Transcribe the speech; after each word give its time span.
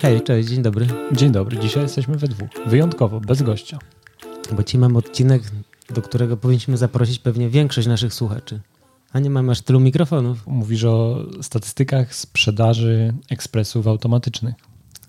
Hej, 0.00 0.22
cześć, 0.22 0.48
dzień 0.48 0.62
dobry. 0.62 0.86
Dzień 1.12 1.32
dobry, 1.32 1.58
dzisiaj 1.58 1.82
jesteśmy 1.82 2.16
we 2.16 2.28
dwóch. 2.28 2.48
Wyjątkowo, 2.66 3.20
bez 3.20 3.42
gościa. 3.42 3.78
Bo 4.52 4.62
ci 4.62 4.78
mam 4.78 4.96
odcinek, 4.96 5.42
do 5.90 6.02
którego 6.02 6.36
powinniśmy 6.36 6.76
zaprosić 6.76 7.18
pewnie 7.18 7.48
większość 7.48 7.88
naszych 7.88 8.14
słuchaczy. 8.14 8.60
A 9.12 9.18
nie 9.18 9.30
mamy 9.30 9.52
aż 9.52 9.60
tylu 9.60 9.80
mikrofonów. 9.80 10.46
Mówisz 10.46 10.84
o 10.84 11.26
statystykach 11.42 12.14
sprzedaży 12.14 13.14
ekspresów 13.30 13.86
automatycznych. 13.86 14.54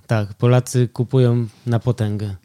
Tak, 0.08 0.34
Polacy 0.34 0.88
kupują 0.88 1.48
na 1.66 1.80
potęgę. 1.80 2.36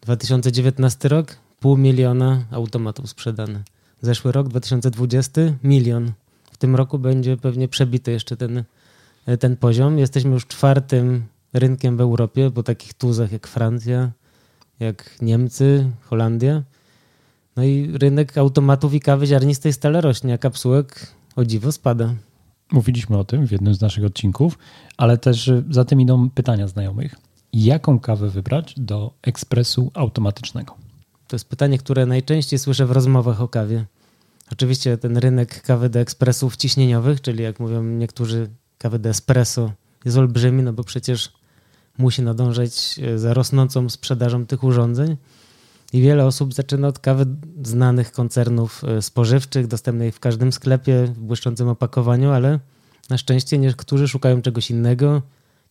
2019 0.00 1.08
rok, 1.08 1.36
pół 1.60 1.76
miliona 1.76 2.44
automatów 2.50 3.10
sprzedane. 3.10 3.62
Zeszły 4.00 4.32
rok, 4.32 4.48
2020, 4.48 5.40
milion. 5.64 6.12
W 6.58 6.60
tym 6.60 6.76
roku 6.76 6.98
będzie 6.98 7.36
pewnie 7.36 7.68
przebity 7.68 8.10
jeszcze 8.10 8.36
ten, 8.36 8.64
ten 9.40 9.56
poziom. 9.56 9.98
Jesteśmy 9.98 10.30
już 10.30 10.46
czwartym 10.46 11.24
rynkiem 11.52 11.96
w 11.96 12.00
Europie, 12.00 12.50
po 12.50 12.62
takich 12.62 12.94
tuzach 12.94 13.32
jak 13.32 13.46
Francja, 13.46 14.10
jak 14.80 15.16
Niemcy, 15.22 15.90
Holandia. 16.00 16.62
No 17.56 17.64
i 17.64 17.98
rynek 17.98 18.38
automatów 18.38 18.94
i 18.94 19.00
kawy 19.00 19.26
ziarnistej 19.26 19.72
stale 19.72 20.00
rośnie, 20.00 20.34
a 20.34 20.38
kapsułek 20.38 21.06
o 21.36 21.44
dziwo 21.44 21.72
spada. 21.72 22.14
Mówiliśmy 22.72 23.18
o 23.18 23.24
tym 23.24 23.46
w 23.46 23.52
jednym 23.52 23.74
z 23.74 23.80
naszych 23.80 24.04
odcinków, 24.04 24.58
ale 24.96 25.18
też 25.18 25.50
za 25.70 25.84
tym 25.84 26.00
idą 26.00 26.30
pytania 26.30 26.68
znajomych. 26.68 27.14
Jaką 27.52 28.00
kawę 28.00 28.30
wybrać 28.30 28.74
do 28.76 29.12
ekspresu 29.22 29.90
automatycznego? 29.94 30.74
To 31.28 31.36
jest 31.36 31.48
pytanie, 31.48 31.78
które 31.78 32.06
najczęściej 32.06 32.58
słyszę 32.58 32.86
w 32.86 32.90
rozmowach 32.90 33.42
o 33.42 33.48
kawie. 33.48 33.84
Oczywiście 34.52 34.98
ten 34.98 35.16
rynek 35.16 35.62
kawy 35.62 35.88
do 35.88 35.98
ekspresów 35.98 36.56
ciśnieniowych, 36.56 37.20
czyli 37.20 37.42
jak 37.42 37.60
mówią 37.60 37.82
niektórzy 37.82 38.48
kawy 38.78 38.98
do 38.98 39.08
espresso, 39.08 39.72
jest 40.04 40.16
olbrzymi, 40.16 40.62
no 40.62 40.72
bo 40.72 40.84
przecież 40.84 41.32
musi 41.98 42.22
nadążać 42.22 43.00
za 43.16 43.34
rosnącą 43.34 43.88
sprzedażą 43.88 44.46
tych 44.46 44.64
urządzeń. 44.64 45.16
I 45.92 46.00
wiele 46.00 46.26
osób 46.26 46.54
zaczyna 46.54 46.88
od 46.88 46.98
kawy 46.98 47.26
znanych 47.62 48.12
koncernów 48.12 48.82
spożywczych, 49.00 49.66
dostępnej 49.66 50.12
w 50.12 50.20
każdym 50.20 50.52
sklepie, 50.52 51.04
w 51.04 51.18
błyszczącym 51.18 51.68
opakowaniu, 51.68 52.30
ale 52.30 52.60
na 53.10 53.18
szczęście 53.18 53.58
niektórzy 53.58 54.08
szukają 54.08 54.42
czegoś 54.42 54.70
innego, 54.70 55.22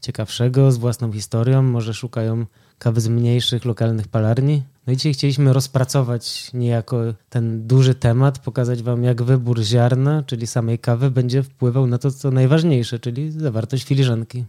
ciekawszego, 0.02 0.72
z 0.72 0.78
własną 0.78 1.12
historią, 1.12 1.64
może 1.64 1.94
szukają 1.94 2.46
kawy 2.80 3.02
z 3.02 3.08
mniejszych, 3.08 3.66
lokalnych 3.66 4.08
palarni. 4.08 4.64
No 4.88 4.94
i 4.94 4.98
dzisiaj 4.98 5.14
chcieliśmy 5.14 5.54
rozpracować 5.54 6.54
niejako 6.54 7.02
ten 7.30 7.68
duży 7.68 7.96
temat, 7.96 8.40
pokazać 8.40 8.84
Wam, 8.84 9.04
jak 9.04 9.24
wybór 9.24 9.62
ziarna, 9.62 10.24
czyli 10.24 10.48
samej 10.48 10.80
kawy, 10.80 11.12
będzie 11.12 11.44
wpływał 11.44 11.88
na 11.88 11.98
to, 11.98 12.12
co 12.12 12.32
najważniejsze, 12.32 13.00
czyli 13.00 13.32
zawartość 13.32 13.84
filiżanki. 13.84 14.46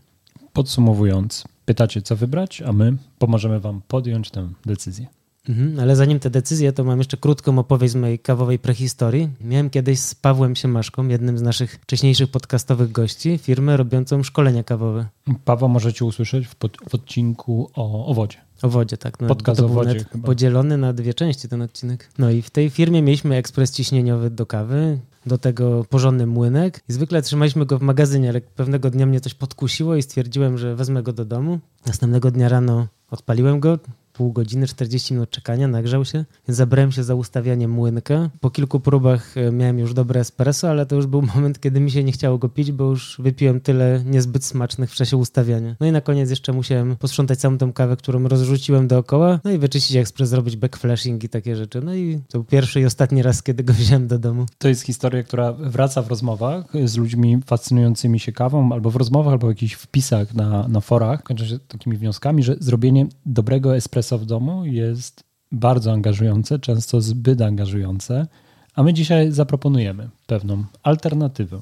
Podsumowując, 0.52 1.44
pytacie, 1.64 2.02
co 2.02 2.16
wybrać, 2.16 2.62
a 2.62 2.72
my 2.72 2.96
pomożemy 3.18 3.60
Wam 3.60 3.80
podjąć 3.88 4.30
tę 4.30 4.48
decyzję. 4.66 5.06
Mhm, 5.48 5.80
ale 5.80 5.96
zanim 5.96 6.18
te 6.20 6.30
decyzje, 6.30 6.72
to 6.72 6.84
mam 6.84 6.98
jeszcze 6.98 7.16
krótką 7.16 7.58
opowieść 7.58 7.92
z 7.92 7.96
mojej 7.96 8.18
kawowej 8.18 8.58
prehistorii. 8.58 9.28
Miałem 9.41 9.70
kiedyś 9.70 10.00
z 10.00 10.14
Pawłem 10.14 10.56
Siemaszką, 10.56 11.08
jednym 11.08 11.38
z 11.38 11.42
naszych 11.42 11.72
wcześniejszych 11.72 12.30
podcastowych 12.30 12.92
gości, 12.92 13.38
firmę 13.38 13.76
robiącą 13.76 14.22
szkolenia 14.22 14.64
kawowe. 14.64 15.06
Pawła 15.44 15.69
możecie 15.69 16.04
usłyszeć 16.04 16.46
w, 16.46 16.54
pod, 16.54 16.76
w 16.88 16.94
odcinku 16.94 17.70
o, 17.74 18.06
o 18.06 18.14
wodzie. 18.14 18.38
O 18.62 18.69
wodzie, 18.69 18.96
tak. 18.96 19.20
No, 19.20 19.28
Podcast 19.28 19.60
to 19.60 19.66
o 19.66 19.69
był 19.69 19.74
wodzie 19.74 20.04
podzielony 20.24 20.76
na 20.76 20.92
dwie 20.92 21.14
części 21.14 21.48
ten 21.48 21.62
odcinek. 21.62 22.08
No 22.19 22.30
i 22.30 22.42
w 22.42 22.50
tej 22.50 22.70
firmie 22.70 23.02
mieliśmy 23.02 23.36
ekspres 23.36 23.72
ciśnieniowy 23.72 24.30
do 24.30 24.46
kawy, 24.46 24.98
do 25.26 25.38
tego 25.38 25.84
porządny 25.84 26.26
młynek 26.26 26.82
i 26.88 26.92
zwykle 26.92 27.22
trzymaliśmy 27.22 27.66
go 27.66 27.78
w 27.78 27.82
magazynie, 27.82 28.28
ale 28.28 28.41
pewnego 28.41 28.91
dnia 28.91 29.06
mnie 29.06 29.20
coś 29.20 29.34
podkusiło 29.34 29.96
i 29.96 30.02
stwierdziłem, 30.02 30.58
że 30.58 30.76
wezmę 30.76 31.02
go 31.02 31.12
do 31.12 31.24
domu. 31.24 31.58
Następnego 31.86 32.30
dnia 32.30 32.48
rano 32.48 32.86
odpaliłem 33.10 33.60
go, 33.60 33.78
pół 34.18 34.32
godziny, 34.32 34.66
40 34.66 35.14
minut 35.14 35.30
czekania, 35.30 35.68
nagrzał 35.68 36.04
się, 36.04 36.24
zabrałem 36.48 36.92
się 36.92 37.04
za 37.04 37.14
ustawianie 37.14 37.68
młynka. 37.68 38.30
Po 38.40 38.50
kilku 38.50 38.80
próbach 38.80 39.34
miałem 39.52 39.78
już 39.78 39.94
dobre 39.94 40.20
espresso, 40.20 40.70
ale 40.70 40.86
to 40.86 40.96
już 40.96 41.06
był 41.06 41.22
moment, 41.34 41.60
kiedy 41.60 41.80
mi 41.80 41.90
się 41.90 42.04
nie 42.04 42.12
chciało 42.12 42.38
go 42.38 42.48
pić, 42.48 42.72
bo 42.72 42.84
już 42.84 43.16
wypiłem 43.18 43.60
tyle 43.60 44.02
niezbyt 44.06 44.44
smacznych 44.44 44.90
w 44.90 44.94
czasie 44.94 45.16
ustawiania. 45.16 45.76
No 45.80 45.86
i 45.86 45.92
na 45.92 46.00
koniec 46.00 46.30
jeszcze 46.30 46.52
musiałem 46.52 46.96
posprzątać 46.96 47.38
całą 47.38 47.58
tą 47.58 47.72
kawę, 47.72 47.96
którą 47.96 48.28
rozrzuciłem 48.28 48.88
dookoła, 48.88 49.40
no 49.44 49.50
i 49.50 49.58
wyczyścić 49.58 49.96
ekspres, 49.96 50.28
zrobić 50.28 50.56
backflashing 50.56 51.24
i 51.24 51.28
takie 51.28 51.56
rzeczy. 51.56 51.80
No 51.80 51.94
i 51.94 52.20
to 52.28 52.38
był 52.38 52.44
pierwszy 52.44 52.80
i 52.80 52.84
ostatni 52.84 53.22
raz, 53.22 53.42
kiedy 53.42 53.64
go 53.64 53.72
wziąłem 53.82 54.06
do 54.06 54.18
domu. 54.18 54.46
To 54.58 54.68
jest 54.68 54.82
historia, 54.82 55.22
która 55.22 55.52
wraca 55.52 56.02
w 56.02 56.08
rozmowach 56.08 56.64
z 56.84 56.96
ludźmi 56.96 57.38
fascynującymi 57.46 58.20
się 58.20 58.32
kawą, 58.32 58.72
albo 58.72 58.90
w 58.90 58.96
rozmowach, 58.96 59.32
albo 59.32 59.46
w 59.46 59.50
jakichś 59.50 59.74
wpisach 59.74 60.34
na, 60.34 60.68
na 60.68 60.80
forach. 60.80 61.22
Kończą 61.22 61.44
się 61.44 61.58
takimi 61.58 61.96
wnioskami, 61.96 62.42
że 62.42 62.56
zrobienie 62.60 63.06
dobrego 63.26 63.76
espresso 63.76 64.07
w 64.16 64.26
domu 64.26 64.64
jest 64.64 65.24
bardzo 65.52 65.92
angażujące, 65.92 66.58
często 66.58 67.00
zbyt 67.00 67.42
angażujące, 67.42 68.26
a 68.74 68.82
my 68.82 68.94
dzisiaj 68.94 69.32
zaproponujemy 69.32 70.08
pewną 70.26 70.64
alternatywę. 70.82 71.60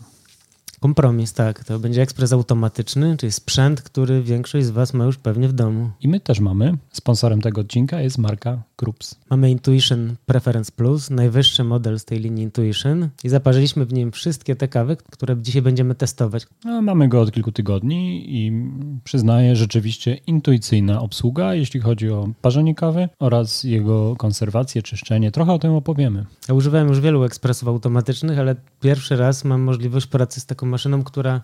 Kompromis, 0.81 1.33
tak. 1.33 1.65
To 1.65 1.79
będzie 1.79 2.03
ekspres 2.03 2.33
automatyczny, 2.33 3.17
czyli 3.17 3.33
sprzęt, 3.33 3.83
który 3.83 4.23
większość 4.23 4.67
z 4.67 4.71
Was 4.71 4.95
ma 4.95 5.05
już 5.05 5.17
pewnie 5.17 5.49
w 5.49 5.53
domu. 5.53 5.91
I 6.01 6.09
my 6.09 6.21
też 6.21 6.41
mamy. 6.41 6.77
Sponsorem 6.93 7.43
tego 7.43 7.61
odcinka 7.61 8.01
jest 8.01 8.19
marka 8.19 8.63
Krups. 8.77 9.15
Mamy 9.31 9.51
Intuition 9.51 10.17
Preference 10.27 10.73
Plus, 10.77 11.11
najwyższy 11.11 11.65
model 11.65 11.99
z 11.99 12.05
tej 12.05 12.19
linii 12.21 12.45
Intuition 12.45 13.09
i 13.25 13.29
zaparzyliśmy 13.29 13.87
w 13.87 13.93
nim 13.93 14.13
wszystkie 14.13 14.57
te 14.57 14.69
kawy, 14.69 14.97
które 14.97 15.37
dzisiaj 15.43 15.63
będziemy 15.63 15.95
testować. 15.95 16.47
No, 16.65 16.83
mamy 16.83 17.09
go 17.09 17.21
od 17.21 17.33
kilku 17.33 17.53
tygodni 17.53 18.25
i 18.37 18.53
przyznaję 19.05 19.57
rzeczywiście 19.57 20.15
intuicyjna 20.15 21.01
obsługa, 21.01 21.55
jeśli 21.55 21.81
chodzi 21.81 22.11
o 22.11 22.29
parzenie 22.43 22.75
kawy 22.75 23.09
oraz 23.19 23.65
jego 23.65 24.17
konserwację, 24.17 24.83
czyszczenie. 24.83 25.31
Trochę 25.31 25.53
o 25.53 25.59
tym 25.59 25.73
opowiemy. 25.73 26.27
Ja 26.49 26.55
używałem 26.55 26.89
już 26.89 27.01
wielu 27.01 27.25
ekspresów 27.25 27.69
automatycznych, 27.69 28.39
ale 28.39 28.57
pierwszy 28.81 29.17
raz 29.17 29.45
mam 29.45 29.61
możliwość 29.61 30.07
pracy 30.07 30.41
z 30.41 30.47
taką 30.47 30.67
maszyną, 30.67 31.03
która 31.03 31.41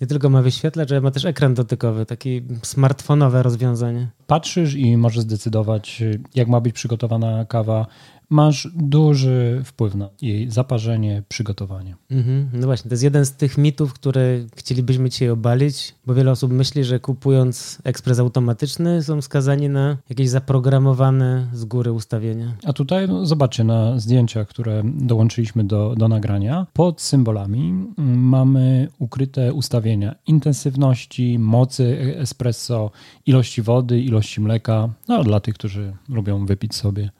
nie 0.00 0.06
tylko 0.06 0.30
ma 0.30 0.42
wyświetlacz, 0.42 0.90
ale 0.90 1.00
ma 1.00 1.10
też 1.10 1.24
ekran 1.24 1.54
dotykowy, 1.54 2.06
taki 2.06 2.42
smartfonowe 2.62 3.42
rozwiązanie. 3.42 4.08
Patrzysz 4.26 4.74
i 4.74 4.96
możesz 4.96 5.20
zdecydować, 5.20 6.02
jak 6.34 6.48
ma 6.48 6.60
być 6.60 6.74
przygotowana 6.74 7.44
kawa. 7.44 7.86
Masz 8.30 8.68
duży 8.74 9.62
wpływ 9.64 9.94
na 9.94 10.08
jej 10.22 10.50
zaparzenie, 10.50 11.22
przygotowanie. 11.28 11.96
Mhm. 12.10 12.48
No 12.52 12.66
właśnie, 12.66 12.88
to 12.88 12.94
jest 12.94 13.02
jeden 13.02 13.26
z 13.26 13.32
tych 13.32 13.58
mitów, 13.58 13.92
które 13.92 14.38
chcielibyśmy 14.56 15.10
dzisiaj 15.10 15.30
obalić, 15.30 15.94
bo 16.06 16.14
wiele 16.14 16.30
osób 16.30 16.52
myśli, 16.52 16.84
że 16.84 17.00
kupując 17.00 17.78
ekspres 17.84 18.18
automatyczny 18.18 19.02
są 19.02 19.22
skazani 19.22 19.68
na 19.68 19.96
jakieś 20.08 20.28
zaprogramowane 20.28 21.46
z 21.52 21.64
góry 21.64 21.92
ustawienia. 21.92 22.56
A 22.64 22.72
tutaj 22.72 23.08
no, 23.08 23.26
zobaczcie 23.26 23.64
na 23.64 23.98
zdjęciach, 23.98 24.48
które 24.48 24.82
dołączyliśmy 24.84 25.64
do, 25.64 25.94
do 25.96 26.08
nagrania. 26.08 26.66
Pod 26.72 27.00
symbolami 27.00 27.86
mamy 28.16 28.88
ukryte 28.98 29.52
ustawienia 29.52 30.14
intensywności, 30.26 31.38
mocy 31.38 32.14
espresso, 32.18 32.90
ilości 33.26 33.62
wody, 33.62 34.00
ilości 34.00 34.40
mleka. 34.40 34.88
No, 35.08 35.24
dla 35.24 35.40
tych, 35.40 35.54
którzy 35.54 35.92
lubią 36.08 36.46
wypić 36.46 36.74
sobie 36.74 37.10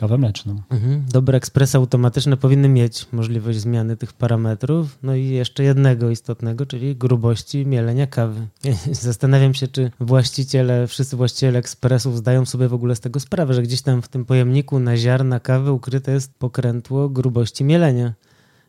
kawę 0.00 0.18
mleczną. 0.18 0.62
Mhm. 0.70 1.04
Dobre 1.12 1.38
ekspresy 1.38 1.76
automatyczne 1.78 2.36
powinny 2.36 2.68
mieć 2.68 3.06
możliwość 3.12 3.58
zmiany 3.58 3.96
tych 3.96 4.12
parametrów. 4.12 4.98
No 5.02 5.14
i 5.14 5.28
jeszcze 5.28 5.64
jednego 5.64 6.10
istotnego, 6.10 6.66
czyli 6.66 6.96
grubości 6.96 7.66
mielenia 7.66 8.06
kawy. 8.06 8.46
Zastanawiam 8.92 9.54
się, 9.54 9.68
czy 9.68 9.90
właściciele, 10.00 10.86
wszyscy 10.86 11.16
właściciele 11.16 11.58
ekspresów 11.58 12.16
zdają 12.16 12.46
sobie 12.46 12.68
w 12.68 12.74
ogóle 12.74 12.96
z 12.96 13.00
tego 13.00 13.20
sprawę, 13.20 13.54
że 13.54 13.62
gdzieś 13.62 13.82
tam 13.82 14.02
w 14.02 14.08
tym 14.08 14.24
pojemniku 14.24 14.78
na 14.78 14.96
ziarna 14.96 15.40
kawy 15.40 15.72
ukryte 15.72 16.12
jest 16.12 16.34
pokrętło 16.34 17.08
grubości 17.08 17.64
mielenia. 17.64 18.12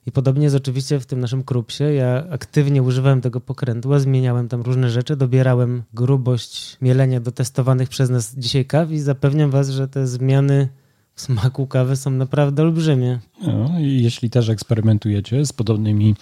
I 0.06 0.12
podobnie 0.12 0.44
jest 0.44 0.56
oczywiście 0.56 1.00
w 1.00 1.06
tym 1.06 1.20
naszym 1.20 1.44
krupsie. 1.44 1.84
Ja 1.84 2.24
aktywnie 2.30 2.84
używałem 2.84 3.22
tego 3.22 3.42
pokrętła, 3.42 4.00
zmieniałem 4.00 4.48
tam 4.48 4.62
różne 4.62 4.90
rzeczy, 4.90 5.16
dobierałem 5.16 5.84
grubość 5.94 6.78
mielenia 6.82 7.20
do 7.20 7.32
testowanych 7.32 7.90
przez 7.90 8.10
nas 8.10 8.36
dzisiaj 8.36 8.66
kaw 8.66 8.92
i 8.92 9.00
zapewniam 9.00 9.52
Was, 9.52 9.70
że 9.70 9.88
te 9.88 10.08
zmiany 10.08 10.70
smaku 11.22 11.68
kawy 11.68 11.96
są 11.96 12.12
naprawdę 12.12 12.64
olbrzymie. 12.64 13.20
No, 13.48 13.70
jeśli 13.80 14.30
też 14.30 14.50
eksperymentujecie 14.50 15.46
z 15.46 15.54
podobnymi 15.54 16.16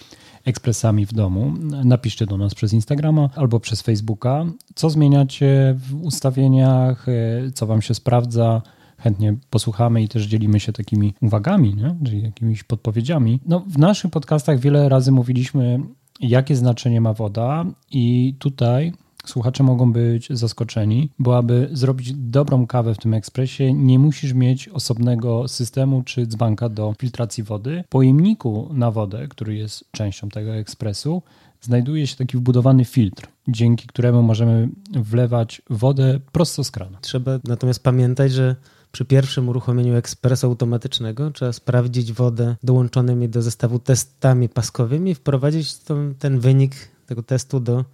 ekspresami 0.44 1.06
w 1.06 1.12
domu, 1.12 1.52
napiszcie 1.84 2.26
do 2.26 2.36
nas 2.36 2.54
przez 2.54 2.72
Instagrama 2.72 3.30
albo 3.36 3.60
przez 3.60 3.82
Facebooka, 3.82 4.44
co 4.74 4.90
zmieniacie 4.90 5.74
w 5.78 6.02
ustawieniach, 6.02 7.06
co 7.54 7.66
Wam 7.66 7.82
się 7.82 7.94
sprawdza. 7.94 8.62
Chętnie 8.98 9.36
posłuchamy 9.50 10.02
i 10.02 10.08
też 10.08 10.26
dzielimy 10.26 10.60
się 10.60 10.72
takimi 10.72 11.14
uwagami, 11.20 11.74
nie? 11.74 11.96
czyli 12.04 12.22
jakimiś 12.22 12.62
podpowiedziami. 12.62 13.40
No, 13.46 13.60
w 13.66 13.78
naszych 13.78 14.10
podcastach 14.10 14.58
wiele 14.58 14.88
razy 14.88 15.12
mówiliśmy, 15.12 15.80
jakie 16.20 16.56
znaczenie 16.56 17.00
ma 17.00 17.12
woda, 17.12 17.64
i 17.90 18.34
tutaj 18.38 18.92
słuchacze 19.30 19.62
mogą 19.62 19.92
być 19.92 20.28
zaskoczeni, 20.30 21.10
bo 21.18 21.36
aby 21.36 21.68
zrobić 21.72 22.12
dobrą 22.12 22.66
kawę 22.66 22.94
w 22.94 22.98
tym 22.98 23.14
ekspresie, 23.14 23.72
nie 23.72 23.98
musisz 23.98 24.32
mieć 24.32 24.68
osobnego 24.68 25.48
systemu 25.48 26.02
czy 26.02 26.26
dzbanka 26.26 26.68
do 26.68 26.94
filtracji 26.98 27.44
wody. 27.44 27.84
W 27.86 27.88
pojemniku 27.88 28.70
na 28.72 28.90
wodę, 28.90 29.28
który 29.28 29.54
jest 29.54 29.84
częścią 29.92 30.28
tego 30.28 30.54
ekspresu, 30.54 31.22
znajduje 31.60 32.06
się 32.06 32.16
taki 32.16 32.36
wbudowany 32.36 32.84
filtr, 32.84 33.28
dzięki 33.48 33.86
któremu 33.86 34.22
możemy 34.22 34.68
wlewać 34.90 35.62
wodę 35.70 36.20
prosto 36.32 36.64
z 36.64 36.70
kranu. 36.70 36.96
Trzeba 37.00 37.38
natomiast 37.44 37.82
pamiętać, 37.82 38.32
że 38.32 38.56
przy 38.92 39.04
pierwszym 39.04 39.48
uruchomieniu 39.48 39.94
ekspresu 39.94 40.46
automatycznego 40.46 41.30
trzeba 41.30 41.52
sprawdzić 41.52 42.12
wodę 42.12 42.56
dołączonymi 42.62 43.28
do 43.28 43.42
zestawu 43.42 43.78
testami 43.78 44.48
paskowymi 44.48 45.10
i 45.10 45.14
wprowadzić 45.14 45.78
tą, 45.78 46.14
ten 46.18 46.40
wynik 46.40 46.74
tego 47.06 47.22
testu 47.22 47.60
do 47.60 47.84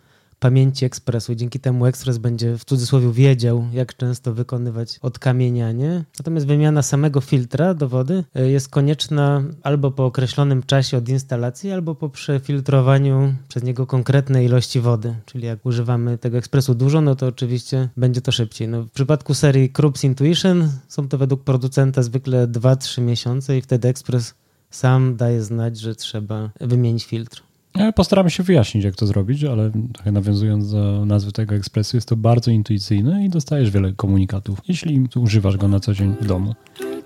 pamięci 0.41 0.85
ekspresu. 0.85 1.35
Dzięki 1.35 1.61
temu 1.61 1.87
ekspres 1.87 2.19
będzie 2.19 2.59
w 2.59 2.65
cudzysłowie 2.65 3.13
wiedział, 3.13 3.65
jak 3.73 3.97
często 3.97 4.35
wykonywać 4.35 4.99
odkamienianie. 5.03 6.05
Natomiast 6.19 6.47
wymiana 6.47 6.83
samego 6.83 7.21
filtra 7.21 7.75
do 7.75 7.89
wody 7.89 8.25
e, 8.35 8.51
jest 8.51 8.69
konieczna 8.69 9.43
albo 9.63 9.91
po 9.91 10.05
określonym 10.05 10.63
czasie 10.63 10.97
od 10.97 11.09
instalacji, 11.09 11.73
albo 11.73 11.95
po 11.95 12.09
przefiltrowaniu 12.09 13.35
przez 13.49 13.63
niego 13.63 13.87
konkretnej 13.87 14.47
ilości 14.47 14.81
wody. 14.81 15.15
Czyli 15.27 15.47
jak 15.47 15.67
używamy 15.67 16.19
tego 16.19 16.39
ekspresu 16.39 16.75
dużo, 16.75 17.01
no 17.01 17.17
to 17.17 17.27
oczywiście 17.27 17.89
będzie 17.97 18.21
to 18.21 18.33
szybciej. 18.33 18.69
No, 18.69 18.83
w 18.83 18.91
przypadku 18.91 19.35
serii 19.35 19.71
Krups 19.71 20.05
Intuition 20.05 20.69
są 20.89 21.09
to 21.09 21.19
według 21.19 21.45
producenta 21.45 22.03
zwykle 22.03 22.47
2-3 22.49 23.03
miesiące 23.03 23.59
i 23.59 23.63
wtedy 23.63 23.89
ekspres 23.89 24.35
sam 24.71 25.17
daje 25.17 25.43
znać, 25.43 25.79
że 25.79 25.95
trzeba 25.95 26.51
wymienić 26.61 27.05
filtr. 27.05 27.46
Postaramy 27.95 28.31
się 28.31 28.43
wyjaśnić, 28.43 28.85
jak 28.85 28.97
to 28.97 29.07
zrobić, 29.07 29.45
ale 29.45 29.71
nawiązując 30.13 30.73
do 30.73 31.07
nazwy 31.07 31.33
tego 31.33 31.55
ekspresu, 31.55 31.97
jest 31.97 32.09
to 32.09 32.17
bardzo 32.17 32.51
intuicyjne 32.51 33.25
i 33.25 33.29
dostajesz 33.29 33.71
wiele 33.71 33.93
komunikatów, 33.93 34.59
jeśli 34.69 35.09
używasz 35.17 35.57
go 35.57 35.69
na 35.69 35.81
co 35.81 35.95
dzień 35.95 36.15
w 36.21 36.27
domu. 36.27 36.55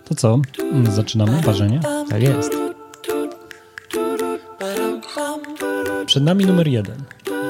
To 0.04 0.14
co? 0.14 0.40
Zaczynamy 0.90 1.40
ważenie? 1.42 1.80
Tak 2.08 2.22
jest. 2.22 2.52
Przed 6.06 6.24
nami 6.24 6.46
numer 6.46 6.68
jeden. 6.68 6.96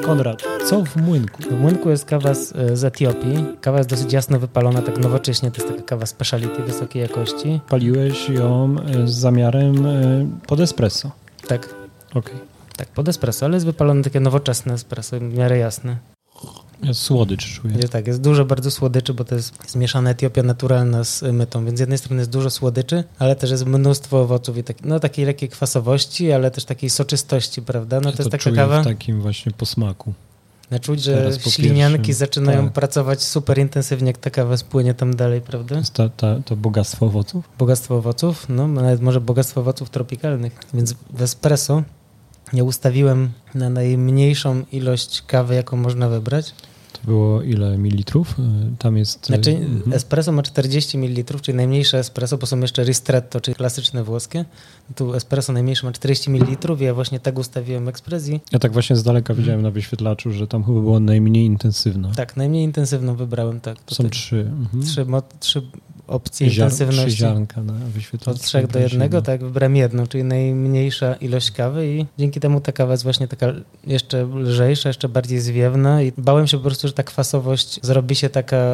Konrad, 0.02 0.42
co 0.66 0.84
w 0.84 0.96
młynku? 0.96 1.42
W 1.42 1.60
młynku 1.60 1.90
jest 1.90 2.04
kawa 2.04 2.34
z, 2.34 2.78
z, 2.78 2.84
Etiopii. 2.84 3.44
Kawa 3.60 3.78
jest 3.78 3.90
dosyć 3.90 4.12
jasno 4.12 4.38
wypalona, 4.38 4.82
tak 4.82 4.98
nowocześnie. 4.98 5.50
To 5.50 5.62
jest 5.62 5.74
taka 5.74 5.82
kawa 5.88 6.06
speciality 6.06 6.62
wysokiej 6.62 7.02
jakości. 7.02 7.60
Paliłeś 7.68 8.28
ją 8.28 8.76
z 9.04 9.10
zamiarem 9.10 9.86
e, 9.86 10.26
pod 10.46 10.60
espresso. 10.60 11.10
Tak. 11.48 11.74
Okej. 12.14 12.34
Okay. 12.34 12.49
Tak, 12.80 12.88
pod 12.88 13.08
espresso, 13.08 13.46
ale 13.46 13.56
jest 13.56 13.66
wypalone 13.66 14.02
takie 14.02 14.20
nowoczesne 14.20 14.74
espresso, 14.74 15.18
w 15.18 15.34
miarę 15.34 15.58
jasne. 15.58 15.96
Jest 16.82 17.00
słodycz 17.00 17.60
czuję. 17.60 17.88
Tak, 17.88 18.06
jest 18.06 18.20
dużo 18.20 18.44
bardzo 18.44 18.70
słodyczy, 18.70 19.14
bo 19.14 19.24
to 19.24 19.34
jest 19.34 19.70
zmieszana 19.70 20.10
Etiopia 20.10 20.42
naturalna 20.42 21.04
z 21.04 21.22
mytą, 21.22 21.64
więc 21.64 21.78
z 21.78 21.80
jednej 21.80 21.98
strony 21.98 22.20
jest 22.20 22.30
dużo 22.30 22.50
słodyczy, 22.50 23.04
ale 23.18 23.36
też 23.36 23.50
jest 23.50 23.66
mnóstwo 23.66 24.20
owoców 24.20 24.56
i 24.56 24.64
tak, 24.64 24.84
no, 24.84 25.00
takiej 25.00 25.24
lekkiej 25.24 25.48
kwasowości, 25.48 26.32
ale 26.32 26.50
też 26.50 26.64
takiej 26.64 26.90
soczystości, 26.90 27.62
prawda? 27.62 28.00
No 28.00 28.08
ja 28.08 28.16
to, 28.16 28.16
to 28.16 28.22
jest 28.22 28.44
taka 28.44 28.56
kawa. 28.56 28.80
w 28.80 28.84
takim 28.84 29.20
właśnie 29.20 29.52
posmaku. 29.52 30.12
No, 30.70 30.78
czuć, 30.78 31.02
że 31.02 31.30
ślinianki 31.48 31.96
pierwszym, 31.98 32.14
zaczynają 32.14 32.64
tak. 32.64 32.72
pracować 32.72 33.22
super 33.22 33.58
intensywnie, 33.58 34.06
jak 34.06 34.18
ta 34.18 34.30
kawa 34.30 34.56
spłynie 34.56 34.94
tam 34.94 35.16
dalej, 35.16 35.40
prawda? 35.40 35.82
To, 35.92 36.08
to, 36.08 36.40
to 36.44 36.56
bogactwo 36.56 37.06
owoców? 37.06 37.48
Bogactwo 37.58 37.96
owoców, 37.96 38.46
no 38.48 38.68
nawet 38.68 39.00
może 39.00 39.20
bogactwo 39.20 39.60
owoców 39.60 39.90
tropikalnych. 39.90 40.58
Więc 40.74 40.94
w 41.10 41.22
espresso 41.22 41.82
ja 42.52 42.64
ustawiłem 42.64 43.30
na 43.54 43.70
najmniejszą 43.70 44.62
ilość 44.72 45.22
kawy, 45.22 45.54
jaką 45.54 45.76
można 45.76 46.08
wybrać. 46.08 46.54
To 46.92 47.06
było 47.06 47.42
ile 47.42 47.78
mililitrów? 47.78 48.36
Y, 48.38 48.42
tam 48.78 48.96
jest. 48.96 49.24
Y, 49.24 49.26
znaczy, 49.26 49.50
mhm. 49.50 49.92
espresso 49.92 50.32
ma 50.32 50.42
40 50.42 50.98
ml, 50.98 51.40
czyli 51.40 51.56
najmniejsze 51.56 51.98
espresso, 51.98 52.38
bo 52.38 52.46
są 52.46 52.60
jeszcze 52.60 52.84
ristretto, 52.84 53.40
czyli 53.40 53.54
klasyczne 53.54 54.04
włoskie. 54.04 54.44
Tu 54.94 55.14
espresso 55.14 55.52
najmniejsze 55.52 55.86
ma 55.86 55.92
40 55.92 56.30
ml 56.30 56.76
ja 56.80 56.94
właśnie 56.94 57.20
tak 57.20 57.38
ustawiłem 57.38 57.88
ekspresji. 57.88 58.40
Ja 58.52 58.58
tak 58.58 58.72
właśnie 58.72 58.96
z 58.96 59.02
daleka 59.02 59.34
widziałem 59.34 59.62
na 59.62 59.70
wyświetlaczu, 59.70 60.32
że 60.32 60.46
tam 60.46 60.64
chyba 60.64 60.80
było 60.80 61.00
najmniej 61.00 61.44
intensywna. 61.44 62.12
Tak, 62.16 62.36
najmniej 62.36 62.64
intensywną 62.64 63.16
wybrałem, 63.16 63.60
tak. 63.60 63.78
Są 63.90 64.10
trzy. 64.10 64.40
Mhm. 64.40 64.82
Trzy, 64.82 65.06
trzy 65.40 65.62
opcje 66.10 66.50
Ziar, 66.50 66.66
intensywności. 66.66 67.16
ziarnka 67.18 67.62
na. 67.62 67.74
Od 68.26 68.40
trzech 68.40 68.66
do 68.66 68.78
jednego, 68.78 69.22
tak, 69.22 69.40
wybrałem 69.40 69.76
jedną, 69.76 70.06
czyli 70.06 70.24
najmniejsza 70.24 71.14
ilość 71.14 71.50
kawy 71.50 71.86
i 71.86 72.06
dzięki 72.18 72.40
temu 72.40 72.60
ta 72.60 72.72
kawa 72.72 72.92
jest 72.92 73.02
właśnie 73.02 73.28
taka 73.28 73.46
jeszcze 73.86 74.24
lżejsza, 74.34 74.88
jeszcze 74.88 75.08
bardziej 75.08 75.40
zwiewna 75.40 76.02
i 76.02 76.12
bałem 76.18 76.46
się 76.46 76.56
po 76.56 76.62
prostu, 76.62 76.88
że 76.88 76.94
ta 76.94 77.02
kwasowość 77.02 77.80
zrobi 77.82 78.14
się 78.14 78.28
taka 78.28 78.66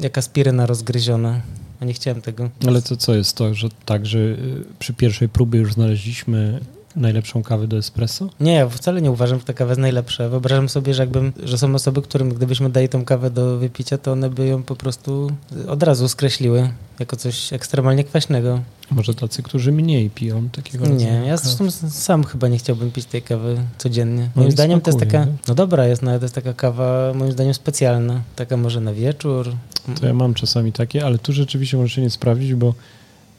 jak 0.00 0.18
aspiryna 0.18 0.66
rozgryziona. 0.66 1.40
A 1.80 1.84
nie 1.84 1.92
chciałem 1.92 2.22
tego. 2.22 2.50
Ale 2.66 2.82
to 2.82 2.96
co 2.96 3.14
jest 3.14 3.36
to, 3.36 3.54
że 3.54 3.68
tak, 3.84 4.06
że 4.06 4.18
y, 4.18 4.64
przy 4.78 4.94
pierwszej 4.94 5.28
próbie 5.28 5.58
już 5.58 5.72
znaleźliśmy 5.72 6.60
najlepszą 6.96 7.42
kawę 7.42 7.66
do 7.66 7.76
espresso? 7.76 8.28
Nie, 8.40 8.52
ja 8.52 8.68
wcale 8.68 9.02
nie 9.02 9.10
uważam, 9.10 9.38
że 9.38 9.44
ta 9.44 9.52
kawa 9.52 9.70
jest 9.70 9.80
najlepsza. 9.80 10.28
Wyobrażam 10.28 10.68
sobie, 10.68 10.94
że, 10.94 11.02
jakbym, 11.02 11.32
że 11.44 11.58
są 11.58 11.74
osoby, 11.74 12.02
którym 12.02 12.28
gdybyśmy 12.28 12.70
dali 12.70 12.88
tą 12.88 13.04
kawę 13.04 13.30
do 13.30 13.58
wypicia, 13.58 13.98
to 13.98 14.12
one 14.12 14.30
by 14.30 14.46
ją 14.46 14.62
po 14.62 14.76
prostu 14.76 15.30
od 15.68 15.82
razu 15.82 16.08
skreśliły 16.08 16.70
jako 17.00 17.16
coś 17.16 17.52
ekstremalnie 17.52 18.04
kwaśnego. 18.04 18.60
Może 18.90 19.14
tacy, 19.14 19.42
którzy 19.42 19.72
mniej 19.72 20.10
piją 20.10 20.48
takiego 20.48 20.86
Nie, 20.86 21.22
ja 21.26 21.36
zresztą 21.36 21.70
sam 21.90 22.24
chyba 22.24 22.48
nie 22.48 22.58
chciałbym 22.58 22.90
pić 22.90 23.04
tej 23.04 23.22
kawy 23.22 23.58
codziennie. 23.78 24.22
No 24.22 24.30
moim 24.36 24.48
no 24.48 24.52
zdaniem 24.52 24.80
smakuje, 24.80 24.98
to 24.98 25.04
jest 25.04 25.12
taka, 25.12 25.24
nie? 25.24 25.36
no 25.48 25.54
dobra 25.54 25.86
jest, 25.86 26.02
no 26.02 26.10
ale 26.10 26.20
to 26.20 26.24
jest 26.24 26.34
taka 26.34 26.54
kawa 26.54 27.12
moim 27.14 27.32
zdaniem 27.32 27.54
specjalna. 27.54 28.22
Taka 28.36 28.56
może 28.56 28.80
na 28.80 28.92
wieczór. 28.92 29.56
To 30.00 30.06
ja 30.06 30.14
mam 30.14 30.34
czasami 30.34 30.72
takie, 30.72 31.06
ale 31.06 31.18
tu 31.18 31.32
rzeczywiście 31.32 31.76
może 31.76 31.94
się 31.94 32.02
nie 32.02 32.10
sprawdzić, 32.10 32.54
bo 32.54 32.74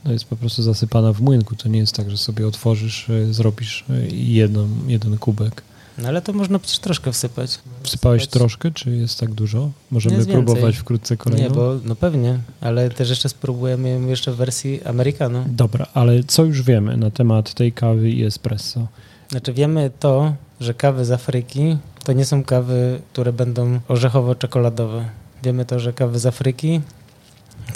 no 0.05 0.11
jest 0.11 0.25
po 0.25 0.35
prostu 0.35 0.63
zasypana 0.63 1.13
w 1.13 1.21
młynku. 1.21 1.55
To 1.55 1.69
nie 1.69 1.79
jest 1.79 1.95
tak, 1.95 2.11
że 2.11 2.17
sobie 2.17 2.47
otworzysz, 2.47 3.09
e, 3.09 3.33
zrobisz 3.33 3.85
e, 3.89 4.07
jedną, 4.15 4.67
jeden 4.87 5.17
kubek. 5.17 5.63
No 5.97 6.07
ale 6.07 6.21
to 6.21 6.33
można 6.33 6.59
przecież 6.59 6.79
troszkę 6.79 7.11
wsypać. 7.11 7.59
Wsypałeś 7.83 8.21
wsypać. 8.21 8.39
troszkę, 8.39 8.71
czy 8.71 8.95
jest 8.95 9.19
tak 9.19 9.31
dużo? 9.31 9.71
Możemy 9.91 10.25
próbować 10.25 10.77
wkrótce 10.77 11.17
kolejną? 11.17 11.49
Nie, 11.49 11.55
bo 11.55 11.79
no 11.83 11.95
pewnie, 11.95 12.39
ale 12.61 12.89
też 12.89 13.09
jeszcze 13.09 13.29
spróbujemy 13.29 14.09
jeszcze 14.09 14.31
w 14.31 14.35
wersji 14.35 14.83
americano. 14.83 15.45
Dobra, 15.47 15.87
ale 15.93 16.23
co 16.23 16.45
już 16.45 16.61
wiemy 16.61 16.97
na 16.97 17.11
temat 17.11 17.53
tej 17.53 17.71
kawy 17.71 18.09
i 18.09 18.23
espresso? 18.23 18.87
Znaczy 19.29 19.53
wiemy 19.53 19.91
to, 19.99 20.33
że 20.59 20.73
kawy 20.73 21.05
z 21.05 21.11
Afryki 21.11 21.77
to 22.03 22.13
nie 22.13 22.25
są 22.25 22.43
kawy, 22.43 23.01
które 23.13 23.33
będą 23.33 23.79
orzechowo-czekoladowe. 23.87 25.05
Wiemy 25.43 25.65
to, 25.65 25.79
że 25.79 25.93
kawy 25.93 26.19
z 26.19 26.25
Afryki 26.25 26.81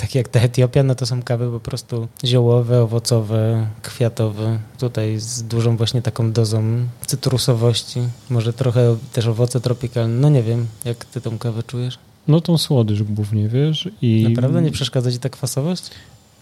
tak 0.07 0.15
jak 0.15 0.27
ta 0.27 0.39
Etiopia, 0.39 0.83
no 0.83 0.95
to 0.95 1.06
są 1.06 1.24
kawy 1.24 1.51
po 1.51 1.59
prostu 1.59 2.07
ziołowe, 2.25 2.81
owocowe, 2.81 3.68
kwiatowe. 3.81 4.59
Tutaj 4.80 5.19
z 5.19 5.44
dużą 5.44 5.77
właśnie 5.77 6.01
taką 6.01 6.31
dozą 6.31 6.63
cytrusowości. 7.06 8.00
Może 8.29 8.53
trochę 8.53 8.98
też 9.13 9.27
owoce 9.27 9.62
tropikalne. 9.62 10.22
No 10.22 10.29
nie 10.29 10.43
wiem, 10.43 10.67
jak 10.86 11.05
ty 11.05 11.22
tą 11.22 11.38
kawę 11.38 11.63
czujesz? 11.63 12.00
No 12.27 12.41
tą 12.41 12.58
słodycz 12.58 13.01
głównie, 13.01 13.50
wiesz. 13.50 13.89
I... 14.01 14.25
Naprawdę 14.29 14.62
nie 14.62 14.72
przeszkadza 14.72 15.12
ci 15.12 15.20
ta 15.20 15.29
kwasowość? 15.29 15.84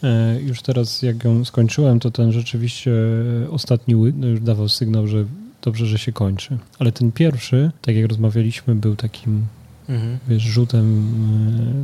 E, 0.04 0.40
już 0.42 0.62
teraz 0.62 1.02
jak 1.02 1.24
ją 1.24 1.46
skończyłem, 1.46 2.00
to 2.00 2.12
ten 2.12 2.32
rzeczywiście 2.32 2.92
ostatni 3.52 3.96
łyk 3.96 4.16
no 4.18 4.28
już 4.28 4.40
dawał 4.40 4.70
sygnał, 4.70 5.08
że 5.08 5.26
dobrze, 5.62 5.86
że 5.86 6.00
się 6.00 6.12
kończy. 6.12 6.58
Ale 6.80 6.92
ten 6.92 7.12
pierwszy, 7.12 7.72
tak 7.82 7.96
jak 7.96 8.06
rozmawialiśmy, 8.06 8.76
był 8.76 8.96
takim 8.96 9.46
mhm. 9.90 10.18
wiesz, 10.28 10.44
rzutem 10.44 11.06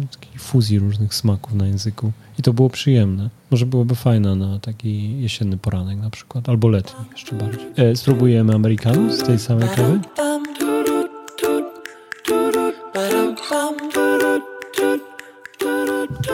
e, 0.03 0.07
takiej 0.07 0.39
fuzji 0.39 0.79
różnych 0.79 1.13
smaków 1.13 1.53
na 1.53 1.67
języku. 1.67 2.11
I 2.39 2.41
to 2.41 2.53
było 2.53 2.69
przyjemne. 2.69 3.29
Może 3.51 3.65
byłoby 3.65 3.95
fajne 3.95 4.35
na 4.35 4.59
taki 4.59 5.21
jesienny 5.21 5.57
poranek 5.57 5.97
na 5.97 6.09
przykład, 6.09 6.49
albo 6.49 6.67
letni 6.67 7.05
jeszcze 7.11 7.35
bardziej. 7.35 7.67
E, 7.75 7.95
spróbujemy 7.95 8.55
Amerikanów 8.55 9.13
z 9.13 9.23
tej 9.23 9.39
samej 9.39 9.69
kawy? 9.69 9.99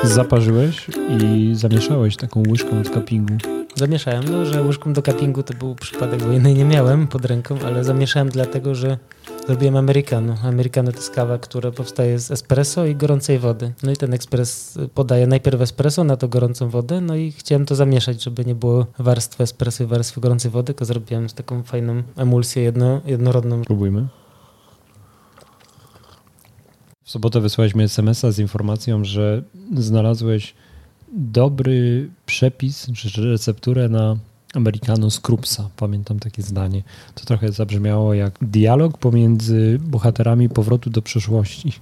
Zaparzyłeś 0.03 0.87
i 1.19 1.51
zamieszałeś 1.55 2.17
taką 2.17 2.43
łyżką 2.49 2.79
od 2.79 2.89
cuppingu. 2.89 3.33
Zamieszałem, 3.75 4.23
no, 4.31 4.45
że 4.45 4.61
łyżką 4.61 4.93
do 4.93 5.01
cuppingu 5.01 5.43
to 5.43 5.53
był 5.53 5.75
przypadek, 5.75 6.23
bo 6.23 6.31
jednej 6.31 6.53
nie 6.53 6.65
miałem 6.65 7.07
pod 7.07 7.25
ręką, 7.25 7.57
ale 7.65 7.83
zamieszałem 7.83 8.29
dlatego, 8.29 8.75
że 8.75 8.97
Zrobiłem 9.47 9.75
americano. 9.75 10.35
Americano 10.43 10.91
to 10.91 10.97
jest 10.97 11.09
kawa, 11.09 11.37
która 11.37 11.71
powstaje 11.71 12.19
z 12.19 12.31
espresso 12.31 12.85
i 12.85 12.95
gorącej 12.95 13.39
wody. 13.39 13.73
No 13.83 13.91
i 13.91 13.97
ten 13.97 14.13
ekspres 14.13 14.79
podaje 14.93 15.27
najpierw 15.27 15.61
espresso, 15.61 16.03
na 16.03 16.17
to 16.17 16.27
gorącą 16.27 16.69
wodę, 16.69 17.01
no 17.01 17.15
i 17.15 17.31
chciałem 17.31 17.65
to 17.65 17.75
zamieszać, 17.75 18.23
żeby 18.23 18.45
nie 18.45 18.55
było 18.55 18.85
warstwy 18.99 19.43
espresso 19.43 19.83
i 19.83 19.87
warstwy 19.87 20.21
gorącej 20.21 20.51
wody, 20.51 20.65
tylko 20.65 20.85
zrobiłem 20.85 21.29
z 21.29 21.33
taką 21.33 21.63
fajną 21.63 22.03
emulsję 22.15 22.63
jedno, 22.63 23.01
jednorodną. 23.05 23.61
Próbujmy. 23.61 24.07
W 27.03 27.11
sobotę 27.11 27.41
wysłałeś 27.41 27.75
mi 27.75 27.83
SMS-a 27.83 28.31
z 28.31 28.39
informacją, 28.39 29.03
że 29.03 29.43
znalazłeś 29.75 30.53
dobry 31.13 32.09
przepis 32.25 32.87
czy 32.95 33.21
recepturę 33.21 33.89
na 33.89 34.17
Americano 34.57 35.11
Scrubsa, 35.11 35.69
pamiętam 35.75 36.19
takie 36.19 36.41
zdanie. 36.41 36.83
To 37.15 37.25
trochę 37.25 37.51
zabrzmiało 37.51 38.13
jak 38.13 38.33
dialog 38.41 38.97
pomiędzy 38.97 39.79
bohaterami 39.81 40.49
powrotu 40.49 40.89
do 40.89 41.01
przeszłości. 41.01 41.73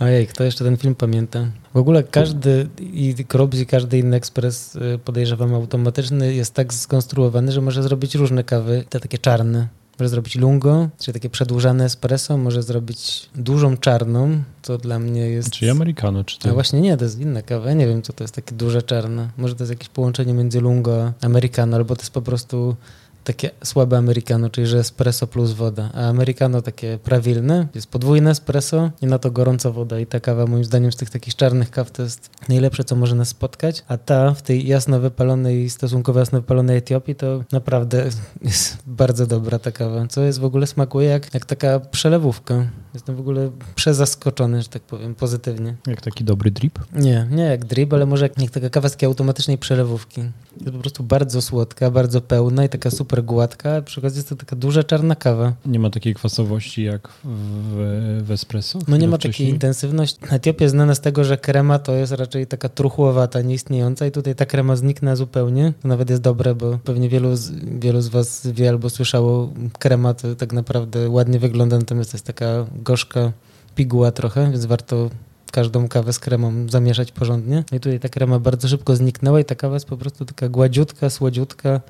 Ojej, 0.00 0.26
kto 0.26 0.44
jeszcze 0.44 0.64
ten 0.64 0.76
film 0.76 0.94
pamięta? 0.94 1.46
W 1.74 1.76
ogóle 1.76 2.02
każdy 2.02 2.68
i 2.80 3.14
Krups 3.28 3.58
i 3.58 3.66
każdy 3.66 3.98
inny 3.98 4.16
ekspres, 4.16 4.76
y, 4.76 4.98
podejrzewam, 5.04 5.54
automatyczny 5.54 6.34
jest 6.34 6.54
tak 6.54 6.74
skonstruowany, 6.74 7.52
że 7.52 7.60
może 7.60 7.82
zrobić 7.82 8.14
różne 8.14 8.44
kawy, 8.44 8.84
te 8.88 9.00
takie 9.00 9.18
czarne. 9.18 9.68
Może 10.00 10.08
zrobić 10.08 10.36
lungo, 10.36 10.88
czyli 10.98 11.12
takie 11.12 11.30
przedłużane 11.30 11.84
espresso, 11.84 12.36
może 12.36 12.62
zrobić 12.62 13.30
dużą 13.34 13.76
czarną, 13.76 14.42
co 14.62 14.78
dla 14.78 14.98
mnie 14.98 15.20
jest... 15.20 15.50
Czyli 15.50 15.70
americano, 15.70 16.24
czy 16.24 16.38
to... 16.38 16.50
A 16.50 16.52
właśnie 16.52 16.80
nie, 16.80 16.96
to 16.96 17.04
jest 17.04 17.20
inna 17.20 17.42
kawa. 17.42 17.68
Ja 17.68 17.74
nie 17.74 17.86
wiem, 17.86 18.02
co 18.02 18.12
to 18.12 18.24
jest 18.24 18.34
takie 18.34 18.54
duże 18.54 18.82
czarne. 18.82 19.30
Może 19.38 19.54
to 19.54 19.64
jest 19.64 19.70
jakieś 19.70 19.88
połączenie 19.88 20.32
między 20.32 20.60
lungo 20.60 21.12
a 21.22 21.26
americano, 21.26 21.76
albo 21.76 21.96
to 21.96 22.02
jest 22.02 22.12
po 22.12 22.22
prostu 22.22 22.76
takie 23.24 23.50
słabe 23.64 23.98
americano, 23.98 24.50
czyli 24.50 24.66
że 24.66 24.78
espresso 24.78 25.26
plus 25.26 25.52
woda, 25.52 25.90
a 25.94 26.08
americano 26.08 26.62
takie 26.62 26.98
prawilne, 26.98 27.68
jest 27.74 27.86
podwójne 27.86 28.30
espresso 28.30 28.90
i 29.02 29.06
na 29.06 29.18
to 29.18 29.30
gorąca 29.30 29.70
woda 29.70 30.00
i 30.00 30.06
ta 30.06 30.20
kawa 30.20 30.46
moim 30.46 30.64
zdaniem 30.64 30.92
z 30.92 30.96
tych 30.96 31.10
takich 31.10 31.36
czarnych 31.36 31.70
kaw 31.70 31.90
to 31.90 32.02
jest 32.02 32.30
najlepsze, 32.48 32.84
co 32.84 32.96
może 32.96 33.14
nas 33.14 33.28
spotkać, 33.28 33.84
a 33.88 33.96
ta 33.96 34.34
w 34.34 34.42
tej 34.42 34.66
jasno 34.66 35.00
wypalonej, 35.00 35.70
stosunkowo 35.70 36.18
jasno 36.18 36.40
wypalonej 36.40 36.76
Etiopii 36.76 37.14
to 37.14 37.44
naprawdę 37.52 38.08
jest 38.42 38.78
bardzo 38.86 39.26
dobra 39.26 39.58
ta 39.58 39.72
kawa, 39.72 40.06
co 40.06 40.20
jest 40.22 40.40
w 40.40 40.44
ogóle 40.44 40.66
smakuje 40.66 41.08
jak, 41.08 41.34
jak 41.34 41.46
taka 41.46 41.80
przelewówka. 41.80 42.66
Jestem 42.94 43.16
w 43.16 43.20
ogóle 43.20 43.50
przezaskoczony, 43.74 44.62
że 44.62 44.68
tak 44.68 44.82
powiem, 44.82 45.14
pozytywnie. 45.14 45.76
Jak 45.86 46.00
taki 46.00 46.24
dobry 46.24 46.50
drip? 46.50 46.78
Nie, 46.92 47.26
nie 47.30 47.42
jak 47.42 47.64
drip, 47.64 47.92
ale 47.92 48.06
może 48.06 48.24
jak, 48.24 48.38
jak 48.38 48.50
taka 48.50 48.70
kawa 48.70 48.88
z 48.88 48.92
takiej 48.92 49.06
automatycznej 49.06 49.58
przelewówki. 49.58 50.20
Jest 50.60 50.72
po 50.72 50.78
prostu 50.78 51.02
bardzo 51.02 51.42
słodka, 51.42 51.90
bardzo 51.90 52.20
pełna 52.20 52.64
i 52.64 52.68
taka 52.68 52.90
super 52.90 53.09
gładka, 53.22 53.76
a 53.76 53.82
przy 53.82 54.00
okazji 54.00 54.18
jest 54.18 54.28
to 54.28 54.36
taka 54.36 54.56
duża 54.56 54.82
czarna 54.82 55.14
kawa. 55.14 55.52
Nie 55.66 55.78
ma 55.78 55.90
takiej 55.90 56.14
kwasowości 56.14 56.84
jak 56.84 57.08
w, 57.24 58.22
w 58.22 58.30
espresso? 58.30 58.78
No 58.88 58.96
nie 58.96 59.08
ma 59.08 59.16
wcześniej? 59.16 59.32
takiej 59.32 59.48
intensywności. 59.48 60.18
Etiopia 60.30 60.64
jest 60.64 60.74
znana 60.74 60.94
z 60.94 61.00
tego, 61.00 61.24
że 61.24 61.38
krema 61.38 61.78
to 61.78 61.92
jest 61.92 62.12
raczej 62.12 62.46
taka 62.46 62.68
truchłowata, 62.68 63.40
nieistniejąca 63.42 64.06
i 64.06 64.10
tutaj 64.10 64.34
ta 64.34 64.46
krema 64.46 64.76
zniknęła 64.76 65.16
zupełnie. 65.16 65.72
To 65.82 65.88
nawet 65.88 66.10
jest 66.10 66.22
dobre, 66.22 66.54
bo 66.54 66.78
pewnie 66.84 67.08
wielu 67.08 67.36
z, 67.36 67.50
wielu 67.80 68.00
z 68.00 68.08
was 68.08 68.46
wie 68.46 68.68
albo 68.68 68.90
słyszało, 68.90 69.52
krema 69.78 70.14
to 70.14 70.34
tak 70.34 70.52
naprawdę 70.52 71.08
ładnie 71.08 71.38
wygląda, 71.38 71.78
natomiast 71.78 72.10
to 72.10 72.16
jest 72.16 72.26
taka 72.26 72.66
gorzka 72.76 73.32
piguła 73.74 74.12
trochę, 74.12 74.50
więc 74.50 74.66
warto 74.66 75.10
każdą 75.52 75.88
kawę 75.88 76.12
z 76.12 76.18
kremą 76.18 76.68
zamieszać 76.68 77.12
porządnie. 77.12 77.64
No 77.70 77.76
I 77.76 77.80
tutaj 77.80 78.00
ta 78.00 78.08
krema 78.08 78.38
bardzo 78.38 78.68
szybko 78.68 78.96
zniknęła 78.96 79.40
i 79.40 79.44
ta 79.44 79.54
kawa 79.54 79.74
jest 79.74 79.86
po 79.86 79.96
prostu 79.96 80.24
taka 80.24 80.48
gładziutka, 80.48 81.10
słodziutka, 81.10 81.80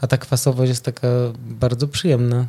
a 0.00 0.06
ta 0.06 0.18
kwasowość 0.18 0.68
jest 0.68 0.84
taka 0.84 1.08
bardzo 1.50 1.88
przyjemna. 1.88 2.46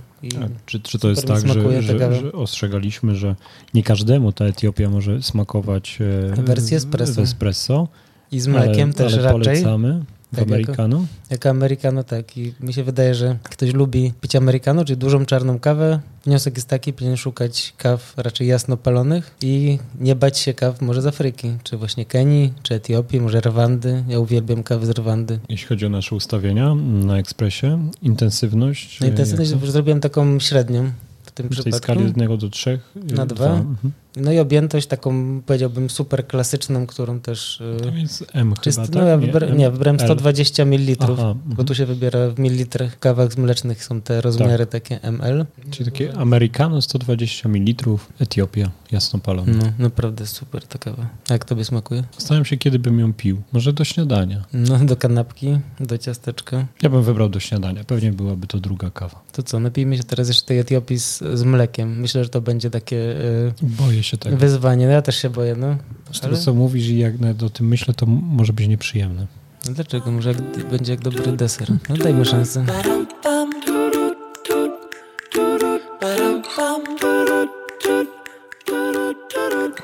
czy, 0.65 0.79
czy 0.79 0.99
to 0.99 1.09
jest 1.09 1.27
tak, 1.27 1.47
że, 1.47 1.81
że, 1.81 2.13
że, 2.13 2.31
ostrzegaliśmy, 2.31 3.15
że 3.15 3.35
nie 3.73 3.83
każdemu 3.83 4.31
ta 4.31 4.45
Etiopia 4.45 4.89
może 4.89 5.21
smakować 5.21 5.99
e, 6.37 6.41
wersję 6.41 6.77
espresso. 6.77 7.21
espresso 7.21 7.87
I 8.31 8.39
z 8.39 8.47
mlekiem 8.47 8.83
ale, 8.83 8.93
też 8.93 9.13
ale 9.13 9.23
raczej. 9.23 9.43
Polecamy. 9.43 10.05
Tak, 10.35 10.47
americano? 10.47 10.97
Jako, 10.97 11.07
jako 11.29 11.49
americano, 11.49 12.03
tak. 12.03 12.37
I 12.37 12.53
mi 12.59 12.73
się 12.73 12.83
wydaje, 12.83 13.15
że 13.15 13.37
ktoś 13.43 13.73
lubi 13.73 14.13
pić 14.21 14.35
americano, 14.35 14.85
czyli 14.85 14.97
dużą 14.97 15.25
czarną 15.25 15.59
kawę. 15.59 15.99
Wniosek 16.25 16.55
jest 16.55 16.67
taki, 16.67 16.93
powinien 16.93 17.17
szukać 17.17 17.73
kaw 17.77 18.13
raczej 18.17 18.47
jasno 18.47 18.77
palonych 18.77 19.35
i 19.41 19.79
nie 19.99 20.15
bać 20.15 20.37
się 20.37 20.53
kaw 20.53 20.81
może 20.81 21.01
z 21.01 21.07
Afryki, 21.07 21.51
czy 21.63 21.77
właśnie 21.77 22.05
Kenii, 22.05 22.53
czy 22.63 22.75
Etiopii, 22.75 23.21
może 23.21 23.41
Rwandy. 23.41 24.03
Ja 24.07 24.19
uwielbiam 24.19 24.63
kawy 24.63 24.85
z 24.85 24.89
Rwandy. 24.89 25.39
Jeśli 25.49 25.67
chodzi 25.67 25.85
o 25.85 25.89
nasze 25.89 26.15
ustawienia 26.15 26.75
na 26.75 27.17
ekspresie, 27.17 27.89
intensywność? 28.01 28.99
Na 28.99 29.07
intensywność 29.07 29.51
zrobiłem 29.51 29.99
taką 29.99 30.39
średnią 30.39 30.91
w 31.23 31.31
tym 31.31 31.45
w 31.45 31.49
przypadku. 31.49 31.71
tej 31.71 31.79
skali 31.79 31.99
od 31.99 32.17
1 32.17 32.37
do 32.37 32.49
3? 32.49 32.79
Na 32.95 33.25
2. 33.25 33.45
Mhm. 33.45 33.91
No 34.15 34.31
i 34.31 34.39
objętość 34.39 34.87
taką, 34.87 35.41
powiedziałbym, 35.45 35.89
super 35.89 36.27
klasyczną, 36.27 36.87
którą 36.87 37.19
też... 37.19 37.61
Y, 37.61 37.81
to 37.81 37.89
jest 37.89 38.25
M 38.33 38.53
czyst, 38.61 38.79
chyba, 38.79 38.99
No 38.99 39.07
ja 39.07 39.17
wybra, 39.17 39.49
nie, 39.49 39.71
wybrałem 39.71 39.99
120 39.99 40.65
ml, 40.65 40.95
Aha, 40.99 41.35
bo 41.45 41.63
tu 41.63 41.75
się 41.75 41.85
wybiera 41.85 42.29
w 42.29 42.39
mililitrach. 42.39 42.99
Kawach 42.99 43.37
mlecznych 43.37 43.83
są 43.83 44.01
te 44.01 44.21
rozmiary 44.21 44.65
tak. 44.65 44.83
takie 44.83 44.99
ml. 45.11 45.45
Czyli 45.71 45.91
takie 45.91 46.17
americano 46.17 46.81
120 46.81 47.49
ml, 47.49 47.97
Etiopia, 48.19 48.71
jasno 48.91 49.19
palona. 49.19 49.53
No, 49.53 49.73
naprawdę 49.79 50.27
super 50.27 50.67
ta 50.67 50.77
kawa. 50.77 51.09
Jak 51.29 51.45
tobie 51.45 51.65
smakuje? 51.65 52.03
Zastanawiam 52.17 52.45
się, 52.45 52.57
kiedy 52.57 52.79
bym 52.79 52.99
ją 52.99 53.13
pił. 53.13 53.41
Może 53.51 53.73
do 53.73 53.83
śniadania. 53.83 54.45
No, 54.53 54.79
do 54.79 54.97
kanapki, 54.97 55.59
do 55.79 55.97
ciasteczka. 55.97 56.65
Ja 56.81 56.89
bym 56.89 57.03
wybrał 57.03 57.29
do 57.29 57.39
śniadania. 57.39 57.83
Pewnie 57.83 58.11
byłaby 58.11 58.47
to 58.47 58.59
druga 58.59 58.89
kawa. 58.89 59.21
To 59.31 59.43
co, 59.43 59.59
napijmy 59.59 59.97
się 59.97 60.03
teraz 60.03 60.27
jeszcze 60.27 60.45
tej 60.45 60.59
Etiopii 60.59 60.99
z, 60.99 61.23
z 61.33 61.43
mlekiem. 61.43 61.99
Myślę, 61.99 62.23
że 62.23 62.29
to 62.29 62.41
będzie 62.41 62.69
takie... 62.69 62.95
Yy, 62.95 63.53
Boję 63.61 63.98
się 64.03 64.17
tego. 64.17 64.37
Wyzwanie 64.37 64.85
no 64.85 64.91
ja 64.91 65.01
też 65.01 65.15
się 65.15 65.29
boję, 65.29 65.55
no. 65.55 65.77
Z 66.13 66.19
tego, 66.19 66.37
co 66.37 66.53
mówisz 66.53 66.87
i 66.87 66.97
jak 66.99 67.19
nawet 67.19 67.43
o 67.43 67.49
tym 67.49 67.67
myślę, 67.67 67.93
to 67.93 68.05
może 68.05 68.53
być 68.53 68.67
nieprzyjemne. 68.67 69.27
No 69.67 69.73
dlaczego? 69.73 70.11
Może 70.11 70.29
jak, 70.29 70.67
będzie 70.69 70.91
jak 70.91 71.01
dobry 71.01 71.31
deser. 71.31 71.67
No 71.89 71.97
dajmy 71.97 72.25
szansę. 72.25 72.65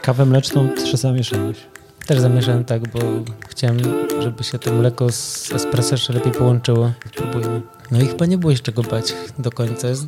Kawę 0.02 0.26
mleczną 0.26 0.70
też 0.70 0.94
zamieszałeś. 0.94 1.58
Też 2.06 2.20
zamieszałem 2.20 2.66
tak, 2.66 2.88
bo 2.88 3.00
chciałem, 3.50 3.78
żeby 4.22 4.44
się 4.44 4.60
to 4.60 4.74
mleko 4.74 5.12
z 5.12 5.52
espresso 5.52 5.92
jeszcze 5.92 6.14
lepiej 6.14 6.32
połączyło. 6.32 6.92
Spróbujmy. 7.08 7.75
No 7.92 8.02
i 8.02 8.08
chyba 8.08 8.26
nie 8.26 8.38
było 8.38 8.52
jeszcze 8.52 8.72
czego 8.72 8.84
bać 8.84 9.14
do 9.40 9.52
końca. 9.52 9.88
Jest 9.88 10.06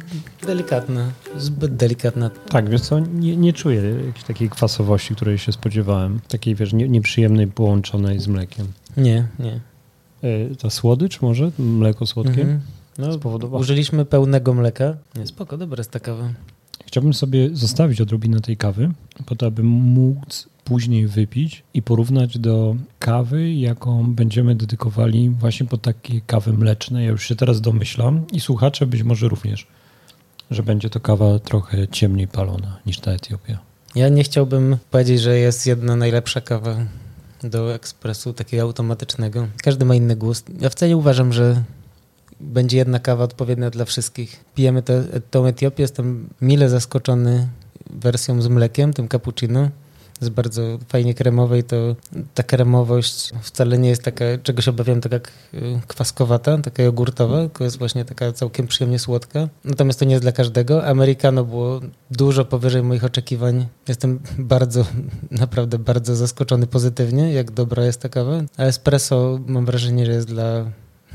delikatna, 0.47 1.11
zbyt 1.37 1.75
delikatna. 1.75 2.29
Tak, 2.49 2.69
wiesz 2.69 2.81
co, 2.81 2.99
nie, 2.99 3.37
nie 3.37 3.53
czuję 3.53 3.81
jakiejś 4.05 4.23
takiej 4.23 4.49
kwasowości, 4.49 5.15
której 5.15 5.37
się 5.37 5.51
spodziewałem. 5.51 6.19
Takiej, 6.27 6.55
wiesz, 6.55 6.73
nie, 6.73 6.89
nieprzyjemnej 6.89 7.47
połączonej 7.47 8.19
z 8.19 8.27
mlekiem. 8.27 8.67
Nie, 8.97 9.27
nie. 9.39 9.59
E, 10.23 10.55
ta 10.55 10.69
słodycz 10.69 11.21
może? 11.21 11.51
Mleko 11.59 12.05
słodkie? 12.05 12.41
Mhm. 12.41 12.61
No, 12.97 13.07
użyliśmy 13.51 14.05
pełnego 14.05 14.53
mleka. 14.53 14.97
Nie, 15.15 15.27
spoko, 15.27 15.57
dobra 15.57 15.79
jest 15.79 15.91
ta 15.91 15.99
kawa. 15.99 16.29
Chciałbym 16.85 17.13
sobie 17.13 17.49
zostawić 17.53 18.01
odrobinę 18.01 18.41
tej 18.41 18.57
kawy, 18.57 18.91
po 19.25 19.35
to, 19.35 19.45
aby 19.45 19.63
móc 19.63 20.47
później 20.67 21.07
wypić 21.07 21.63
i 21.73 21.81
porównać 21.81 22.37
do 22.37 22.75
kawy, 22.99 23.53
jaką 23.53 24.13
będziemy 24.13 24.55
dedykowali 24.55 25.29
właśnie 25.29 25.65
pod 25.65 25.81
takie 25.81 26.21
kawy 26.21 26.53
mleczne. 26.53 27.03
Ja 27.03 27.09
już 27.09 27.27
się 27.27 27.35
teraz 27.35 27.61
domyślam 27.61 28.25
i 28.31 28.39
słuchacze 28.39 28.85
być 28.85 29.03
może 29.03 29.27
również, 29.27 29.67
że 30.51 30.63
będzie 30.63 30.89
to 30.89 30.99
kawa 30.99 31.39
trochę 31.39 31.87
ciemniej 31.87 32.27
palona 32.27 32.79
niż 32.85 32.99
ta 32.99 33.11
Etiopia. 33.11 33.59
Ja 33.95 34.09
nie 34.09 34.23
chciałbym 34.23 34.77
powiedzieć, 34.91 35.21
że 35.21 35.39
jest 35.39 35.67
jedna 35.67 35.95
najlepsza 35.95 36.41
kawa 36.41 36.75
do 37.43 37.75
ekspresu 37.75 38.33
takiego 38.33 38.63
automatycznego. 38.63 39.47
Każdy 39.63 39.85
ma 39.85 39.95
inny 39.95 40.15
gust. 40.15 40.51
Ja 40.59 40.69
wcale 40.69 40.89
nie 40.89 40.97
uważam, 40.97 41.33
że 41.33 41.63
będzie 42.39 42.77
jedna 42.77 42.99
kawa 42.99 43.23
odpowiednia 43.23 43.69
dla 43.69 43.85
wszystkich. 43.85 44.43
Pijemy 44.55 44.83
tę 44.83 45.03
Etiopię, 45.47 45.83
jestem 45.83 46.29
mile 46.41 46.69
zaskoczony 46.69 47.47
wersją 47.89 48.41
z 48.41 48.47
mlekiem, 48.47 48.93
tym 48.93 49.07
cappuccino 49.07 49.69
jest 50.21 50.33
bardzo 50.33 50.61
fajnie 50.89 51.13
kremowej, 51.13 51.63
to 51.63 51.95
ta 52.33 52.43
kremowość 52.43 53.31
wcale 53.41 53.77
nie 53.77 53.89
jest 53.89 54.03
taka, 54.03 54.25
czego 54.43 54.61
się 54.61 54.71
obawiam, 54.71 55.01
taka 55.01 55.19
kwaskowata, 55.87 56.57
taka 56.57 56.83
jogurtowa, 56.83 57.37
tylko 57.37 57.63
jest 57.63 57.77
właśnie 57.77 58.05
taka 58.05 58.31
całkiem 58.31 58.67
przyjemnie 58.67 58.99
słodka. 58.99 59.49
Natomiast 59.63 59.99
to 59.99 60.05
nie 60.05 60.11
jest 60.11 60.23
dla 60.23 60.31
każdego. 60.31 60.85
Americano 60.85 61.43
było 61.43 61.79
dużo 62.11 62.45
powyżej 62.45 62.83
moich 62.83 63.03
oczekiwań. 63.03 63.67
Jestem 63.87 64.19
bardzo, 64.37 64.85
naprawdę 65.31 65.79
bardzo 65.79 66.15
zaskoczony 66.15 66.67
pozytywnie, 66.67 67.33
jak 67.33 67.51
dobra 67.51 67.85
jest 67.85 68.01
ta 68.01 68.09
kawa. 68.09 68.41
A 68.57 68.63
espresso 68.63 69.39
mam 69.47 69.65
wrażenie, 69.65 70.05
że 70.05 70.11
jest 70.11 70.27
dla, 70.27 70.65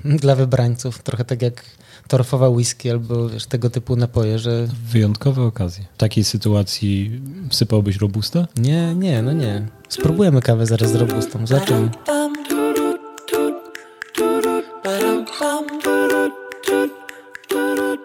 dla 0.23 0.35
wybrańców. 0.35 1.03
Trochę 1.03 1.25
tak 1.25 1.43
jak 1.43 1.65
torfowa 2.09 2.49
whisky 2.49 2.91
albo 2.91 3.29
wiesz, 3.29 3.47
tego 3.47 3.71
typu 3.71 3.97
napoje, 3.97 4.39
że... 4.39 4.69
Wyjątkowe 4.91 5.43
okazje. 5.43 5.85
W 5.95 5.97
takiej 5.97 6.25
sytuacji 6.25 7.21
wsypałbyś 7.51 7.97
robustę? 7.97 8.47
Nie, 8.57 8.95
nie, 8.95 9.23
no 9.23 9.33
nie. 9.33 9.67
Spróbujemy 9.89 10.41
kawę 10.43 10.67
zaraz 10.67 10.93
z 10.93 10.95
robustą. 10.95 11.47
Zobaczymy. 11.47 11.91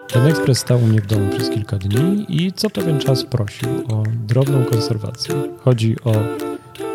Ten 0.08 0.26
ekspres 0.26 0.58
stał 0.58 0.78
u 0.78 0.86
mnie 0.86 1.00
w 1.00 1.06
domu 1.06 1.30
przez 1.30 1.50
kilka 1.50 1.78
dni 1.78 2.26
i 2.28 2.52
co 2.52 2.70
pewien 2.70 2.98
czas 2.98 3.24
prosił 3.24 3.68
o 3.68 4.02
drobną 4.26 4.64
konserwację. 4.64 5.34
Chodzi 5.64 5.96
o 6.04 6.12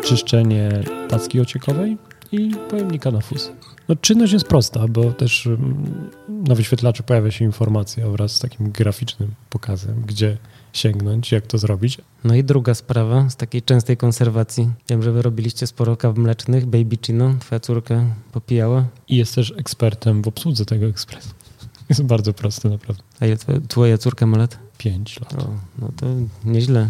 czyszczenie 0.04 0.70
tacki 1.08 1.40
ociekowej 1.40 1.98
i 2.32 2.50
pojemnika 2.70 3.10
na 3.10 3.20
fus. 3.20 3.50
No, 3.88 3.96
czynność 3.96 4.32
jest 4.32 4.46
prosta, 4.46 4.88
bo 4.88 5.12
też 5.12 5.46
mm, 5.46 6.10
na 6.28 6.54
wyświetlaczu 6.54 7.02
pojawia 7.02 7.30
się 7.30 7.44
informacja 7.44 8.08
wraz 8.08 8.32
z 8.32 8.38
takim 8.38 8.70
graficznym 8.70 9.34
pokazem, 9.50 10.02
gdzie 10.06 10.38
sięgnąć, 10.72 11.32
jak 11.32 11.46
to 11.46 11.58
zrobić. 11.58 11.98
No 12.24 12.34
i 12.34 12.44
druga 12.44 12.74
sprawa 12.74 13.30
z 13.30 13.36
takiej 13.36 13.62
częstej 13.62 13.96
konserwacji. 13.96 14.70
Wiem, 14.88 15.02
że 15.02 15.12
wy 15.12 15.22
robiliście 15.22 15.66
sporo 15.66 15.96
kaw 15.96 16.16
mlecznych. 16.16 16.66
Baby 16.66 16.98
Chino, 17.06 17.34
twoja 17.40 17.60
córka 17.60 18.04
popijała. 18.32 18.84
I 19.08 19.16
jest 19.16 19.34
też 19.34 19.52
ekspertem 19.56 20.22
w 20.22 20.28
obsłudze 20.28 20.64
tego 20.64 20.86
ekspresu. 20.86 21.28
Jest 21.88 22.02
bardzo 22.02 22.32
prosty, 22.32 22.70
naprawdę. 22.70 23.02
A 23.20 23.26
ile 23.26 23.36
twoja, 23.36 23.60
twoja 23.68 23.98
córka 23.98 24.26
ma 24.26 24.38
lat? 24.38 24.58
Pięć 24.78 25.20
lat. 25.20 25.34
O, 25.34 25.48
no 25.78 25.90
to 25.96 26.06
nieźle. 26.44 26.88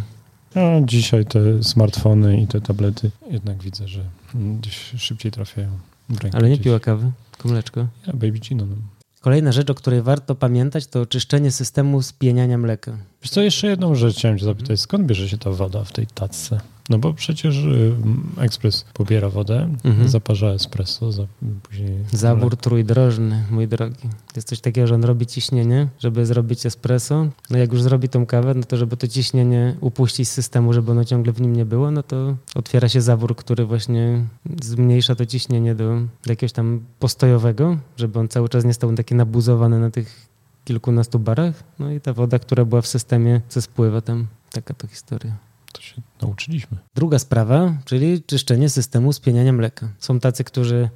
A 0.55 0.81
dzisiaj 0.81 1.27
te 1.27 1.63
smartfony 1.63 2.41
i 2.41 2.47
te 2.47 2.61
tablety 2.61 3.11
jednak 3.31 3.63
widzę, 3.63 3.89
że 3.89 4.05
gdzieś 4.35 4.93
szybciej 4.97 5.33
trafiają 5.33 5.69
rękę. 6.09 6.39
Ale 6.39 6.51
nie 6.51 6.59
piła 6.59 6.81
kawy, 6.81 7.13
tylko 7.31 7.49
mleczko. 7.49 7.81
Ja, 8.07 8.13
baby 8.13 8.39
Gino. 8.39 8.67
No. 8.67 8.77
Kolejna 9.21 9.53
rzecz, 9.53 9.71
o 9.71 9.75
której 9.75 10.03
warto 10.03 10.35
pamiętać, 10.35 10.87
to 10.87 11.07
czyszczenie 11.07 11.51
systemu 11.51 12.03
spieniania 12.03 12.59
mleka. 12.59 12.97
Wiesz 13.23 13.31
co, 13.31 13.41
jeszcze 13.41 13.67
jedną 13.67 13.95
rzecz 13.95 14.17
chciałem 14.17 14.39
cię 14.39 14.45
zapytać. 14.45 14.81
Skąd 14.81 15.07
bierze 15.07 15.29
się 15.29 15.39
ta 15.39 15.51
woda 15.51 15.85
w 15.85 15.93
tej 15.93 16.07
tacce? 16.07 16.61
No 16.91 16.99
bo 16.99 17.15
przecież 17.15 17.57
y, 17.57 17.93
ekspres 18.39 18.85
pobiera 18.95 19.29
wodę, 19.29 19.69
Mhm. 19.85 20.09
zaparza 20.09 20.47
espresso, 20.47 21.13
za, 21.13 21.27
później... 21.63 21.99
Zawór 22.13 22.57
trójdrożny, 22.57 23.45
mój 23.51 23.69
drogi. 23.69 24.09
Jest 24.37 24.49
coś 24.49 24.61
takiego, 24.61 24.87
że 24.87 24.95
on 24.95 25.05
robi 25.05 25.27
ciśnienie, 25.27 25.89
żeby 25.99 26.27
zrobić 26.27 26.67
espresso. 26.67 27.27
No 27.51 27.59
jak 27.59 27.73
już 27.73 27.83
zrobi 27.83 28.09
tą 28.09 28.27
kawę, 28.27 28.55
no 28.55 28.63
to 28.63 28.77
żeby 28.77 28.97
to 28.97 29.09
ciśnienie 29.09 29.77
upuścić 29.81 30.29
z 30.29 30.33
systemu, 30.33 30.73
żeby 30.73 30.91
ono 30.91 31.05
ciągle 31.05 31.33
w 31.33 31.41
nim 31.41 31.57
nie 31.57 31.65
było, 31.65 31.91
no 31.91 32.03
to 32.03 32.37
otwiera 32.55 32.89
się 32.89 33.01
zawór, 33.01 33.37
który 33.37 33.65
właśnie 33.67 34.25
zmniejsza 34.63 35.15
to 35.15 35.27
ciśnienie 35.27 35.75
do, 35.75 35.85
do 36.25 36.33
jakiegoś 36.33 36.53
tam 36.53 36.81
postojowego, 36.99 37.77
żeby 37.97 38.19
on 38.19 38.29
cały 38.29 38.49
czas 38.49 38.65
nie 38.65 38.75
stał 38.75 38.95
taki 38.95 39.15
nabuzowany 39.15 39.81
na 39.81 39.91
tych 39.91 40.27
kilkunastu 40.65 41.19
barach. 41.19 41.65
No 41.79 41.91
i 41.93 42.01
ta 42.01 42.13
woda, 42.13 42.39
która 42.39 42.65
była 42.65 42.83
w 42.83 42.87
systemie, 42.87 43.41
co 43.49 43.63
spływa 43.63 44.01
tam. 44.01 44.27
Taka 44.53 44.75
to 44.75 44.87
historia. 44.87 45.37
To 45.75 45.83
się 45.83 46.03
nauczyliśmy. 46.23 46.79
Druga 46.95 47.19
sprawa, 47.19 47.75
czyli 47.85 48.23
czyszczenie 48.23 48.69
systemu 48.69 49.13
spieniania 49.13 49.53
mleka. 49.53 49.89
Są 49.99 50.21
tacy, 50.21 50.45
którzy 50.45 50.89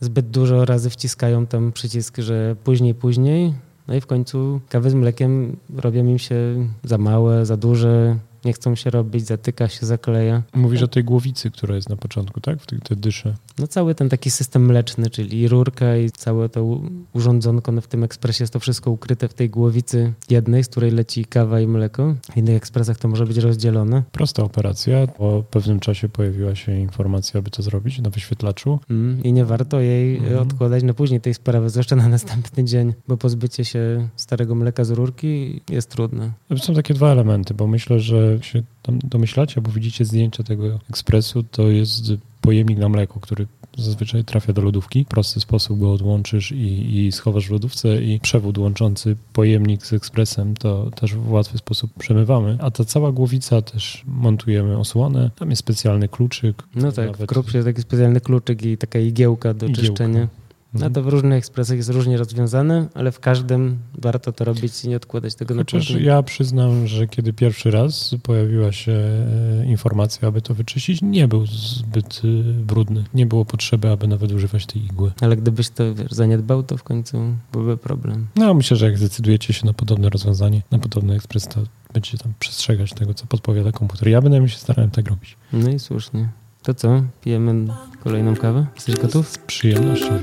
zbyt 0.00 0.30
dużo 0.30 0.64
razy 0.64 0.90
wciskają 0.90 1.46
tam 1.46 1.72
przycisk, 1.72 2.18
że 2.18 2.56
później, 2.64 2.94
później, 2.94 3.54
no 3.88 3.94
i 3.94 4.00
w 4.00 4.06
końcu 4.06 4.60
kawy 4.68 4.90
z 4.90 4.94
mlekiem 4.94 5.56
robią 5.76 6.06
im 6.06 6.18
się 6.18 6.36
za 6.84 6.98
małe, 6.98 7.46
za 7.46 7.56
duże, 7.56 8.18
nie 8.44 8.52
chcą 8.52 8.74
się 8.74 8.90
robić, 8.90 9.26
zatyka 9.26 9.68
się, 9.68 9.86
zakleja. 9.86 10.42
Mówisz 10.54 10.82
o 10.82 10.88
tej 10.88 11.04
głowicy, 11.04 11.50
która 11.50 11.74
jest 11.74 11.88
na 11.88 11.96
początku, 11.96 12.40
tak? 12.40 12.62
W 12.62 12.66
tych 12.66 12.80
te 12.80 12.96
dysze. 12.96 13.34
No 13.58 13.66
cały 13.66 13.94
ten 13.94 14.08
taki 14.08 14.30
system 14.30 14.66
mleczny, 14.66 15.10
czyli 15.10 15.48
rurka 15.48 15.96
i 15.96 16.10
całe 16.10 16.48
to 16.48 16.80
urządzonko 17.12 17.72
no 17.72 17.80
w 17.80 17.86
tym 17.86 18.04
ekspresie 18.04 18.42
jest 18.42 18.52
to 18.52 18.60
wszystko 18.60 18.90
ukryte 18.90 19.28
w 19.28 19.34
tej 19.34 19.50
głowicy 19.50 20.12
jednej, 20.30 20.64
z 20.64 20.68
której 20.68 20.90
leci 20.90 21.24
kawa 21.24 21.60
i 21.60 21.66
mleko. 21.66 22.14
W 22.32 22.36
innych 22.36 22.56
ekspresach 22.56 22.98
to 22.98 23.08
może 23.08 23.26
być 23.26 23.36
rozdzielone. 23.36 24.02
Prosta 24.12 24.42
operacja. 24.42 25.06
Po 25.06 25.44
pewnym 25.50 25.80
czasie 25.80 26.08
pojawiła 26.08 26.54
się 26.54 26.80
informacja, 26.80 27.38
aby 27.38 27.50
to 27.50 27.62
zrobić 27.62 27.98
na 27.98 28.10
wyświetlaczu. 28.10 28.78
Mm, 28.90 29.22
I 29.22 29.32
nie 29.32 29.44
warto 29.44 29.80
jej 29.80 30.16
e, 30.32 30.40
odkładać 30.40 30.82
na 30.82 30.94
później 30.94 31.20
tej 31.20 31.34
sprawy, 31.34 31.70
zwłaszcza 31.70 31.96
na 31.96 32.08
następny 32.08 32.64
dzień, 32.64 32.92
bo 33.08 33.16
pozbycie 33.16 33.64
się 33.64 34.08
starego 34.16 34.54
mleka 34.54 34.84
z 34.84 34.90
rurki 34.90 35.60
jest 35.70 35.90
trudne. 35.90 36.32
Są 36.56 36.74
takie 36.74 36.94
dwa 36.94 37.12
elementy, 37.12 37.54
bo 37.54 37.66
myślę, 37.66 38.00
że 38.00 38.38
się 38.42 38.62
tam 38.82 38.98
domyślacie, 39.04 39.60
bo 39.60 39.70
widzicie 39.70 40.04
zdjęcia 40.04 40.42
tego 40.42 40.78
ekspresu, 40.90 41.42
to 41.42 41.68
jest 41.68 42.12
pojemnik 42.40 42.78
na 42.78 42.88
mleko, 42.88 43.20
który 43.20 43.46
zazwyczaj 43.78 44.24
trafia 44.24 44.52
do 44.52 44.62
lodówki. 44.62 45.04
W 45.04 45.08
prosty 45.08 45.40
sposób 45.40 45.78
go 45.78 45.92
odłączysz 45.92 46.52
i, 46.52 46.98
i 47.06 47.12
schowasz 47.12 47.48
w 47.48 47.50
lodówce 47.50 48.02
i 48.02 48.20
przewód 48.20 48.58
łączący 48.58 49.16
pojemnik 49.32 49.86
z 49.86 49.92
ekspresem 49.92 50.54
to 50.56 50.90
też 50.90 51.14
w 51.14 51.30
łatwy 51.32 51.58
sposób 51.58 51.90
przemywamy. 51.98 52.58
A 52.60 52.70
ta 52.70 52.84
cała 52.84 53.12
głowica 53.12 53.62
też 53.62 54.04
montujemy 54.06 54.78
osłonę. 54.78 55.30
Tam 55.38 55.50
jest 55.50 55.60
specjalny 55.60 56.08
kluczyk. 56.08 56.62
No 56.74 56.92
tak, 56.92 57.08
w 57.08 57.10
Nawet- 57.12 57.28
krupsie 57.28 57.56
jest 57.58 57.68
taki 57.68 57.82
specjalny 57.82 58.20
kluczyk 58.20 58.62
i 58.62 58.76
taka 58.78 58.98
igiełka 58.98 59.54
do 59.54 59.66
Igiełka. 59.66 59.82
czyszczenia. 59.88 60.28
No 60.74 60.90
to 60.90 61.02
w 61.02 61.08
różnych 61.08 61.38
ekspresach 61.38 61.76
jest 61.76 61.88
różnie 61.88 62.16
rozwiązane, 62.16 62.88
ale 62.94 63.12
w 63.12 63.20
każdym 63.20 63.78
warto 63.98 64.32
to 64.32 64.44
robić 64.44 64.84
i 64.84 64.88
nie 64.88 64.96
odkładać 64.96 65.34
tego 65.34 65.54
na 65.54 65.60
Chociaż 65.60 65.90
ja 65.90 66.22
przyznam, 66.22 66.86
że 66.86 67.06
kiedy 67.06 67.32
pierwszy 67.32 67.70
raz 67.70 68.14
pojawiła 68.22 68.72
się 68.72 68.92
e, 68.92 69.66
informacja, 69.66 70.28
aby 70.28 70.42
to 70.42 70.54
wyczyścić, 70.54 71.02
nie 71.02 71.28
był 71.28 71.46
zbyt 71.46 72.22
e, 72.24 72.52
brudny. 72.52 73.04
Nie 73.14 73.26
było 73.26 73.44
potrzeby, 73.44 73.90
aby 73.90 74.08
nawet 74.08 74.32
używać 74.32 74.66
tej 74.66 74.84
igły. 74.84 75.12
Ale 75.20 75.36
gdybyś 75.36 75.70
to 75.70 75.94
wiesz, 75.94 76.12
zaniedbał, 76.12 76.62
to 76.62 76.76
w 76.76 76.82
końcu 76.82 77.18
byłby 77.52 77.76
problem. 77.76 78.26
No, 78.36 78.54
myślę, 78.54 78.76
że 78.76 78.86
jak 78.86 78.98
zdecydujecie 78.98 79.52
się 79.52 79.66
na 79.66 79.72
podobne 79.72 80.08
rozwiązanie, 80.08 80.62
na 80.70 80.78
podobny 80.78 81.14
ekspres, 81.14 81.48
to 81.48 81.60
będziecie 81.92 82.18
tam 82.18 82.32
przestrzegać 82.38 82.94
tego, 82.94 83.14
co 83.14 83.26
podpowiada 83.26 83.72
komputer. 83.72 84.08
Ja 84.08 84.22
będę 84.22 84.48
się 84.48 84.58
starałem 84.58 84.90
tak 84.90 85.08
robić. 85.08 85.36
No 85.52 85.70
i 85.70 85.78
słusznie. 85.78 86.28
To 86.62 86.74
co? 86.74 87.02
Pijemy 87.20 87.74
kolejną 88.04 88.36
kawę? 88.36 88.66
Jesteś 88.74 88.96
gotów? 88.96 89.28
Z 89.28 89.38
przyjemnością. 89.38 90.22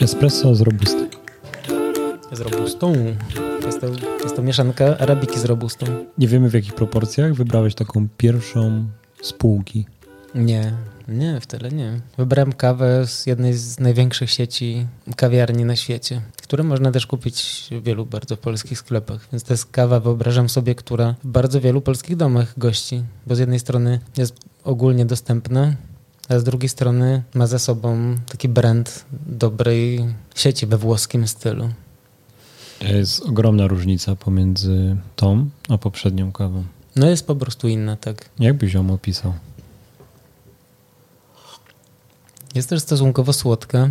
Espresso 0.00 0.54
z 0.54 0.60
robusty. 0.60 1.08
Z 2.32 2.40
robustą. 2.40 2.92
Jest 3.66 3.80
to, 3.80 3.86
jest 4.22 4.36
to 4.36 4.42
mieszanka 4.42 4.98
arabiki 4.98 5.38
z 5.38 5.44
robustą. 5.44 5.86
Nie 6.18 6.28
wiemy 6.28 6.50
w 6.50 6.54
jakich 6.54 6.74
proporcjach 6.74 7.34
wybrałeś 7.34 7.74
taką 7.74 8.08
pierwszą 8.16 8.84
spółki. 9.22 9.86
Nie, 10.34 10.72
nie, 11.08 11.40
wcale 11.40 11.70
nie. 11.70 12.00
Wybrałem 12.18 12.52
kawę 12.52 13.06
z 13.06 13.26
jednej 13.26 13.54
z 13.54 13.80
największych 13.80 14.30
sieci 14.30 14.86
kawiarni 15.16 15.64
na 15.64 15.76
świecie, 15.76 16.22
które 16.42 16.62
można 16.64 16.92
też 16.92 17.06
kupić 17.06 17.68
w 17.70 17.82
wielu 17.82 18.06
bardzo 18.06 18.36
polskich 18.36 18.78
sklepach. 18.78 19.28
Więc 19.32 19.42
to 19.42 19.52
jest 19.52 19.66
kawa, 19.66 20.00
wyobrażam 20.00 20.48
sobie, 20.48 20.74
która 20.74 21.14
w 21.24 21.26
bardzo 21.26 21.60
wielu 21.60 21.80
polskich 21.80 22.16
domach 22.16 22.58
gości, 22.58 23.02
bo 23.26 23.34
z 23.34 23.38
jednej 23.38 23.58
strony 23.58 24.00
jest 24.16 24.34
ogólnie 24.64 25.06
dostępna, 25.06 25.74
a 26.28 26.38
z 26.38 26.44
drugiej 26.44 26.68
strony 26.68 27.22
ma 27.34 27.46
za 27.46 27.58
sobą 27.58 28.16
taki 28.28 28.48
brand 28.48 29.04
dobrej 29.26 30.14
sieci 30.34 30.66
we 30.66 30.78
włoskim 30.78 31.28
stylu. 31.28 31.68
Jest 32.80 33.22
ogromna 33.22 33.66
różnica 33.66 34.16
pomiędzy 34.16 34.96
tą 35.16 35.48
a 35.68 35.78
poprzednią 35.78 36.32
kawą. 36.32 36.64
No 36.96 37.10
jest 37.10 37.26
po 37.26 37.36
prostu 37.36 37.68
inna, 37.68 37.96
tak. 37.96 38.28
Jak 38.38 38.56
byś 38.56 38.74
ją 38.74 38.90
opisał? 38.90 39.32
Jest 42.56 42.68
też 42.68 42.82
stosunkowo 42.82 43.32
słodka. 43.32 43.90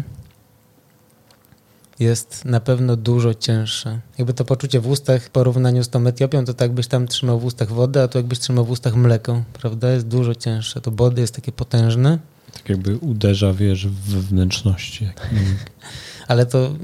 Jest 2.00 2.46
na 2.46 2.60
pewno 2.60 2.96
dużo 2.96 3.34
cięższa. 3.34 4.00
Jakby 4.18 4.34
to 4.34 4.46
poczucie 4.46 4.80
w 4.80 4.88
ustach 4.88 5.24
w 5.24 5.30
porównaniu 5.30 5.84
z 5.84 5.90
tą 5.90 6.08
Etiopią, 6.08 6.46
to 6.46 6.54
tak 6.54 6.72
byś 6.72 6.88
tam 6.88 7.08
trzymał 7.08 7.40
w 7.40 7.46
ustach 7.46 7.70
wodę, 7.70 8.04
a 8.04 8.08
tu 8.08 8.18
jakbyś 8.18 8.40
trzymał 8.40 8.66
w 8.66 8.70
ustach 8.70 8.96
mleko, 8.96 9.44
prawda? 9.54 9.92
Jest 9.92 10.08
dużo 10.08 10.36
cięższe. 10.36 10.82
To 10.82 10.92
body 10.92 11.22
jest 11.22 11.36
takie 11.36 11.52
potężne, 11.52 12.20
Tak 12.54 12.70
jakby 12.70 12.98
uderza, 12.98 13.54
wiesz, 13.54 13.88
w 13.88 14.28
wnętrzności. 14.30 15.10
Mm. 15.32 15.56
ale 16.28 16.46
to, 16.46 16.76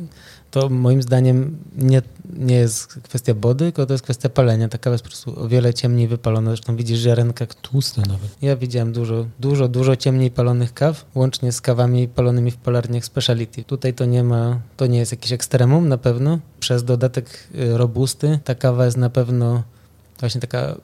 to 0.51 0.69
moim 0.69 1.01
zdaniem 1.01 1.57
nie, 1.75 2.01
nie 2.33 2.55
jest 2.55 2.87
kwestia 3.03 3.33
body, 3.33 3.65
tylko 3.65 3.85
to 3.85 3.93
jest 3.93 4.03
kwestia 4.03 4.29
palenia. 4.29 4.69
Ta 4.69 4.77
kawa 4.77 4.93
jest 4.93 5.03
po 5.03 5.09
prostu 5.09 5.39
o 5.39 5.47
wiele 5.47 5.73
ciemniej 5.73 6.07
wypalona. 6.07 6.51
Zresztą 6.51 6.75
widzisz 6.75 6.99
ziarenka, 6.99 7.45
Tłuste 7.61 8.01
nawet. 8.01 8.37
Ja 8.41 8.55
widziałem 8.55 8.93
dużo, 8.93 9.25
dużo, 9.39 9.67
dużo 9.67 9.95
ciemniej 9.95 10.31
palonych 10.31 10.73
kaw, 10.73 11.05
łącznie 11.15 11.51
z 11.51 11.61
kawami 11.61 12.07
palonymi 12.07 12.51
w 12.51 12.57
palarniach 12.57 13.05
speciality. 13.05 13.63
Tutaj 13.63 13.93
to 13.93 14.05
nie 14.05 14.23
ma, 14.23 14.59
to 14.77 14.87
nie 14.87 14.99
jest 14.99 15.11
jakiś 15.11 15.31
ekstremum 15.31 15.87
na 15.87 15.97
pewno. 15.97 16.39
Przez 16.59 16.83
dodatek 16.83 17.47
y, 17.55 17.77
robusty 17.77 18.39
ta 18.43 18.55
kawa 18.55 18.85
jest 18.85 18.97
na 18.97 19.09
pewno 19.09 19.63
właśnie 20.19 20.41
taka, 20.41 20.75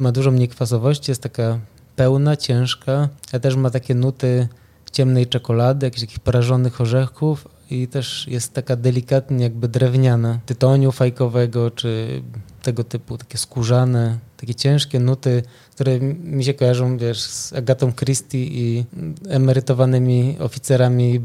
ma 0.00 0.12
dużo 0.12 0.30
mniej 0.30 0.48
kwasowości, 0.48 1.10
jest 1.10 1.22
taka 1.22 1.58
pełna, 1.96 2.36
ciężka, 2.36 3.08
a 3.32 3.38
też 3.38 3.56
ma 3.56 3.70
takie 3.70 3.94
nuty 3.94 4.48
ciemnej 4.92 5.26
czekolady, 5.26 5.86
jakichś 5.86 6.00
takich 6.00 6.20
prażonych 6.20 6.80
orzechów 6.80 7.48
i 7.70 7.88
też 7.88 8.28
jest 8.28 8.52
taka 8.52 8.76
delikatnie 8.76 9.44
jakby 9.44 9.68
drewniana, 9.68 10.40
tytoniu 10.46 10.92
fajkowego 10.92 11.70
czy 11.70 12.22
tego 12.62 12.84
typu, 12.84 13.18
takie 13.18 13.38
skórzane, 13.38 14.18
takie 14.36 14.54
ciężkie 14.54 15.00
nuty, 15.00 15.42
które 15.74 16.00
mi 16.00 16.44
się 16.44 16.54
kojarzą, 16.54 16.98
wiesz, 16.98 17.20
z 17.20 17.52
Agatą 17.52 17.92
Christie 17.92 18.44
i 18.44 18.84
emerytowanymi 19.28 20.36
oficerami 20.38 21.20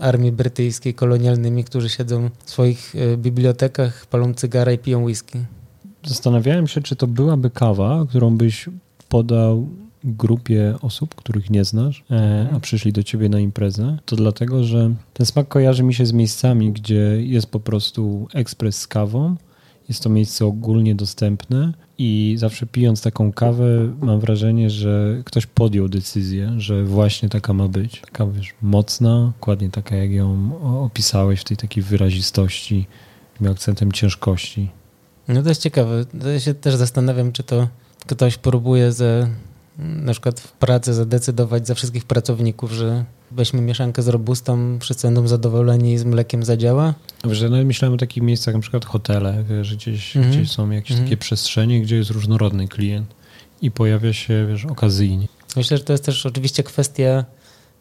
armii 0.00 0.32
brytyjskiej, 0.32 0.94
kolonialnymi, 0.94 1.64
którzy 1.64 1.88
siedzą 1.88 2.30
w 2.44 2.50
swoich 2.50 2.94
e, 2.94 3.16
bibliotekach, 3.16 4.06
palą 4.06 4.34
cygara 4.34 4.72
i 4.72 4.78
piją 4.78 5.04
whisky. 5.04 5.38
Zastanawiałem 6.04 6.66
się, 6.66 6.80
czy 6.80 6.96
to 6.96 7.06
byłaby 7.06 7.50
kawa, 7.50 8.06
którą 8.08 8.36
byś 8.36 8.68
podał 9.08 9.68
grupie 10.04 10.74
osób, 10.82 11.14
których 11.14 11.50
nie 11.50 11.64
znasz, 11.64 12.04
e, 12.10 12.48
a 12.52 12.60
przyszli 12.60 12.92
do 12.92 13.02
ciebie 13.02 13.28
na 13.28 13.40
imprezę. 13.40 13.98
To 14.04 14.16
dlatego, 14.16 14.64
że 14.64 14.94
ten 15.14 15.26
smak 15.26 15.48
kojarzy 15.48 15.82
mi 15.82 15.94
się 15.94 16.06
z 16.06 16.12
miejscami, 16.12 16.72
gdzie 16.72 17.22
jest 17.22 17.46
po 17.46 17.60
prostu 17.60 18.28
ekspres 18.34 18.78
z 18.78 18.86
kawą. 18.86 19.36
Jest 19.88 20.02
to 20.02 20.10
miejsce 20.10 20.46
ogólnie 20.46 20.94
dostępne 20.94 21.72
I 21.98 22.34
zawsze 22.38 22.66
pijąc 22.66 23.02
taką 23.02 23.32
kawę, 23.32 23.92
mam 24.00 24.20
wrażenie, 24.20 24.70
że 24.70 25.22
ktoś 25.24 25.46
podjął 25.46 25.88
decyzję, 25.88 26.52
że 26.56 26.84
właśnie 26.84 27.28
taka 27.28 27.52
ma 27.52 27.68
być. 27.68 28.00
Taka, 28.00 28.26
wiesz, 28.26 28.54
mocna, 28.62 29.32
dokładnie 29.40 29.70
taka, 29.70 29.96
jak 29.96 30.10
ją 30.10 30.50
opisałeś 30.84 31.40
w 31.40 31.44
tej 31.44 31.56
takiej 31.56 31.82
wyrazistości, 31.82 32.86
tym 33.38 33.52
akcentem 33.52 33.92
ciężkości. 33.92 34.68
No 35.28 35.42
to 35.42 35.48
jest 35.48 35.62
ciekawe. 35.62 36.04
Ja 36.32 36.40
się 36.40 36.54
też 36.54 36.74
zastanawiam, 36.74 37.32
czy 37.32 37.42
to 37.42 37.68
ktoś 38.06 38.38
próbuje 38.38 38.92
ze, 38.92 39.28
na 39.78 40.12
przykład 40.12 40.40
w 40.40 40.52
pracy 40.52 40.94
zadecydować 40.94 41.66
za 41.66 41.74
wszystkich 41.74 42.04
pracowników, 42.04 42.72
że 42.72 43.04
weźmy 43.30 43.60
mieszankę 43.62 44.02
z 44.02 44.08
robustą, 44.08 44.78
wszyscy 44.80 45.06
będą 45.06 45.28
zadowoleni 45.28 45.92
i 45.92 45.98
z 45.98 46.04
mlekiem 46.04 46.42
zadziała. 46.42 46.94
Wiesz, 47.24 47.44
no 47.50 47.64
myślałem 47.64 47.94
o 47.94 47.98
takich 47.98 48.22
miejscach, 48.22 48.54
na 48.54 48.60
przykład 48.60 48.84
hotele, 48.84 49.44
że 49.62 49.76
gdzieś, 49.76 50.16
mm 50.16 50.28
-hmm. 50.28 50.32
gdzieś 50.32 50.50
są 50.50 50.70
jakieś 50.70 50.90
mm 50.90 51.02
-hmm. 51.02 51.06
takie 51.06 51.16
przestrzenie, 51.16 51.80
gdzie 51.80 51.96
jest 51.96 52.10
różnorodny 52.10 52.68
klient 52.68 53.14
i 53.62 53.70
pojawia 53.70 54.12
się, 54.12 54.46
wiesz, 54.46 54.64
okazyjnie. 54.64 55.28
Myślę, 55.56 55.76
że 55.76 55.84
to 55.84 55.92
jest 55.92 56.04
też 56.04 56.26
oczywiście 56.26 56.62
kwestia 56.62 57.24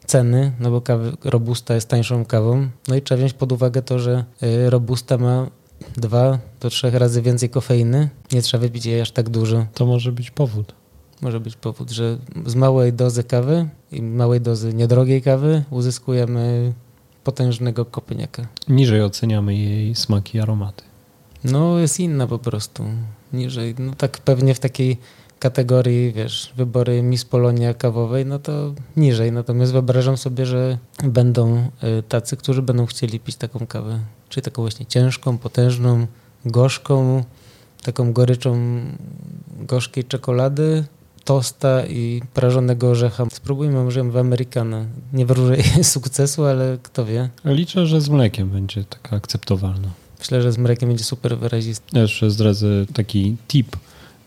ceny, 0.05 0.51
no 0.59 0.71
bo 0.71 0.81
kawy, 0.81 1.11
robusta 1.23 1.75
jest 1.75 1.89
tańszą 1.89 2.25
kawą. 2.25 2.69
No 2.87 2.95
i 2.95 3.01
trzeba 3.01 3.17
wziąć 3.17 3.33
pod 3.33 3.51
uwagę 3.51 3.81
to, 3.81 3.99
że 3.99 4.25
y, 4.43 4.69
robusta 4.69 5.17
ma 5.17 5.49
dwa 5.97 6.39
do 6.59 6.69
trzech 6.69 6.93
razy 6.93 7.21
więcej 7.21 7.49
kofeiny. 7.49 8.09
Nie 8.31 8.41
trzeba 8.41 8.61
wypić 8.61 8.85
jej 8.85 9.01
aż 9.01 9.11
tak 9.11 9.29
dużo. 9.29 9.65
To 9.73 9.85
może 9.85 10.11
być 10.11 10.31
powód 10.31 10.73
może 11.21 11.39
być 11.39 11.55
powód, 11.55 11.91
że 11.91 12.17
z 12.45 12.55
małej 12.55 12.93
dozy 12.93 13.23
kawy 13.23 13.69
i 13.91 14.01
małej 14.01 14.41
dozy 14.41 14.73
niedrogiej 14.73 15.21
kawy 15.21 15.63
uzyskujemy 15.69 16.73
potężnego 17.23 17.85
kopyniaka. 17.85 18.47
Niżej 18.67 19.03
oceniamy 19.03 19.55
jej 19.55 19.95
smaki 19.95 20.37
i 20.37 20.41
aromaty. 20.41 20.83
No, 21.43 21.79
jest 21.79 21.99
inna 21.99 22.27
po 22.27 22.39
prostu. 22.39 22.83
Niżej. 23.33 23.75
No 23.79 23.93
tak 23.95 24.17
pewnie 24.17 24.53
w 24.55 24.59
takiej 24.59 24.97
kategorii, 25.39 26.11
wiesz, 26.13 26.53
wybory 26.55 27.01
Miss 27.01 27.25
Polonia 27.25 27.73
kawowej, 27.73 28.25
no 28.25 28.39
to 28.39 28.73
niżej. 28.97 29.31
Natomiast 29.31 29.71
wyobrażam 29.71 30.17
sobie, 30.17 30.45
że 30.45 30.77
będą 31.03 31.57
y, 31.57 32.03
tacy, 32.03 32.37
którzy 32.37 32.61
będą 32.61 32.85
chcieli 32.85 33.19
pić 33.19 33.35
taką 33.35 33.67
kawę. 33.67 33.99
Czyli 34.29 34.43
taką 34.43 34.61
właśnie 34.61 34.85
ciężką, 34.85 35.37
potężną, 35.37 36.07
gorzką, 36.45 37.23
taką 37.83 38.13
goryczą 38.13 38.81
gorzkiej 39.59 40.03
czekolady, 40.03 40.83
tosta 41.29 41.85
i 41.85 42.21
prażonego 42.33 42.89
orzecha. 42.89 43.25
Spróbujmy 43.31 43.83
może 43.83 44.03
w 44.03 44.17
Amerykana. 44.17 44.85
Nie 45.13 45.25
wróżę 45.25 45.55
sukcesu, 45.83 46.45
ale 46.45 46.77
kto 46.83 47.05
wie. 47.05 47.29
Liczę, 47.45 47.87
że 47.87 48.01
z 48.01 48.09
mlekiem 48.09 48.49
będzie 48.49 48.83
taka 48.83 49.15
akceptowalna. 49.15 49.89
Myślę, 50.19 50.41
że 50.41 50.51
z 50.51 50.57
mlekiem 50.57 50.89
będzie 50.89 51.03
super 51.03 51.37
wyrazisty. 51.37 51.85
Ja 51.93 52.01
jeszcze 52.01 52.31
zdradzę 52.31 52.67
taki 52.93 53.35
tip. 53.47 53.75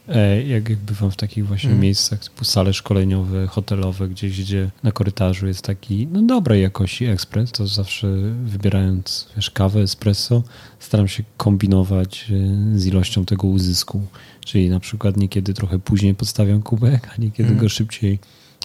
E, 0.09 0.43
jak 0.43 0.77
bywam 0.77 1.11
w 1.11 1.17
takich 1.17 1.47
właśnie 1.47 1.71
mm. 1.71 1.83
miejscach, 1.83 2.19
typu 2.19 2.45
sale 2.45 2.73
szkoleniowe, 2.73 3.47
hotelowe, 3.47 4.09
gdzieś, 4.09 4.41
gdzie 4.41 4.71
na 4.83 4.93
korytarzu 4.93 5.47
jest 5.47 5.63
taki 5.63 6.07
no, 6.07 6.23
dobrej 6.23 6.63
jakości 6.63 7.05
ekspres, 7.05 7.53
to 7.53 7.67
zawsze 7.67 8.07
wybierając 8.45 9.29
wiesz, 9.37 9.51
kawę, 9.51 9.81
espresso, 9.81 10.43
staram 10.79 11.09
się 11.09 11.23
kombinować 11.37 12.27
e, 12.31 12.79
z 12.79 12.87
ilością 12.87 13.25
tego 13.25 13.49
uzysku. 13.49 14.07
Czyli 14.45 14.71
na 14.71 14.81
przykład 14.81 15.17
niekiedy 15.17 15.55
trochę 15.55 15.79
później 15.79 16.15
podstawiam 16.15 16.63
kubek, 16.63 17.09
a 17.17 17.21
niekiedy 17.21 17.49
mm. 17.49 17.61
go 17.61 17.69
szybciej 17.69 18.19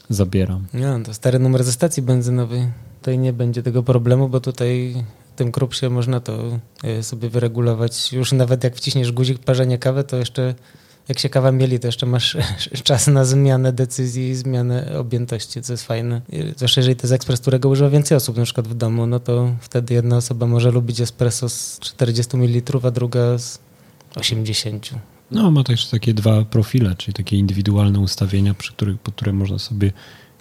zabieram. 0.10 0.68
No, 0.74 1.00
to 1.00 1.14
stary 1.14 1.40
numer 1.40 1.64
ze 1.64 1.72
stacji 1.72 2.04
benzynowej. 2.04 2.68
Tutaj 3.00 3.18
nie 3.18 3.34
będzie 3.34 3.64
tego 3.64 3.84
problemu, 3.84 4.30
bo 4.30 4.40
tutaj 4.40 5.04
tym 5.36 5.52
grubsze 5.52 5.90
można 5.90 6.20
to 6.20 6.60
e, 6.84 7.04
sobie 7.04 7.30
wyregulować. 7.30 8.14
Już 8.14 8.32
nawet 8.32 8.64
jak 8.64 8.76
wciśniesz 8.76 9.12
guzik 9.12 9.40
parzenia 9.40 9.78
kawy, 9.78 10.04
to 10.04 10.18
jeszcze 10.18 10.56
jak 11.08 11.20
się 11.20 11.30
kawa 11.30 11.52
mieli, 11.52 11.80
to 11.80 11.88
jeszcze 11.88 12.06
masz 12.06 12.38
czas 12.84 13.08
na 13.08 13.26
zmianę 13.26 13.74
decyzji 13.74 14.30
i 14.30 14.36
zmianę 14.36 15.00
objętości, 15.00 15.62
co 15.62 15.74
jest 15.74 15.86
fajne. 15.86 16.22
Zwłaszcza 16.56 16.82
jeżeli 16.82 16.96
to 16.96 17.04
jest 17.04 17.14
ekspres, 17.14 17.40
którego 17.40 17.70
używa 17.70 17.90
więcej 17.90 18.18
osób, 18.18 18.38
na 18.38 18.44
przykład 18.44 18.68
w 18.68 18.74
domu, 18.74 19.06
no 19.06 19.20
to 19.20 19.56
wtedy 19.62 19.94
jedna 19.94 20.18
osoba 20.18 20.48
może 20.48 20.72
lubić 20.72 21.02
espresso 21.02 21.50
z 21.50 21.80
40 21.80 22.38
ml, 22.38 22.80
a 22.84 22.92
druga 22.92 23.38
z 23.38 23.60
80. 24.16 24.90
No, 25.32 25.52
ma 25.52 25.64
też 25.64 25.86
takie 25.88 26.14
dwa 26.14 26.46
profile, 26.46 26.96
czyli 26.96 27.14
takie 27.14 27.38
indywidualne 27.38 28.00
ustawienia, 28.00 28.54
przy 28.54 28.74
których, 28.74 29.00
pod 29.00 29.16
które 29.16 29.34
można 29.34 29.60
sobie 29.60 29.92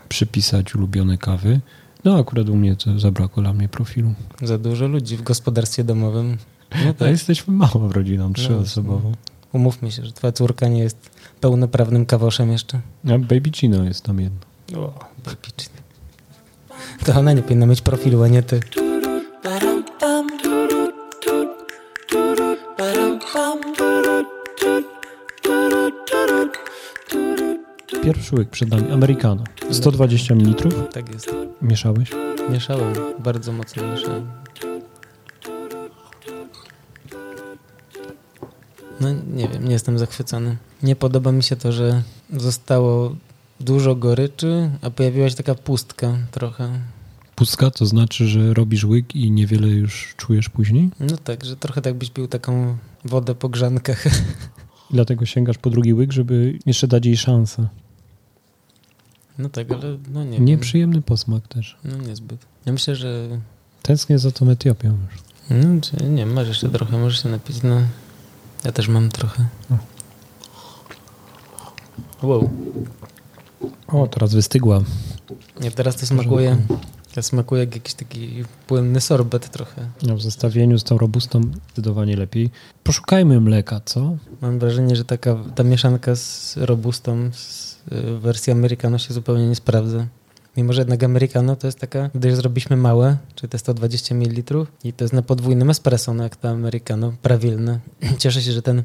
przypisać 0.09 0.75
ulubione 0.75 1.18
kawy. 1.18 1.61
No, 2.05 2.18
akurat 2.18 2.49
u 2.49 2.57
mnie 2.57 2.77
to 2.77 2.99
zabrakło 2.99 3.42
dla 3.42 3.53
mnie 3.53 3.68
profilu. 3.68 4.14
Za 4.42 4.59
dużo 4.59 4.87
ludzi 4.88 5.16
w 5.16 5.22
gospodarstwie 5.22 5.85
domowym. 5.85 6.38
No 6.85 6.94
tak. 6.94 7.09
A 7.09 7.11
jesteśmy 7.11 7.55
małą 7.55 7.92
rodziną, 7.92 8.33
trzyosobową. 8.33 9.11
No, 9.11 9.16
umówmy 9.53 9.92
się, 9.92 10.05
że 10.05 10.12
twoja 10.12 10.33
córka 10.33 10.68
nie 10.68 10.79
jest 10.81 11.11
pełnoprawnym 11.40 12.07
kawoszem 12.07 12.53
jeszcze. 12.53 12.81
A 13.05 13.18
Baby 13.18 13.51
Chino 13.55 13.85
jest 13.85 14.05
tam 14.05 14.20
jedno. 14.20 14.40
O, 14.81 14.99
Baby 15.25 15.49
Chino. 15.57 15.77
To 17.05 17.14
ona 17.20 17.33
nie 17.33 17.42
powinna 17.42 17.66
mieć 17.66 17.81
profilu, 17.81 18.22
a 18.22 18.29
nie 18.29 18.42
ty. 18.42 18.61
Pierwszy 28.07 28.37
łyk 28.37 28.51
przed 28.51 28.71
nami, 28.71 28.90
Americano. 28.92 29.45
120 29.71 30.35
ml. 30.35 30.73
Tak 30.92 31.12
jest. 31.12 31.35
Mieszałeś? 31.62 32.11
Mieszałem, 32.51 32.95
bardzo 33.19 33.53
mocno 33.53 33.83
mieszałem. 33.92 34.27
No 39.01 39.09
nie 39.12 39.49
wiem, 39.49 39.64
nie 39.64 39.73
jestem 39.73 39.99
zachwycony. 39.99 40.57
Nie 40.83 40.97
podoba 40.97 41.33
mi 41.33 41.42
się 41.42 41.57
to, 41.57 41.73
że 41.73 42.03
zostało 42.33 43.16
dużo 43.61 43.95
goryczy, 43.95 44.71
a 44.83 44.90
pojawiła 44.90 45.31
się 45.31 45.37
taka 45.37 45.55
pustka 45.55 46.16
trochę. 46.31 46.81
Pustka 47.35 47.71
to 47.71 47.87
znaczy, 47.87 48.27
że 48.27 48.55
robisz 48.55 48.85
łyk 48.85 49.16
i 49.16 49.31
niewiele 49.31 49.69
już 49.69 50.14
czujesz 50.16 50.49
później? 50.49 50.90
No 51.01 51.16
tak, 51.16 51.45
że 51.45 51.57
trochę 51.57 51.83
tak 51.83 51.95
byś 51.95 52.11
pił 52.11 52.29
taką 52.29 52.77
wodę 53.05 53.35
po 53.35 53.49
grzankach. 53.49 54.05
Dlatego 54.90 55.27
sięgasz 55.27 55.59
po 55.59 55.71
drugi 55.71 55.95
łyk, 55.95 56.12
żeby 56.12 56.59
jeszcze 56.66 56.88
dać 56.88 57.07
jej 57.07 57.16
szansę. 57.16 57.69
No 59.38 59.49
tak, 59.49 59.72
ale 59.72 59.99
no 60.12 60.25
nie 60.25 60.38
Nieprzyjemny 60.38 61.03
posmak 61.03 61.49
też. 61.49 61.77
No 61.85 61.96
niezbyt. 61.96 62.46
Ja 62.66 62.72
myślę, 62.72 62.96
że... 62.96 63.29
Tęsknię 63.83 64.18
za 64.18 64.31
tą 64.31 64.51
Etiopią 64.51 64.88
już. 64.88 65.22
No, 65.51 65.81
czy, 65.81 66.05
nie, 66.05 66.27
masz 66.27 66.49
jeszcze 66.49 66.68
trochę, 66.68 66.99
możesz 66.99 67.22
się 67.22 67.29
napić. 67.29 67.62
No, 67.62 67.81
ja 68.64 68.72
też 68.72 68.88
mam 68.88 69.09
trochę. 69.09 69.46
Wow. 72.22 72.51
O, 73.87 74.07
teraz 74.07 74.35
wystygła. 74.35 74.81
Nie, 75.61 75.70
teraz 75.70 75.96
to 75.96 76.07
smakuje... 76.07 76.57
To 77.14 77.22
smakuje 77.22 77.61
jak 77.61 77.75
jakiś 77.75 77.94
taki 77.94 78.44
płynny 78.66 79.01
sorbet 79.01 79.51
trochę. 79.51 79.88
No, 80.03 80.16
w 80.16 80.22
zestawieniu 80.22 80.79
z 80.79 80.85
tą 80.85 80.99
robustą 80.99 81.40
zdecydowanie 81.66 82.16
lepiej. 82.16 82.51
Poszukajmy 82.85 83.40
mleka, 83.40 83.81
co? 83.85 84.16
Mam 84.40 84.59
wrażenie, 84.59 84.96
że 84.96 85.05
taka 85.05 85.37
ta 85.55 85.62
mieszanka 85.62 86.16
z 86.16 86.57
robustą 86.57 87.31
z 87.33 87.65
y, 87.92 88.18
wersji 88.18 88.53
americano 88.53 88.99
się 88.99 89.14
zupełnie 89.14 89.49
nie 89.49 89.55
sprawdza. 89.55 90.07
Mimo, 90.57 90.72
że 90.72 90.81
jednak 90.81 91.05
americano 91.05 91.57
to 91.57 91.66
jest 91.66 91.79
taka, 91.79 92.11
gdy 92.14 92.37
zrobiliśmy 92.37 92.77
małe, 92.77 93.16
czyli 93.35 93.51
to 93.51 93.59
120 93.59 94.14
ml 94.14 94.66
i 94.85 94.92
to 94.92 95.05
jest 95.05 95.14
na 95.14 95.22
podwójnym 95.22 95.70
espresso, 95.70 96.14
no 96.14 96.22
jak 96.22 96.37
to 96.37 96.49
americano, 96.49 97.12
prawilne. 97.22 97.81
Cieszę 98.18 98.42
się, 98.42 98.53
że 98.53 98.62
ten 98.62 98.83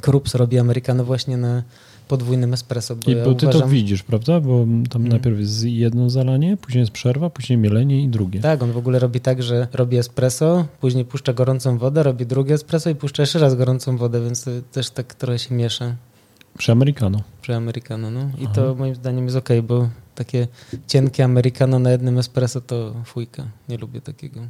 Krups 0.00 0.34
robi 0.34 0.58
americano 0.58 1.04
właśnie 1.04 1.36
na 1.36 1.62
podwójnym 2.08 2.54
espresso. 2.54 2.96
Bo 2.96 3.10
I 3.10 3.14
ja 3.14 3.24
bo 3.24 3.34
ty 3.34 3.46
uważam... 3.46 3.62
to 3.62 3.68
widzisz, 3.68 4.02
prawda? 4.02 4.40
Bo 4.40 4.58
tam 4.58 4.88
hmm. 4.92 5.08
najpierw 5.08 5.38
jest 5.38 5.64
jedno 5.64 6.10
zalanie, 6.10 6.56
później 6.56 6.80
jest 6.80 6.92
przerwa, 6.92 7.30
później 7.30 7.58
mielenie 7.58 8.02
i 8.02 8.08
drugie. 8.08 8.40
Tak, 8.40 8.62
on 8.62 8.72
w 8.72 8.76
ogóle 8.76 8.98
robi 8.98 9.20
tak, 9.20 9.42
że 9.42 9.68
robi 9.72 9.96
espresso, 9.96 10.66
później 10.80 11.04
puszcza 11.04 11.32
gorącą 11.32 11.78
wodę, 11.78 12.02
robi 12.02 12.26
drugie 12.26 12.54
espresso 12.54 12.90
i 12.90 12.94
puszcza 12.94 13.22
jeszcze 13.22 13.38
raz 13.38 13.54
gorącą 13.54 13.96
wodę, 13.96 14.20
więc 14.24 14.44
też 14.72 14.90
tak 14.90 15.14
trochę 15.14 15.38
się 15.38 15.54
miesza. 15.54 15.96
Przy 16.58 16.72
Americano. 16.72 17.20
Przy 17.42 17.52
no. 17.98 18.20
I 18.38 18.44
Aha. 18.44 18.54
to 18.54 18.74
moim 18.74 18.94
zdaniem 18.94 19.24
jest 19.24 19.36
ok, 19.36 19.48
bo 19.62 19.88
takie 20.14 20.48
cienkie 20.86 21.24
Americano 21.24 21.78
na 21.78 21.90
jednym 21.90 22.18
espresso 22.18 22.60
to 22.60 22.94
fujka. 23.04 23.46
Nie 23.68 23.78
lubię 23.78 24.00
takiego. 24.00 24.40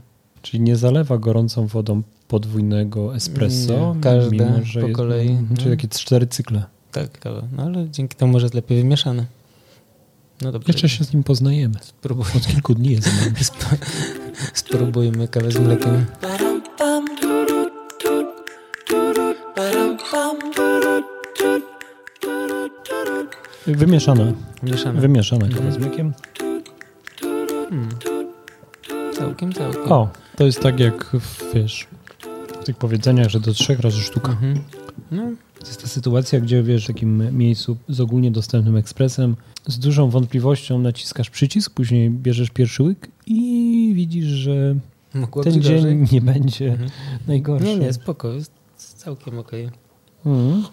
Czyli 0.43 0.61
nie 0.61 0.77
zalewa 0.77 1.19
gorącą 1.19 1.67
wodą 1.67 2.03
podwójnego 2.29 3.15
espresso, 3.17 3.95
nie, 3.95 4.01
każde 4.01 4.31
mimo, 4.31 4.63
że 4.63 4.81
po 4.81 4.87
jest, 4.87 4.97
kolei. 4.97 5.29
Mhm, 5.29 5.57
czyli 5.57 5.71
takie 5.71 5.89
cztery 5.89 6.27
cykle. 6.27 6.65
Tak, 6.93 7.19
kawa. 7.19 7.43
No 7.57 7.63
ale 7.63 7.91
dzięki 7.91 8.17
temu 8.17 8.33
może 8.33 8.45
jest 8.45 8.55
lepiej 8.55 8.83
wymieszane. 8.83 9.27
No 10.43 10.53
dobrze. 10.53 10.73
Jeszcze 10.73 10.89
się 10.89 11.05
z 11.05 11.13
nim 11.13 11.23
poznajemy. 11.23 11.75
Spróbujmy. 11.81 12.31
Od 12.37 12.47
kilku 12.47 12.75
dni 12.75 12.91
jest 12.91 13.09
Spróbujmy 14.55 15.29
kawę 15.29 15.51
z 15.51 15.59
mlekiem. 15.59 16.07
Wymieszane. 23.67 24.33
Wymieszane. 24.63 25.01
Wymieszane 25.01 25.49
z 25.73 25.79
mlekiem. 25.79 26.13
Hmm. 27.69 27.89
Całkiem, 29.19 29.53
całkiem. 29.53 29.93
O, 29.93 30.09
to 30.37 30.45
jest 30.45 30.61
tak 30.61 30.81
jak, 30.81 31.17
wiesz, 31.55 31.87
w 32.61 32.65
tych 32.65 32.77
powiedzeniach, 32.77 33.29
że 33.29 33.41
do 33.41 33.53
trzech 33.53 33.81
razy 33.81 34.01
sztuka. 34.01 34.33
Mhm. 34.33 34.59
No, 35.11 35.23
To 35.61 35.67
jest 35.67 35.83
ta 35.83 35.89
sytuacja, 35.89 36.41
gdzie 36.41 36.63
wiesz, 36.63 36.85
w 36.85 36.87
takim 36.87 37.39
miejscu 37.39 37.77
z 37.89 38.01
ogólnie 38.01 38.31
dostępnym 38.31 38.77
ekspresem 38.77 39.37
z 39.67 39.79
dużą 39.79 40.11
wątpliwością 40.11 40.79
naciskasz 40.79 41.31
przycisk, 41.31 41.73
później 41.75 42.11
bierzesz 42.11 42.51
pierwszy 42.51 42.83
łyk 42.83 43.09
i 43.27 43.93
widzisz, 43.95 44.25
że 44.27 44.75
Mogłoby 45.15 45.51
ten 45.51 45.63
dzień 45.63 45.75
gorzej. 45.77 45.97
nie 46.13 46.21
będzie 46.21 46.71
Mhm. 46.71 46.91
najgorszy. 47.27 47.67
Nie, 47.67 47.77
nie, 47.77 47.93
spoko, 47.93 48.33
jest 48.33 48.53
całkiem 48.79 49.39
okej. 49.39 49.69
Mhm. 50.27 50.65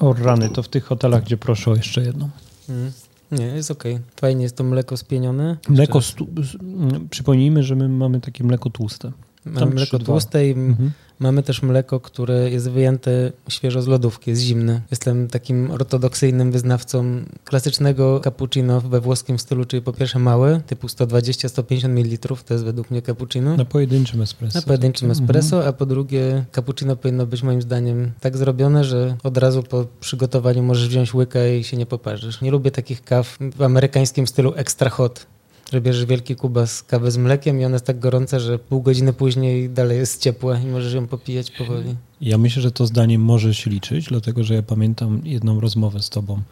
O 0.00 0.12
rany, 0.12 0.48
to 0.48 0.62
w 0.62 0.68
tych 0.68 0.84
hotelach, 0.84 1.24
gdzie 1.24 1.36
proszę 1.36 1.70
o 1.70 1.76
jeszcze 1.76 2.02
jedną. 2.02 2.28
Mhm. 2.68 2.92
Nie, 3.32 3.44
jest 3.46 3.70
okej. 3.70 3.98
Fajnie 4.20 4.42
jest 4.42 4.56
to 4.56 4.64
mleko 4.64 4.96
spienione. 4.96 5.56
Mleko, 5.68 6.02
stu- 6.02 6.28
mm, 6.60 7.08
przypomnijmy, 7.08 7.62
że 7.62 7.76
my 7.76 7.88
mamy 7.88 8.20
takie 8.20 8.44
mleko 8.44 8.70
tłuste. 8.70 9.12
Mamy 9.44 9.66
mleko 9.74 9.98
tłuste 9.98 10.48
i 10.48 10.50
Mhm. 10.50 10.90
Mamy 11.18 11.42
też 11.42 11.62
mleko, 11.62 12.00
które 12.00 12.50
jest 12.50 12.70
wyjęte 12.70 13.32
świeżo 13.48 13.82
z 13.82 13.86
lodówki, 13.86 14.30
jest 14.30 14.42
zimne. 14.42 14.80
Jestem 14.90 15.28
takim 15.28 15.70
ortodoksyjnym 15.70 16.52
wyznawcą 16.52 17.04
klasycznego 17.44 18.20
cappuccino 18.24 18.80
we 18.80 19.00
włoskim 19.00 19.38
stylu, 19.38 19.64
czyli 19.64 19.82
po 19.82 19.92
pierwsze 19.92 20.18
małe, 20.18 20.60
typu 20.66 20.86
120-150 20.86 21.88
ml, 21.88 22.18
to 22.46 22.54
jest 22.54 22.64
według 22.64 22.90
mnie 22.90 23.02
cappuccino. 23.02 23.56
Na 23.56 23.64
pojedynczym 23.64 24.22
espresso. 24.22 24.58
Na 24.58 24.62
pojedynczym 24.62 25.10
Mhm. 25.10 25.24
espresso, 25.24 25.66
a 25.66 25.72
po 25.72 25.86
drugie 25.86 26.44
cappuccino 26.52 26.96
powinno 26.96 27.26
być 27.26 27.42
moim 27.42 27.62
zdaniem 27.62 28.12
tak 28.20 28.36
zrobione, 28.36 28.84
że 28.84 29.16
od 29.22 29.38
razu 29.38 29.62
po 29.62 29.86
przygotowaniu 30.00 30.62
możesz 30.62 30.88
wziąć 30.88 31.14
łyka 31.14 31.46
i 31.46 31.64
się 31.64 31.76
nie 31.76 31.86
poparzysz. 31.86 32.40
Nie 32.40 32.50
lubię 32.50 32.70
takich 32.70 33.04
kaw 33.04 33.38
w 33.56 33.62
amerykańskim 33.62 34.26
stylu 34.26 34.52
extra 34.56 34.90
hot, 34.90 35.26
że 35.72 35.80
bierzesz 35.80 36.04
wielki 36.04 36.36
kubas 36.36 36.82
kawy 36.82 37.10
z 37.10 37.16
mlekiem 37.16 37.60
i 37.60 37.64
ona 37.64 37.74
jest 37.74 37.86
tak 37.86 37.98
gorąca, 37.98 38.38
że 38.38 38.58
pół 38.58 38.82
godziny 38.82 39.12
później 39.12 39.70
dalej 39.70 39.98
jest 39.98 40.22
ciepła 40.22 40.58
i 40.58 40.66
możesz 40.66 40.94
ją 40.94 41.06
popijać 41.06 41.50
powoli. 41.50 41.96
Ja 42.20 42.38
myślę, 42.38 42.62
że 42.62 42.70
to 42.70 42.86
zdanie 42.86 43.18
może 43.18 43.54
się 43.54 43.70
liczyć, 43.70 44.06
dlatego 44.06 44.44
że 44.44 44.54
ja 44.54 44.62
pamiętam 44.62 45.20
jedną 45.24 45.60
rozmowę 45.60 46.02
z 46.02 46.10
tobą, 46.10 46.42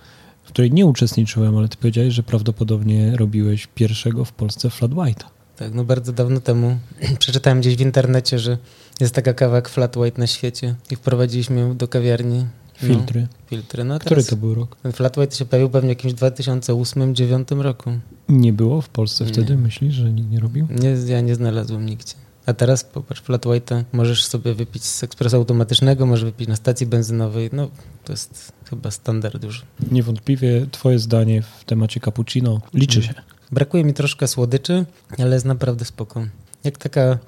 w 0.44 0.48
której 0.48 0.72
nie 0.72 0.86
uczestniczyłem, 0.86 1.56
ale 1.56 1.68
ty 1.68 1.76
powiedziałeś, 1.76 2.14
że 2.14 2.22
prawdopodobnie 2.22 3.16
robiłeś 3.16 3.66
pierwszego 3.74 4.24
w 4.24 4.32
Polsce 4.32 4.70
flat 4.70 4.90
white'a. 4.90 5.24
Tak, 5.56 5.74
no 5.74 5.84
bardzo 5.84 6.12
dawno 6.12 6.40
temu 6.40 6.78
przeczytałem 7.18 7.60
gdzieś 7.60 7.76
w 7.76 7.80
internecie, 7.80 8.38
że 8.38 8.58
jest 9.00 9.14
taka 9.14 9.34
kawa 9.34 9.56
jak 9.56 9.68
flat 9.68 9.96
white 9.96 10.20
na 10.20 10.26
świecie 10.26 10.74
i 10.90 10.96
wprowadziliśmy 10.96 11.60
ją 11.60 11.76
do 11.76 11.88
kawiarni. 11.88 12.46
No, 12.82 12.88
Filtry. 12.88 13.26
filtry. 13.46 13.84
No, 13.84 13.98
Który 13.98 14.24
to 14.24 14.36
był 14.36 14.54
rok? 14.54 14.76
Ten 14.82 14.92
flat 14.92 15.18
white 15.18 15.36
się 15.36 15.44
pojawił 15.44 15.70
pewnie 15.70 15.88
w 15.88 15.96
jakimś 15.96 16.14
2008-2009 16.14 17.60
roku. 17.60 17.90
Nie 18.28 18.52
było 18.52 18.80
w 18.80 18.88
Polsce 18.88 19.24
Nie. 19.24 19.32
wtedy, 19.32 19.56
myślisz, 19.56 19.94
że 19.94 20.12
nikt 20.12 20.30
nie 20.30 20.40
robił? 20.40 20.66
Nie, 20.70 20.90
ja 21.12 21.20
nie 21.20 21.34
znalazłem 21.34 21.86
nigdzie. 21.86 22.14
A 22.46 22.52
teraz 22.52 22.84
popatrz, 22.84 23.20
flat 23.20 23.46
white'a 23.46 23.84
możesz 23.92 24.24
sobie 24.24 24.54
wypić 24.54 24.84
z 24.84 25.02
ekspresu 25.04 25.36
automatycznego, 25.36 26.06
możesz 26.06 26.24
wypić 26.24 26.48
na 26.48 26.56
stacji 26.56 26.86
benzynowej. 26.86 27.50
No, 27.52 27.68
to 28.04 28.12
jest 28.12 28.52
chyba 28.70 28.90
standard 28.90 29.44
już. 29.44 29.62
Niewątpliwie 29.92 30.66
twoje 30.70 30.98
zdanie 30.98 31.42
w 31.42 31.64
temacie 31.64 32.00
cappuccino 32.00 32.60
liczy 32.74 33.02
się. 33.02 33.14
Brakuje 33.52 33.84
mi 33.84 33.94
troszkę 33.94 34.28
słodyczy, 34.28 34.84
ale 35.18 35.34
jest 35.34 35.46
naprawdę 35.46 35.84
spoko. 35.84 36.26
Jak 36.64 36.78
taka 36.78 37.18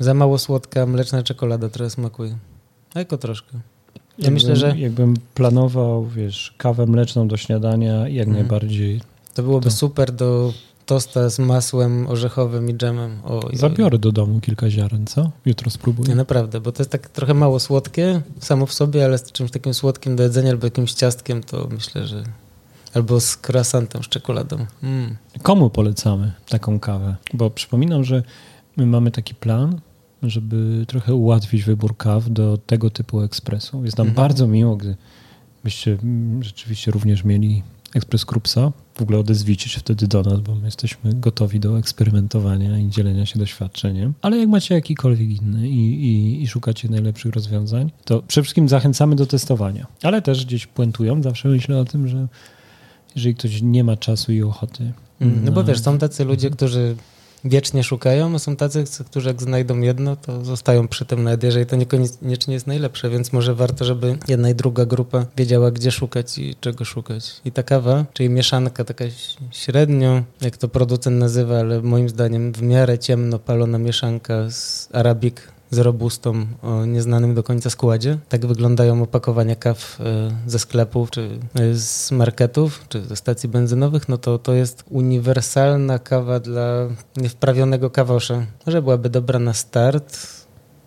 za 0.00 0.14
mało 0.14 0.38
słodka 0.38 0.86
mleczna 0.86 1.22
czekolada 1.22 1.68
trochę 1.68 1.90
smakuje. 1.90 2.36
A 2.94 2.98
jako 2.98 3.18
troszkę. 3.18 3.60
Ja 4.18 4.24
Jakbym- 4.24 4.34
myślę, 4.34 4.56
że 4.56 4.78
Jakbym 4.78 5.14
planował, 5.34 6.06
wiesz, 6.06 6.54
kawę 6.58 6.86
mleczną 6.86 7.28
do 7.28 7.36
śniadania, 7.36 8.08
jak 8.08 8.28
Mhm. 8.28 8.32
najbardziej 8.46 9.00
to 9.34 9.42
byłoby 9.42 9.64
To- 9.64 9.70
super 9.76 10.12
do 10.12 10.52
tosta 10.86 11.30
z 11.30 11.38
masłem 11.38 12.06
orzechowym 12.08 12.70
i 12.70 12.74
dżemem. 12.74 13.18
Oj, 13.24 13.56
zabiorę 13.56 13.98
do 13.98 14.12
domu 14.12 14.40
kilka 14.40 14.70
ziaren, 14.70 15.06
co? 15.06 15.30
Jutro 15.46 15.66
Nie, 15.66 15.70
spróbuję. 15.70 16.14
naprawdę, 16.14 16.60
bo 16.60 16.72
to 16.72 16.82
jest 16.82 16.90
tak 16.90 17.08
trochę 17.08 17.34
mało 17.34 17.60
słodkie 17.60 18.22
samo 18.40 18.66
w 18.66 18.72
sobie, 18.72 19.04
ale 19.04 19.18
z 19.18 19.32
czymś 19.32 19.50
takim 19.50 19.74
słodkim 19.74 20.16
do 20.16 20.22
jedzenia 20.22 20.50
albo 20.50 20.66
jakimś 20.66 20.92
ciastkiem, 20.92 21.42
to 21.42 21.68
myślę, 21.70 22.06
że 22.06 22.22
albo 22.94 23.20
z 23.20 23.36
croissantem, 23.48 24.02
z 24.02 24.08
czekoladą. 24.08 24.56
Mm. 24.82 25.16
Komu 25.42 25.70
polecamy 25.70 26.32
taką 26.48 26.80
kawę? 26.80 27.16
Bo 27.34 27.50
przypominam, 27.50 28.04
że 28.04 28.22
my 28.76 28.86
mamy 28.86 29.10
taki 29.10 29.34
plan, 29.34 29.80
żeby 30.22 30.84
trochę 30.88 31.14
ułatwić 31.14 31.64
wybór 31.64 31.96
kaw 31.96 32.30
do 32.30 32.58
tego 32.58 32.90
typu 32.90 33.20
ekspresu. 33.20 33.84
Jest 33.84 33.98
nam 33.98 34.06
Mhm. 34.08 34.28
bardzo 34.28 34.46
miło, 34.46 34.76
gdy 34.76 34.96
byście 35.64 35.98
mm, 36.02 36.42
rzeczywiście 36.42 36.90
również 36.90 37.24
mieli 37.24 37.62
ekspres 37.94 38.24
Krupsa. 38.24 38.72
W 38.94 39.02
ogóle 39.02 39.18
odezwijcie 39.18 39.68
się 39.68 39.80
wtedy 39.80 40.06
do 40.08 40.22
nas, 40.22 40.40
bo 40.40 40.54
my 40.54 40.64
jesteśmy 40.64 41.14
gotowi 41.14 41.60
do 41.60 41.78
eksperymentowania 41.78 42.78
i 42.78 42.88
dzielenia 42.88 43.26
się 43.26 43.38
doświadczeniem. 43.38 44.14
Ale 44.22 44.36
jak 44.36 44.48
macie 44.48 44.74
jakikolwiek 44.74 45.42
inny 45.42 45.68
i, 45.68 46.04
i, 46.06 46.42
i 46.42 46.48
szukacie 46.48 46.88
najlepszych 46.88 47.34
rozwiązań, 47.34 47.90
to 48.04 48.22
przede 48.22 48.42
wszystkim 48.42 48.68
zachęcamy 48.68 49.16
do 49.16 49.26
testowania. 49.26 49.86
Ale 50.02 50.22
też 50.22 50.46
gdzieś 50.46 50.66
puentują, 50.66 51.22
zawsze 51.22 51.48
myślę 51.48 51.78
o 51.78 51.84
tym, 51.84 52.08
że 52.08 52.28
jeżeli 53.16 53.34
ktoś 53.34 53.62
nie 53.62 53.84
ma 53.84 53.96
czasu 53.96 54.32
i 54.32 54.42
ochoty. 54.42 54.92
Mm. 55.20 55.44
No 55.44 55.52
bo 55.52 55.64
wiesz, 55.64 55.80
są 55.80 55.98
tacy 55.98 56.24
ludzie, 56.24 56.50
którzy 56.50 56.96
wiecznie 57.48 57.84
szukają, 57.84 58.34
a 58.34 58.38
są 58.38 58.56
tacy, 58.56 58.84
którzy 59.06 59.28
jak 59.28 59.42
znajdą 59.42 59.80
jedno, 59.80 60.16
to 60.16 60.44
zostają 60.44 60.88
przy 60.88 61.04
tym, 61.04 61.22
nawet 61.24 61.42
jeżeli 61.42 61.66
to 61.66 61.76
niekoniecznie 61.76 62.54
jest 62.54 62.66
najlepsze, 62.66 63.10
więc 63.10 63.32
może 63.32 63.54
warto, 63.54 63.84
żeby 63.84 64.18
jedna 64.28 64.50
i 64.50 64.54
druga 64.54 64.86
grupa 64.86 65.26
wiedziała, 65.36 65.70
gdzie 65.70 65.90
szukać 65.90 66.38
i 66.38 66.54
czego 66.60 66.84
szukać. 66.84 67.40
I 67.44 67.52
ta 67.52 67.62
kawa, 67.62 68.04
czyli 68.12 68.28
mieszanka 68.28 68.84
taka 68.84 69.04
średnio, 69.50 70.22
jak 70.40 70.56
to 70.56 70.68
producent 70.68 71.18
nazywa, 71.18 71.58
ale 71.58 71.82
moim 71.82 72.08
zdaniem 72.08 72.52
w 72.52 72.62
miarę 72.62 72.98
ciemno 72.98 73.38
palona 73.38 73.78
mieszanka 73.78 74.50
z 74.50 74.88
arabik 74.92 75.55
z 75.70 75.78
robustą 75.78 76.46
o 76.62 76.84
nieznanym 76.84 77.34
do 77.34 77.42
końca 77.42 77.70
składzie. 77.70 78.18
Tak 78.28 78.46
wyglądają 78.46 79.02
opakowania 79.02 79.56
kaw 79.56 80.00
e, 80.00 80.30
ze 80.46 80.58
sklepów, 80.58 81.10
czy 81.10 81.38
e, 81.54 81.74
z 81.74 82.12
marketów, 82.12 82.84
czy 82.88 83.02
ze 83.04 83.16
stacji 83.16 83.48
benzynowych. 83.48 84.08
No 84.08 84.18
to 84.18 84.38
to 84.38 84.54
jest 84.54 84.84
uniwersalna 84.90 85.98
kawa 85.98 86.40
dla 86.40 86.88
niewprawionego 87.16 87.90
kawosza. 87.90 88.46
Może 88.66 88.82
byłaby 88.82 89.10
dobra 89.10 89.38
na 89.38 89.52
start. 89.52 90.18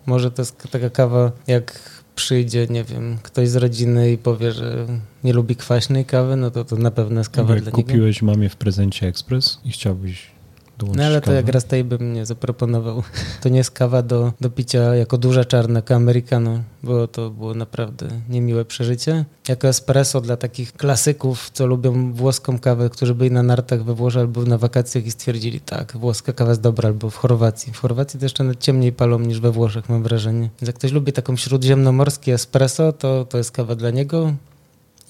Może 0.06 0.30
to 0.30 0.42
jest 0.42 0.68
taka 0.70 0.90
kawa, 0.90 1.32
jak 1.46 1.80
przyjdzie, 2.14 2.66
nie 2.70 2.84
wiem, 2.84 3.18
ktoś 3.22 3.48
z 3.48 3.56
rodziny 3.56 4.12
i 4.12 4.18
powie, 4.18 4.52
że 4.52 4.86
nie 5.24 5.32
lubi 5.32 5.56
kwaśnej 5.56 6.04
kawy, 6.04 6.36
no 6.36 6.50
to 6.50 6.64
to 6.64 6.76
na 6.76 6.90
pewno 6.90 7.20
jest 7.20 7.30
kawa 7.30 7.54
jak 7.54 7.62
dla 7.62 7.72
niego. 7.72 7.88
kupiłeś 7.88 8.22
mamie 8.22 8.48
w 8.48 8.56
prezencie 8.56 9.06
ekspres 9.06 9.60
i 9.64 9.70
chciałbyś 9.72 10.39
No 10.96 11.04
ale 11.04 11.20
to 11.20 11.32
jak 11.32 11.48
raz 11.48 11.64
tej 11.64 11.84
bym 11.84 12.12
nie 12.12 12.26
zaproponował. 12.26 13.02
To 13.40 13.48
nie 13.48 13.58
jest 13.58 13.70
kawa 13.70 14.02
do, 14.02 14.32
do 14.40 14.50
picia 14.50 14.94
jako 14.94 15.18
duża 15.18 15.44
czarna, 15.44 15.78
jako 15.78 15.94
americano, 15.94 16.60
bo 16.82 17.08
to 17.08 17.30
było 17.30 17.54
naprawdę 17.54 18.08
niemiłe 18.28 18.64
przeżycie. 18.64 19.24
Jako 19.48 19.68
espresso 19.68 20.20
dla 20.20 20.36
takich 20.36 20.72
klasyków, 20.72 21.50
co 21.50 21.66
lubią 21.66 22.12
włoską 22.12 22.58
kawę, 22.58 22.90
którzy 22.90 23.14
byli 23.14 23.30
na 23.30 23.42
nartach 23.42 23.84
we 23.84 23.94
Włoszech 23.94 24.20
albo 24.20 24.42
na 24.42 24.58
wakacjach 24.58 25.06
i 25.06 25.10
stwierdzili, 25.10 25.60
tak, 25.60 25.96
włoska 25.96 26.32
kawa 26.32 26.50
jest 26.50 26.60
dobra, 26.60 26.88
albo 26.88 27.10
w 27.10 27.16
Chorwacji. 27.16 27.72
W 27.72 27.78
Chorwacji 27.78 28.20
to 28.20 28.24
jeszcze 28.24 28.44
nawet 28.44 28.60
ciemniej 28.60 28.92
palą 28.92 29.18
niż 29.18 29.40
we 29.40 29.50
Włoszech, 29.50 29.88
mam 29.88 30.02
wrażenie. 30.02 30.50
Więc 30.60 30.66
jak 30.66 30.76
ktoś 30.76 30.92
lubi 30.92 31.12
taką 31.12 31.36
śródziemnomorskie 31.36 32.34
espresso, 32.34 32.92
to 32.92 33.24
to 33.24 33.38
jest 33.38 33.50
kawa 33.52 33.74
dla 33.74 33.90
niego. 33.90 34.32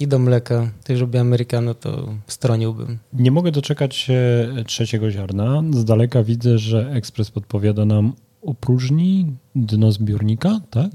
I 0.00 0.06
do 0.08 0.18
mleka, 0.18 0.70
ktoś 0.84 1.00
lubi 1.00 1.18
americano, 1.18 1.74
to 1.74 2.08
stroniłbym. 2.26 2.98
Nie 3.12 3.30
mogę 3.30 3.50
doczekać 3.52 3.96
się 3.96 4.18
trzeciego 4.66 5.10
ziarna. 5.10 5.62
Z 5.70 5.84
daleka 5.84 6.22
widzę, 6.22 6.58
że 6.58 6.90
ekspres 6.92 7.30
podpowiada 7.30 7.84
nam 7.84 8.12
opróżni 8.42 9.36
dno 9.54 9.92
zbiornika, 9.92 10.60
tak? 10.70 10.90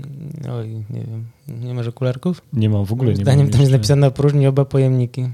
Oj, 0.51 0.69
nie 0.69 1.01
wiem. 1.01 1.25
Nie 1.65 1.73
masz 1.73 1.87
okularków? 1.87 2.41
Nie 2.53 2.69
mam 2.69 2.85
w 2.85 2.91
ogóle. 2.93 3.07
Moim 3.07 3.17
nie 3.17 3.23
zdaniem 3.23 3.45
mam 3.45 3.51
tam 3.51 3.61
jest 3.61 3.71
napisane 3.73 4.07
opróżni 4.07 4.47
oba 4.47 4.65
pojemniki. 4.65 5.29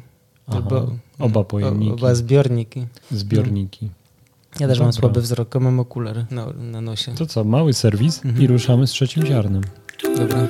Aha, 0.48 0.58
Albo, 0.58 0.92
oba 1.20 1.44
pojemniki. 1.44 1.92
o- 1.92 1.96
Oba 1.96 2.16
zbiorniki. 2.16 2.86
Zbiorniki. 3.12 3.90
Ja 4.60 4.68
też 4.68 4.80
mam 4.80 4.88
Dobra. 4.90 5.00
słaby 5.02 5.22
wzrok, 5.22 5.56
a 5.56 5.60
mam 5.60 5.80
okulary 5.80 6.26
na, 6.32 6.48
na 6.72 6.82
nosie. 6.82 7.12
To 7.16 7.26
co, 7.26 7.44
mały 7.44 7.74
serwis 7.74 8.26
Mhm. 8.26 8.44
i 8.44 8.48
ruszamy 8.48 8.88
z 8.88 8.92
trzecim 8.92 9.26
ziarnem. 9.26 9.62
Dobra. 10.18 10.48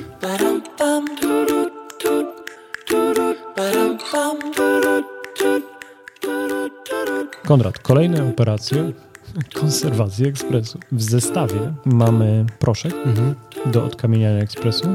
Konrad, 7.46 7.78
kolejne 7.78 8.28
operacje 8.28 8.92
konserwacji 9.54 10.26
ekspresu. 10.28 10.78
W 10.92 11.02
zestawie 11.02 11.74
mamy 11.84 12.46
proszek 12.58 12.94
Mhm. 13.06 13.34
do 13.72 13.84
odkamieniania 13.84 14.40
ekspresu 14.42 14.88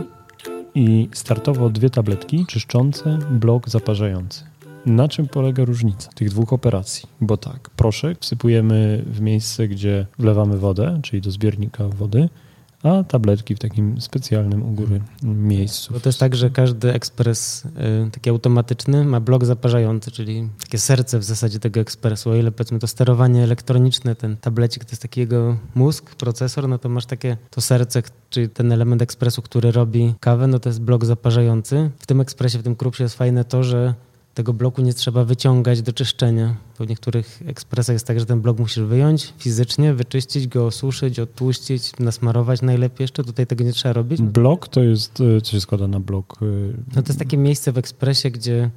i 0.76 1.10
startowo 1.13 1.70
dwie 1.70 1.90
tabletki 1.90 2.46
czyszczące, 2.46 3.20
blok 3.32 3.70
zaparzający. 3.70 4.44
Na 4.86 5.08
czym 5.08 5.28
polega 5.28 5.66
różnica 5.66 6.10
tych 6.16 6.30
dwóch 6.30 6.54
operacji? 6.54 7.10
Bo 7.22 7.38
tak, 7.38 7.70
proszek 7.70 8.18
wsypujemy 8.20 9.04
w 9.08 9.22
miejsce, 9.22 9.68
gdzie 9.68 10.06
wlewamy 10.20 10.58
wodę, 10.58 11.00
czyli 11.04 11.22
do 11.22 11.32
zbiornika 11.32 11.88
wody, 11.88 12.30
a 12.88 13.04
tabletki 13.04 13.56
w 13.56 13.60
takim 13.60 14.02
specjalnym 14.02 14.63
u 14.63 14.71
góry 14.71 15.02
miejscu. 15.23 15.93
Bo 15.93 16.00
to 16.00 16.10
jest 16.10 16.19
tak, 16.19 16.36
że 16.36 16.50
każdy 16.50 16.93
ekspres 16.93 17.65
y, 17.65 18.12
taki 18.12 18.30
automatyczny 18.30 19.06
ma 19.06 19.19
blok 19.19 19.45
zaparzający, 19.45 20.12
czyli 20.12 20.50
takie 20.62 20.78
serce 20.78 21.19
w 21.19 21.23
zasadzie 21.23 21.60
tego 21.60 21.80
ekspresu. 21.80 22.30
O 22.30 22.36
ile 22.36 22.52
powiedzmy 22.52 22.80
to 22.80 22.88
sterowanie 22.88 23.43
elektroniczne, 23.43 24.15
ten 24.15 24.38
tablecik 24.38 24.86
to 24.86 24.91
jest 24.91 25.02
taki 25.02 25.19
jego 25.19 25.58
mózg, 25.76 26.15
procesor, 26.15 26.69
no 26.69 26.78
to 26.78 26.89
masz 26.89 27.06
takie 27.06 27.38
to 27.50 27.62
serce, 27.62 28.04
czyli 28.30 28.50
ten 28.50 28.71
element 28.71 29.02
ekspresu, 29.02 29.41
który 29.41 29.71
robi 29.71 30.13
kawę, 30.19 30.47
no 30.47 30.60
to 30.60 30.69
jest 30.69 30.82
blok 30.82 31.06
zaparzający. 31.06 31.91
W 32.00 32.08
tym 32.08 32.21
ekspresie, 32.21 32.60
w 32.60 32.63
tym 32.63 32.76
krupsie 32.76 33.04
jest 33.04 33.17
fajne 33.17 33.43
to, 33.43 33.63
że 33.63 33.93
tego 34.38 34.54
bloku 34.54 34.82
nie 34.82 34.93
trzeba 34.93 35.26
wyciągać 35.26 35.82
do 35.82 35.93
czyszczenia. 35.93 36.56
Bo 36.80 36.86
w 36.86 36.89
niektórych 36.89 37.43
ekspresach 37.45 37.93
jest 37.93 38.08
tak, 38.08 38.19
że 38.19 38.26
ten 38.26 38.41
blok 38.41 38.60
musisz 38.60 38.84
wyjąć 38.84 39.34
fizycznie, 39.38 39.93
wyczyścić 39.93 40.47
go, 40.47 40.65
osuszyć, 40.65 41.19
odtłuścić, 41.19 41.91
nasmarować 42.00 42.62
najlepiej 42.62 43.04
jeszcze. 43.04 43.23
Tutaj 43.23 43.47
tego 43.47 43.63
nie 43.63 43.73
trzeba 43.73 43.93
robić. 43.93 44.21
Blok 44.21 44.67
to 44.67 44.84
jest, 44.84 45.21
e, 45.21 45.41
co 45.41 45.52
się 45.52 45.62
składa 45.62 45.88
na 45.88 46.00
blok? 46.00 46.39
E, 46.41 46.45
no 46.95 47.02
to 47.02 47.08
jest 47.08 47.19
takie 47.19 47.38
miejsce 47.38 47.71
w 47.71 47.78
ekspresie, 47.78 48.32
gdzie 48.32 48.69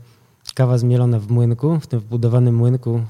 kawa 0.55 0.79
zmielona 0.79 1.19
w 1.19 1.31
młynku, 1.31 1.81
w 1.81 1.87
tym 1.87 2.01
wbudowanym 2.01 2.55
młynku 2.55 3.01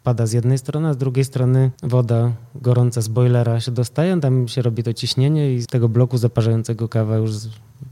wpada 0.00 0.26
z 0.26 0.32
jednej 0.32 0.58
strony, 0.58 0.88
a 0.88 0.92
z 0.92 0.96
drugiej 0.96 1.24
strony 1.24 1.70
woda 1.82 2.32
gorąca 2.54 3.00
z 3.00 3.08
boilera 3.08 3.60
się 3.60 3.70
dostaje, 3.70 4.20
tam 4.20 4.48
się 4.48 4.62
robi 4.62 4.82
to 4.82 4.94
ciśnienie 4.94 5.54
i 5.54 5.62
z 5.62 5.66
tego 5.66 5.88
bloku 5.88 6.18
zaparzającego 6.18 6.88
kawa 6.88 7.16
już 7.16 7.32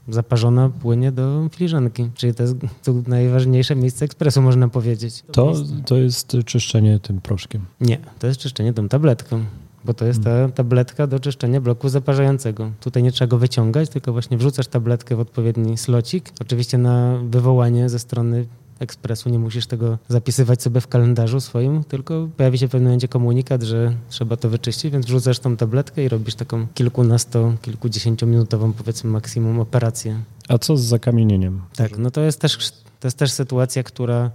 zaparzona 0.08 0.68
płynie 0.68 1.12
do 1.12 1.48
filiżanki. 1.52 2.10
Czyli 2.14 2.34
to 2.34 2.42
jest 2.42 2.56
to 2.82 2.94
najważniejsze 3.06 3.76
miejsce 3.76 4.04
ekspresu, 4.04 4.42
można 4.42 4.68
powiedzieć. 4.68 5.24
To, 5.32 5.52
to 5.86 5.96
jest 5.96 6.36
czyszczenie 6.44 7.00
tym 7.00 7.20
proszkiem? 7.20 7.64
Nie, 7.80 7.98
to 8.18 8.26
jest 8.26 8.40
czyszczenie 8.40 8.72
tą 8.72 8.88
tabletką 8.88 9.44
bo 9.84 9.94
to 9.94 10.04
jest 10.04 10.24
ta 10.24 10.30
hmm. 10.30 10.52
tabletka 10.52 11.06
do 11.06 11.20
czyszczenia 11.20 11.60
bloku 11.60 11.88
zaparzającego. 11.88 12.70
Tutaj 12.80 13.02
nie 13.02 13.12
trzeba 13.12 13.28
go 13.28 13.38
wyciągać, 13.38 13.88
tylko 13.88 14.12
właśnie 14.12 14.38
wrzucasz 14.38 14.66
tabletkę 14.66 15.16
w 15.16 15.20
odpowiedni 15.20 15.78
slocik. 15.78 16.30
Oczywiście 16.40 16.78
na 16.78 17.18
wywołanie 17.30 17.88
ze 17.88 17.98
strony 17.98 18.46
ekspresu, 18.78 19.30
nie 19.30 19.38
musisz 19.38 19.66
tego 19.66 19.98
zapisywać 20.08 20.62
sobie 20.62 20.80
w 20.80 20.88
kalendarzu 20.88 21.40
swoim, 21.40 21.84
tylko 21.84 22.28
pojawi 22.36 22.58
się 22.58 22.68
w 22.68 22.70
pewnym 22.70 22.88
momencie 22.88 23.08
komunikat, 23.08 23.62
że 23.62 23.94
trzeba 24.08 24.36
to 24.36 24.48
wyczyścić, 24.48 24.92
więc 24.92 25.06
wrzucasz 25.06 25.38
tą 25.38 25.56
tabletkę 25.56 26.04
i 26.04 26.08
robisz 26.08 26.34
taką 26.34 26.66
kilkunasto, 26.74 27.54
kilkudziesięciominutową 27.62 28.72
powiedzmy 28.72 29.10
maksimum 29.10 29.60
operację. 29.60 30.20
A 30.48 30.58
co 30.58 30.76
z 30.76 30.82
zakamienieniem? 30.82 31.60
Tak, 31.76 31.98
no 31.98 32.10
to 32.10 32.20
jest 32.20 32.40
też, 32.40 32.72
to 33.00 33.06
jest 33.08 33.18
też 33.18 33.32
sytuacja, 33.32 33.82
która 33.82 34.30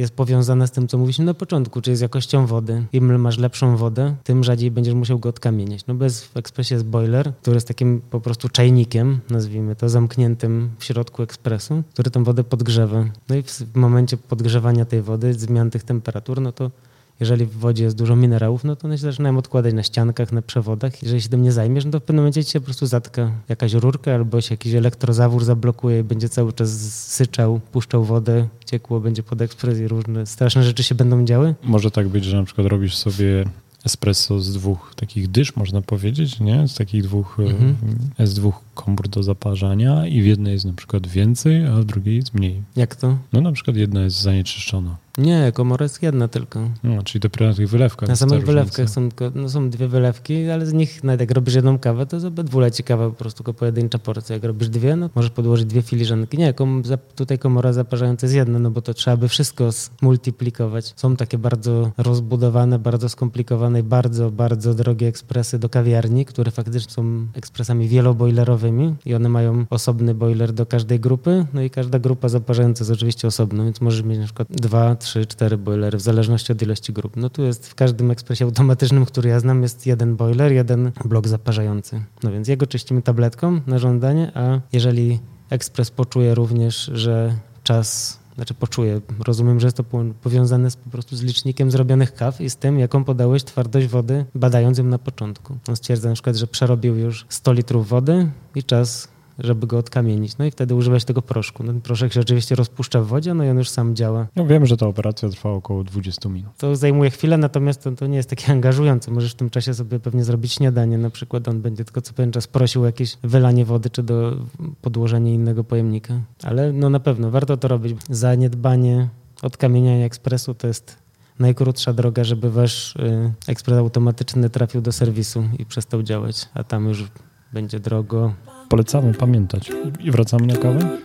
jest 0.00 0.14
powiązana 0.14 0.66
z 0.66 0.70
tym, 0.70 0.88
co 0.88 0.98
mówiliśmy 0.98 1.24
na 1.24 1.34
początku, 1.34 1.80
czyli 1.80 1.96
z 1.96 2.00
jakością 2.00 2.46
wody. 2.46 2.84
Im 2.92 3.20
masz 3.20 3.38
lepszą 3.38 3.76
wodę, 3.76 4.14
tym 4.24 4.44
rzadziej 4.44 4.70
będziesz 4.70 4.94
musiał 4.94 5.18
go 5.18 5.28
odkamieniać. 5.28 5.86
No 5.86 5.94
bez 5.94 6.24
w 6.24 6.36
ekspresie 6.36 6.74
jest 6.74 6.84
boiler, 6.86 7.32
który 7.42 7.56
jest 7.56 7.68
takim 7.68 8.00
po 8.10 8.20
prostu 8.20 8.48
czajnikiem, 8.48 9.20
nazwijmy 9.30 9.76
to, 9.76 9.88
zamkniętym 9.88 10.70
w 10.78 10.84
środku 10.84 11.22
ekspresu, 11.22 11.82
który 11.92 12.10
tą 12.10 12.24
wodę 12.24 12.44
podgrzewa. 12.44 13.04
No 13.28 13.36
i 13.36 13.42
w 13.42 13.74
momencie 13.74 14.16
podgrzewania 14.16 14.84
tej 14.84 15.02
wody, 15.02 15.34
zmian 15.34 15.70
tych 15.70 15.82
temperatur, 15.82 16.40
no 16.40 16.52
to 16.52 16.70
jeżeli 17.20 17.46
w 17.46 17.52
wodzie 17.52 17.84
jest 17.84 17.96
dużo 17.96 18.16
minerałów, 18.16 18.64
no 18.64 18.76
to 18.76 18.88
one 18.88 18.98
się 18.98 19.02
zaczynają 19.02 19.38
odkładać 19.38 19.74
na 19.74 19.82
ściankach, 19.82 20.32
na 20.32 20.42
przewodach. 20.42 21.02
Jeżeli 21.02 21.22
się 21.22 21.28
tym 21.28 21.42
nie 21.42 21.52
zajmiesz, 21.52 21.84
no 21.84 21.90
to 21.90 22.00
w 22.00 22.02
pewnym 22.02 22.22
momencie 22.22 22.44
ci 22.44 22.50
się 22.50 22.60
po 22.60 22.64
prostu 22.64 22.86
zatka 22.86 23.32
jakaś 23.48 23.72
rurka 23.72 24.14
albo 24.14 24.40
się 24.40 24.52
jakiś 24.54 24.74
elektrozawór 24.74 25.44
zablokuje 25.44 26.00
i 26.00 26.02
będzie 26.02 26.28
cały 26.28 26.52
czas 26.52 26.70
syczał, 27.06 27.60
puszczał 27.72 28.04
wodę, 28.04 28.48
ciekło, 28.66 29.00
będzie 29.00 29.22
pod 29.22 29.42
ekspres 29.42 29.78
i 29.78 29.88
różne 29.88 30.26
straszne 30.26 30.64
rzeczy 30.64 30.82
się 30.82 30.94
będą 30.94 31.24
działy. 31.24 31.54
Może 31.62 31.90
tak 31.90 32.08
być, 32.08 32.24
że 32.24 32.36
na 32.36 32.44
przykład 32.44 32.66
robisz 32.66 32.96
sobie 32.96 33.44
espresso 33.84 34.40
z 34.40 34.52
dwóch 34.52 34.92
takich 34.96 35.28
dysz, 35.28 35.56
można 35.56 35.82
powiedzieć, 35.82 36.40
nie? 36.40 36.68
Z 36.68 36.74
takich 36.74 37.02
dwóch, 37.02 37.36
e, 37.40 37.42
mhm. 37.42 37.76
z 38.18 38.34
dwóch 38.34 38.60
komór 38.74 39.08
do 39.08 39.22
zaparzania 39.22 40.06
i 40.06 40.22
w 40.22 40.26
jednej 40.26 40.52
jest 40.52 40.64
na 40.64 40.72
przykład 40.72 41.06
więcej, 41.06 41.66
a 41.66 41.76
w 41.76 41.84
drugiej 41.84 42.16
jest 42.16 42.34
mniej. 42.34 42.62
Jak 42.76 42.96
to? 42.96 43.18
No 43.32 43.40
na 43.40 43.52
przykład 43.52 43.76
jedna 43.76 44.00
jest 44.02 44.20
zanieczyszczona. 44.20 44.96
Nie, 45.18 45.52
komora 45.52 45.84
jest 45.84 46.02
jedna 46.02 46.28
tylko. 46.28 46.60
No, 46.82 47.02
czyli 47.02 47.20
dopiero 47.20 47.46
na 47.46 47.54
tych 47.54 47.68
wylewkach. 47.68 48.08
Na 48.08 48.16
samych 48.16 48.46
wylewkach 48.46 48.90
są, 48.90 49.08
no, 49.34 49.48
są 49.48 49.70
dwie 49.70 49.88
wylewki, 49.88 50.50
ale 50.50 50.66
z 50.66 50.72
nich, 50.72 51.04
nawet 51.04 51.20
jak 51.20 51.30
robisz 51.30 51.54
jedną 51.54 51.78
kawę, 51.78 52.06
to 52.06 52.20
z 52.20 52.54
leci 52.54 52.84
kawa 52.84 53.08
po 53.08 53.14
prostu 53.14 53.36
tylko 53.38 53.54
pojedyncza 53.54 53.98
porcja. 53.98 54.34
Jak 54.34 54.44
robisz 54.44 54.68
dwie, 54.68 54.96
no 54.96 55.10
możesz 55.14 55.30
podłożyć 55.30 55.66
dwie 55.66 55.82
filiżanki. 55.82 56.38
Nie, 56.38 56.54
kom, 56.54 56.82
tutaj 57.14 57.38
komora 57.38 57.72
zaparzająca 57.72 58.26
jest 58.26 58.36
jedna, 58.36 58.58
no 58.58 58.70
bo 58.70 58.82
to 58.82 58.94
trzeba 58.94 59.16
by 59.16 59.28
wszystko 59.28 59.70
multiplikować. 60.02 60.92
Są 60.96 61.16
takie 61.16 61.38
bardzo 61.38 61.92
rozbudowane, 61.98 62.78
bardzo 62.78 63.08
skomplikowane 63.08 63.80
i 63.80 63.82
bardzo, 63.82 64.30
bardzo 64.30 64.74
drogie 64.74 65.08
ekspresy 65.08 65.58
do 65.58 65.68
kawiarni, 65.68 66.24
które 66.24 66.50
faktycznie 66.50 66.92
są 66.92 67.26
ekspresami 67.34 67.88
wielobojlerowymi 67.88 68.94
i 69.04 69.14
one 69.14 69.28
mają 69.28 69.66
osobny 69.70 70.14
boiler 70.14 70.52
do 70.52 70.66
każdej 70.66 71.00
grupy, 71.00 71.46
no 71.54 71.62
i 71.62 71.70
każda 71.70 71.98
grupa 71.98 72.28
zaparzająca 72.28 72.84
jest 72.84 72.92
oczywiście 72.92 73.28
osobna, 73.28 73.64
więc 73.64 73.80
możesz 73.80 74.02
mieć 74.02 74.18
na 74.18 74.24
przykład 74.24 74.48
dwa, 74.50 74.96
trzy, 75.00 75.26
cztery 75.26 75.58
boilery 75.58 75.98
w 75.98 76.00
zależności 76.00 76.52
od 76.52 76.62
ilości 76.62 76.92
grup. 76.92 77.16
No 77.16 77.30
tu 77.30 77.42
jest 77.42 77.68
w 77.68 77.74
każdym 77.74 78.10
ekspresie 78.10 78.44
automatycznym, 78.44 79.06
który 79.06 79.28
ja 79.28 79.40
znam, 79.40 79.62
jest 79.62 79.86
jeden 79.86 80.16
boiler, 80.16 80.52
jeden 80.52 80.92
blok 81.04 81.28
zaparzający. 81.28 82.02
No 82.22 82.32
więc 82.32 82.48
jego 82.48 82.66
czyścimy 82.66 83.02
tabletką 83.02 83.60
na 83.66 83.78
żądanie, 83.78 84.32
a 84.34 84.60
jeżeli 84.72 85.20
ekspres 85.50 85.90
poczuje 85.90 86.34
również, 86.34 86.90
że 86.94 87.34
czas 87.62 88.20
znaczy 88.34 88.54
poczuje. 88.54 89.00
Rozumiem, 89.18 89.60
że 89.60 89.66
jest 89.66 89.76
to 89.76 89.84
powiązane 90.22 90.70
z, 90.70 90.76
po 90.76 90.90
prostu 90.90 91.16
z 91.16 91.22
licznikiem 91.22 91.70
zrobionych 91.70 92.14
kaw 92.14 92.40
i 92.40 92.50
z 92.50 92.56
tym, 92.56 92.78
jaką 92.78 93.04
podałeś 93.04 93.44
twardość 93.44 93.86
wody, 93.86 94.24
badając 94.34 94.78
ją 94.78 94.84
na 94.84 94.98
początku. 94.98 95.58
On 95.68 95.76
stwierdza 95.76 96.08
na 96.08 96.14
przykład, 96.14 96.36
że 96.36 96.46
przerobił 96.46 96.96
już 96.96 97.26
100 97.28 97.52
litrów 97.52 97.88
wody 97.88 98.30
i 98.54 98.64
czas 98.64 99.08
żeby 99.38 99.66
go 99.66 99.78
odkamienić. 99.78 100.38
No 100.38 100.44
i 100.44 100.50
wtedy 100.50 100.74
używać 100.74 101.04
tego 101.04 101.22
proszku. 101.22 101.62
No, 101.62 101.72
ten 101.72 101.80
proszek 101.80 102.12
się 102.12 102.20
oczywiście 102.20 102.54
rozpuszcza 102.54 103.00
w 103.00 103.06
wodzie, 103.06 103.34
no 103.34 103.44
i 103.44 103.48
on 103.48 103.58
już 103.58 103.68
sam 103.68 103.96
działa. 103.96 104.26
No 104.36 104.46
wiem, 104.46 104.66
że 104.66 104.76
ta 104.76 104.86
operacja 104.86 105.28
trwa 105.28 105.50
około 105.50 105.84
20 105.84 106.28
minut. 106.28 106.50
To 106.58 106.76
zajmuje 106.76 107.10
chwilę, 107.10 107.38
natomiast 107.38 107.84
to, 107.84 107.92
to 107.92 108.06
nie 108.06 108.16
jest 108.16 108.30
takie 108.30 108.52
angażujące. 108.52 109.10
Możesz 109.10 109.32
w 109.32 109.36
tym 109.36 109.50
czasie 109.50 109.74
sobie 109.74 110.00
pewnie 110.00 110.24
zrobić 110.24 110.52
śniadanie 110.52 110.98
na 110.98 111.10
przykład. 111.10 111.48
On 111.48 111.60
będzie 111.60 111.84
tylko 111.84 112.00
co 112.00 112.12
pewien 112.12 112.32
czas 112.32 112.46
prosił 112.46 112.82
o 112.82 112.86
jakieś 112.86 113.16
wylanie 113.22 113.64
wody, 113.64 113.90
czy 113.90 114.02
do 114.02 114.36
podłożenia 114.82 115.32
innego 115.32 115.64
pojemnika. 115.64 116.14
Ale 116.42 116.72
no 116.72 116.90
na 116.90 117.00
pewno 117.00 117.30
warto 117.30 117.56
to 117.56 117.68
robić. 117.68 117.96
Zaniedbanie 118.10 119.08
odkamieniania 119.42 120.04
ekspresu 120.04 120.54
to 120.54 120.66
jest 120.66 120.96
najkrótsza 121.38 121.92
droga, 121.92 122.24
żeby 122.24 122.50
wasz 122.50 122.96
y, 122.96 123.32
ekspres 123.46 123.78
automatyczny 123.78 124.50
trafił 124.50 124.80
do 124.80 124.92
serwisu 124.92 125.44
i 125.58 125.66
przestał 125.66 126.02
działać, 126.02 126.48
a 126.54 126.64
tam 126.64 126.88
już 126.88 127.04
będzie 127.52 127.80
drogo. 127.80 128.34
Polecamy 128.70 129.14
pamiętać. 129.14 129.70
I 130.00 130.10
wracamy 130.10 130.46
na 130.46 130.56
kawę? 130.56 130.98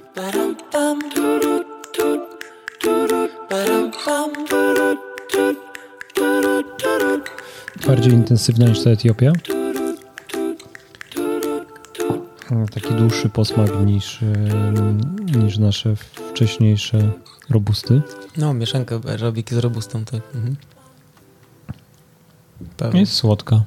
Bardziej 7.88 8.14
intensywna 8.14 8.68
niż 8.68 8.84
ta 8.84 8.90
Etiopia? 8.90 9.32
Taki 12.74 12.94
dłuższy 12.94 13.30
posmak 13.30 13.70
niż, 13.86 14.20
niż 15.44 15.58
nasze 15.58 15.96
wcześniejsze 15.96 17.12
robusty. 17.50 18.02
No, 18.38 18.54
mieszanka 18.54 19.00
aerobiki 19.08 19.56
z 19.56 19.58
robustą, 19.58 20.06
tak. 20.06 20.22
Mhm. 20.36 20.56
Jest 22.94 23.14
słodka. 23.14 23.64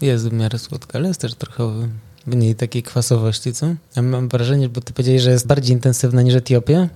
Jest 0.00 0.28
w 0.28 0.32
miarę 0.32 0.58
słodka, 0.58 0.98
ale 0.98 1.08
jest 1.08 1.20
też 1.20 1.34
trochę 1.34 1.88
mniej 2.26 2.54
takiej 2.54 2.82
kwasowości, 2.82 3.52
co? 3.52 3.66
Ja 3.96 4.02
mam 4.02 4.28
wrażenie, 4.28 4.68
bo 4.68 4.80
ty 4.80 4.92
powiedziałeś, 4.92 5.22
że 5.22 5.30
jest 5.30 5.46
bardziej 5.46 5.72
intensywna 5.72 6.22
niż 6.22 6.34
Etiopia. 6.34 6.88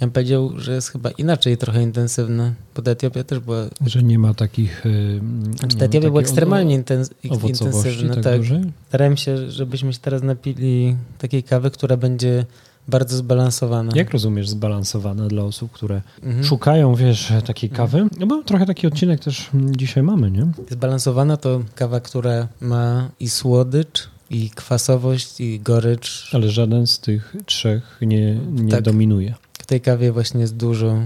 Ja 0.00 0.06
bym 0.06 0.10
powiedział, 0.10 0.52
że 0.56 0.74
jest 0.74 0.88
chyba 0.88 1.10
inaczej 1.10 1.56
trochę 1.56 1.82
intensywna, 1.82 2.52
bo 2.74 2.82
ta 2.82 2.90
Etiopia 2.90 3.24
też 3.24 3.38
była... 3.38 3.66
Że 3.86 4.02
nie 4.02 4.18
ma 4.18 4.34
takich... 4.34 4.82
Yy, 4.84 5.20
znaczy 5.58 5.76
ta 5.76 5.84
Etiopia 5.84 6.08
była 6.08 6.20
ekstremalnie 6.20 6.74
intens 6.74 7.10
intensywna. 7.22 8.14
Tak, 8.14 8.24
tak. 8.24 8.40
Starałem 8.88 9.16
się, 9.16 9.50
żebyśmy 9.50 9.92
się 9.92 9.98
teraz 9.98 10.22
napili 10.22 10.96
takiej 11.18 11.42
kawy, 11.42 11.70
która 11.70 11.96
będzie 11.96 12.46
bardzo 12.88 13.16
zbalansowana. 13.16 13.92
Jak 13.94 14.10
rozumiesz 14.10 14.48
zbalansowana 14.48 15.28
dla 15.28 15.42
osób, 15.42 15.72
które 15.72 16.02
mhm. 16.22 16.44
szukają, 16.44 16.94
wiesz, 16.94 17.32
takiej 17.46 17.70
kawy? 17.70 18.06
No 18.18 18.26
bo 18.26 18.42
trochę 18.42 18.66
taki 18.66 18.86
odcinek 18.86 19.20
też 19.20 19.50
dzisiaj 19.54 20.02
mamy, 20.02 20.30
nie? 20.30 20.46
Zbalansowana 20.70 21.36
to 21.36 21.60
kawa, 21.74 22.00
która 22.00 22.48
ma 22.60 23.10
i 23.20 23.28
słodycz, 23.28 24.08
i 24.30 24.50
kwasowość, 24.50 25.40
i 25.40 25.60
gorycz. 25.60 26.30
Ale 26.34 26.48
żaden 26.48 26.86
z 26.86 27.00
tych 27.00 27.36
trzech 27.46 27.98
nie, 28.00 28.34
nie 28.34 28.70
tak. 28.70 28.82
dominuje. 28.82 29.34
W 29.58 29.66
tej 29.66 29.80
kawie 29.80 30.12
właśnie 30.12 30.40
jest 30.40 30.56
dużo, 30.56 30.98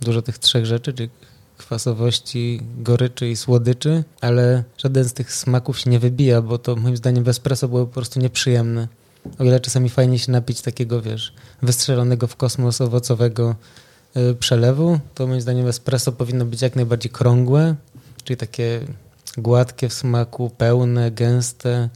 dużo 0.00 0.22
tych 0.22 0.38
trzech 0.38 0.66
rzeczy, 0.66 0.92
czyli 0.92 1.10
kwasowości, 1.58 2.60
goryczy 2.78 3.30
i 3.30 3.36
słodyczy, 3.36 4.04
ale 4.20 4.64
żaden 4.78 5.04
z 5.04 5.12
tych 5.12 5.32
smaków 5.32 5.78
się 5.78 5.90
nie 5.90 5.98
wybija, 5.98 6.42
bo 6.42 6.58
to 6.58 6.76
moim 6.76 6.96
zdaniem 6.96 7.24
w 7.24 7.28
espresso 7.28 7.68
było 7.68 7.86
po 7.86 7.92
prostu 7.92 8.20
nieprzyjemne. 8.20 8.88
O 9.38 9.44
ile 9.44 9.60
czasami 9.60 9.90
fajnie 9.90 10.18
się 10.18 10.32
napić 10.32 10.60
takiego, 10.60 11.02
wiesz, 11.02 11.34
wystrzelonego 11.62 12.26
w 12.26 12.36
kosmos 12.36 12.80
owocowego 12.80 13.54
y, 14.16 14.34
przelewu, 14.34 15.00
to 15.14 15.26
moim 15.26 15.40
zdaniem 15.40 15.66
espresso 15.66 16.12
powinno 16.12 16.44
być 16.44 16.62
jak 16.62 16.76
najbardziej 16.76 17.12
krągłe, 17.12 17.74
czyli 18.24 18.36
takie 18.36 18.80
gładkie 19.38 19.88
w 19.88 19.92
smaku, 19.92 20.50
pełne, 20.50 21.10
gęste, 21.10 21.88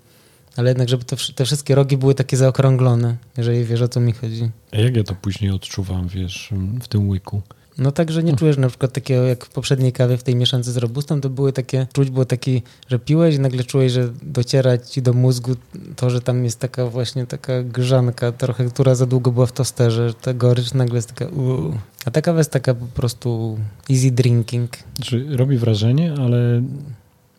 ale 0.59 0.69
jednak, 0.69 0.89
żeby 0.89 1.05
to, 1.05 1.17
te 1.35 1.45
wszystkie 1.45 1.75
rogi 1.75 1.97
były 1.97 2.15
takie 2.15 2.37
zaokrąglone, 2.37 3.17
jeżeli 3.37 3.65
wiesz 3.65 3.83
o 3.83 3.89
co 3.89 4.01
mi 4.01 4.13
chodzi. 4.13 4.51
A 4.73 4.77
jak 4.77 4.97
ja 4.97 5.05
to 5.05 5.15
później 5.15 5.51
odczuwam, 5.51 6.09
wiesz, 6.09 6.51
w 6.83 6.89
tym 6.89 7.09
łyku? 7.09 7.43
No 7.79 7.93
tak, 7.93 8.11
że 8.11 8.23
nie 8.23 8.37
czujesz 8.37 8.57
na 8.57 8.69
przykład 8.69 8.93
takiego 8.93 9.23
jak 9.23 9.45
w 9.45 9.49
poprzedniej 9.49 9.93
kawie 9.93 10.17
w 10.17 10.23
tej 10.23 10.37
mieszance 10.37 10.73
z 10.73 10.77
robustą, 10.77 11.21
to 11.21 11.31
były 11.31 11.53
takie, 11.53 11.87
czuć 11.93 12.11
było 12.11 12.25
taki, 12.25 12.63
że 12.89 12.99
piłeś 12.99 13.35
i 13.35 13.41
nagle 13.41 13.65
czułeś, 13.65 13.93
że 13.93 14.09
dociera 14.23 14.79
ci 14.79 15.03
do 15.03 15.13
mózgu 15.13 15.57
to, 15.97 16.11
że 16.11 16.21
tam 16.21 16.45
jest 16.45 16.59
taka 16.59 16.87
właśnie 16.87 17.27
taka 17.27 17.63
grzanka 17.63 18.33
trochę, 18.33 18.65
która 18.65 18.95
za 18.95 19.07
długo 19.07 19.33
była 19.33 19.47
w 19.47 19.53
tosterze, 19.53 20.15
ta 20.23 20.35
gorycz 20.35 20.75
nagle 20.75 20.97
jest 20.97 21.09
taka 21.09 21.27
uu. 21.27 21.79
A 22.05 22.11
ta 22.11 22.23
kawa 22.23 22.39
jest 22.39 22.51
taka 22.51 22.75
po 22.75 22.87
prostu 22.87 23.59
easy 23.91 24.11
drinking. 24.11 24.71
Znaczy 24.97 25.27
robi 25.37 25.59
wrażenie, 25.59 26.15
ale 26.19 26.63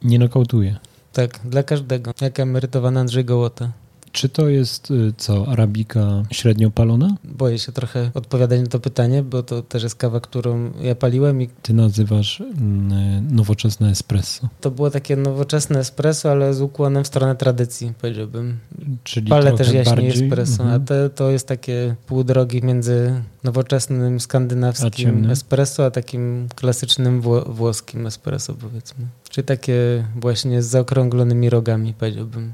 nie 0.03 0.19
nokautuje. 0.19 0.79
Tak, 1.13 1.39
dla 1.45 1.63
każdego. 1.63 2.11
Jak 2.21 2.39
emerytowany 2.39 2.99
Andrzej 2.99 3.25
Gołota. 3.25 3.71
Czy 4.11 4.29
to 4.29 4.49
jest 4.49 4.91
y, 4.91 5.13
co, 5.17 5.47
arabika 5.47 6.23
średnio 6.31 6.71
palona? 6.71 7.15
Boję 7.23 7.59
się 7.59 7.71
trochę 7.71 8.11
odpowiadać 8.13 8.61
na 8.61 8.67
to 8.67 8.79
pytanie, 8.79 9.23
bo 9.23 9.43
to 9.43 9.61
też 9.61 9.83
jest 9.83 9.95
kawa, 9.95 10.19
którą 10.19 10.71
ja 10.81 10.95
paliłem 10.95 11.41
i... 11.41 11.47
Ty 11.61 11.73
nazywasz 11.73 12.41
mm, 12.41 13.35
nowoczesne 13.35 13.89
espresso. 13.89 14.49
To 14.61 14.71
było 14.71 14.91
takie 14.91 15.15
nowoczesne 15.15 15.79
espresso, 15.79 16.31
ale 16.31 16.53
z 16.53 16.61
ukłonem 16.61 17.03
w 17.03 17.07
stronę 17.07 17.35
tradycji, 17.35 17.93
powiedziałbym. 18.01 18.57
Czyli 19.03 19.29
Palę 19.29 19.51
też 19.51 19.71
jaśniej 19.71 19.95
bardziej, 20.07 20.23
espresso, 20.25 20.63
mhm. 20.63 20.81
a 20.81 20.85
te, 20.85 21.09
to 21.09 21.31
jest 21.31 21.47
takie 21.47 21.95
pół 22.07 22.23
drogi 22.23 22.63
między 22.63 23.23
nowoczesnym 23.43 24.15
A 24.15 24.19
skandynawskim 24.19 24.91
ciemny? 24.91 25.31
espresso, 25.31 25.85
a 25.85 25.91
takim 25.91 26.47
klasycznym 26.55 27.21
wło- 27.21 27.53
włoskim 27.53 28.07
espresso, 28.07 28.53
powiedzmy. 28.53 29.05
Czyli 29.29 29.45
takie 29.45 30.05
właśnie 30.15 30.61
z 30.63 30.67
zaokrąglonymi 30.67 31.49
rogami, 31.49 31.93
powiedziałbym. 31.93 32.53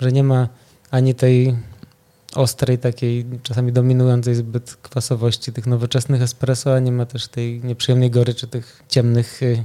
Że 0.00 0.12
nie 0.12 0.24
ma 0.24 0.48
ani 0.94 1.14
tej 1.14 1.54
ostrej, 2.34 2.78
takiej 2.78 3.24
czasami 3.42 3.72
dominującej 3.72 4.34
zbyt 4.34 4.76
kwasowości 4.76 5.52
tych 5.52 5.66
nowoczesnych 5.66 6.22
espresso, 6.22 6.74
a 6.74 6.78
nie 6.78 6.92
ma 6.92 7.06
też 7.06 7.28
tej 7.28 7.60
nieprzyjemnej 7.64 8.10
goryczy 8.10 8.46
tych 8.46 8.82
ciemnych 8.88 9.42
y, 9.42 9.64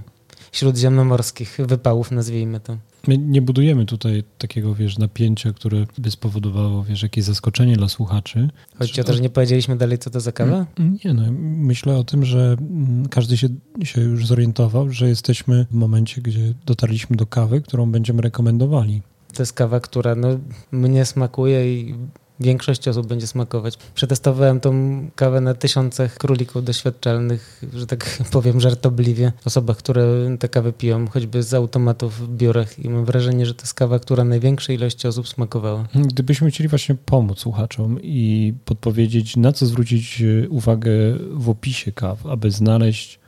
śródziemnomorskich 0.52 1.58
wypałów, 1.66 2.12
nazwijmy 2.12 2.60
to. 2.60 2.78
My 3.08 3.18
nie 3.18 3.42
budujemy 3.42 3.86
tutaj 3.86 4.24
takiego, 4.38 4.76
wiesz, 4.76 4.98
napięcia, 4.98 5.54
które 5.54 5.86
by 5.98 6.12
spowodowało, 6.12 6.84
wiesz, 6.84 7.04
jakieś 7.04 7.24
zaskoczenie 7.24 7.76
dla 7.76 7.90
słuchaczy. 7.90 8.50
Chodzi 8.80 9.02
o 9.02 9.04
to, 9.04 9.14
że 9.14 9.22
nie 9.22 9.30
powiedzieliśmy 9.30 9.76
dalej, 9.76 9.98
co 9.98 10.10
to 10.10 10.20
za 10.20 10.32
kawa? 10.32 10.66
Nie 11.06 11.14
no, 11.14 11.24
myślę 11.42 11.98
o 11.98 12.04
tym, 12.04 12.26
że 12.26 12.58
mm, 12.60 13.08
każdy 13.08 13.38
się, 13.38 13.48
się 13.84 14.02
już 14.02 14.28
zorientował, 14.28 14.92
że 14.92 15.10
jesteśmy 15.10 15.66
w 15.72 15.74
momencie, 15.74 16.22
gdzie 16.22 16.54
dotarliśmy 16.66 17.16
do 17.16 17.26
kawy, 17.26 17.62
którą 17.62 17.92
będziemy 17.92 18.22
rekomendowali. 18.22 19.02
To 19.34 19.42
jest 19.42 19.54
kawa, 19.54 19.80
która 19.80 20.16
no, 20.16 20.28
mnie 20.72 21.06
smakuje 21.06 21.74
i 21.74 21.96
większość 22.40 22.88
osób 22.88 23.08
będzie 23.08 23.28
smakować. 23.28 23.78
Przetestowałem 23.96 24.60
tą 24.60 25.02
kawę 25.16 25.42
na 25.42 25.54
tysiącach 25.54 26.18
królików 26.18 26.64
doświadczalnych, 26.64 27.64
że 27.74 27.88
tak 27.88 28.18
powiem 28.32 28.60
żartobliwie, 28.60 29.32
osobach, 29.46 29.78
które 29.78 30.04
te 30.40 30.50
kawy 30.50 30.74
piją, 30.74 31.08
choćby 31.08 31.44
z 31.44 31.54
automatów 31.54 32.20
w 32.20 32.28
biurach 32.28 32.80
i 32.80 32.90
mam 32.90 33.06
wrażenie, 33.06 33.46
że 33.46 33.54
to 33.54 33.62
jest 33.62 33.74
kawa, 33.74 34.00
która 34.00 34.24
największej 34.24 34.76
ilości 34.76 35.08
osób 35.08 35.28
smakowała. 35.28 35.88
Gdybyśmy 35.96 36.52
chcieli 36.52 36.70
właśnie 36.70 36.96
pomóc 36.96 37.40
słuchaczom 37.40 38.00
i 38.02 38.54
podpowiedzieć, 38.66 39.38
na 39.38 39.52
co 39.52 39.66
zwrócić 39.66 40.22
e, 40.22 40.50
uwagę 40.50 40.92
w 41.32 41.50
opisie 41.50 41.92
kaw, 41.92 42.26
aby 42.26 42.52
znaleźć 42.52 43.20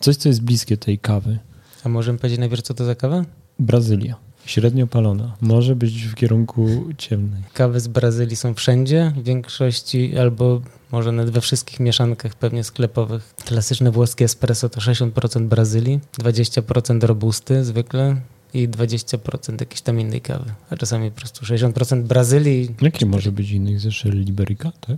coś, 0.00 0.16
co 0.16 0.28
jest 0.28 0.42
bliskie 0.42 0.76
tej 0.76 0.98
kawy. 0.98 1.38
A 1.84 1.88
możemy 1.88 2.18
powiedzieć 2.18 2.38
najpierw, 2.38 2.62
co 2.62 2.74
to 2.74 2.84
za 2.84 2.94
kawa? 2.94 3.24
Brazylia. 3.58 4.29
Średnio 4.50 4.86
palona. 4.86 5.36
Może 5.40 5.76
być 5.76 6.02
w 6.02 6.14
kierunku 6.14 6.84
ciemnej. 6.98 7.42
Kawy 7.54 7.80
z 7.80 7.88
Brazylii 7.88 8.36
są 8.36 8.54
wszędzie, 8.54 9.12
w 9.16 9.22
większości 9.22 10.18
albo 10.18 10.60
może 10.92 11.12
nawet 11.12 11.34
we 11.34 11.40
wszystkich 11.40 11.80
mieszankach 11.80 12.34
pewnie 12.34 12.64
sklepowych. 12.64 13.34
Klasyczne 13.44 13.90
włoskie 13.90 14.24
espresso 14.24 14.68
to 14.68 14.80
60% 14.80 15.46
Brazylii, 15.46 16.00
20% 16.18 17.04
robusty 17.04 17.64
zwykle 17.64 18.16
i 18.54 18.68
20% 18.68 19.60
jakiejś 19.60 19.80
tam 19.80 20.00
innej 20.00 20.20
kawy. 20.20 20.52
A 20.70 20.76
czasami 20.76 21.10
po 21.10 21.16
prostu 21.16 21.44
60% 21.44 22.02
Brazylii. 22.02 22.74
Jakie 22.80 23.06
może 23.06 23.32
być 23.32 23.50
innych 23.50 23.80
ze 23.80 23.92
Shell 23.92 24.14
Liberica, 24.14 24.72
tak? 24.80 24.96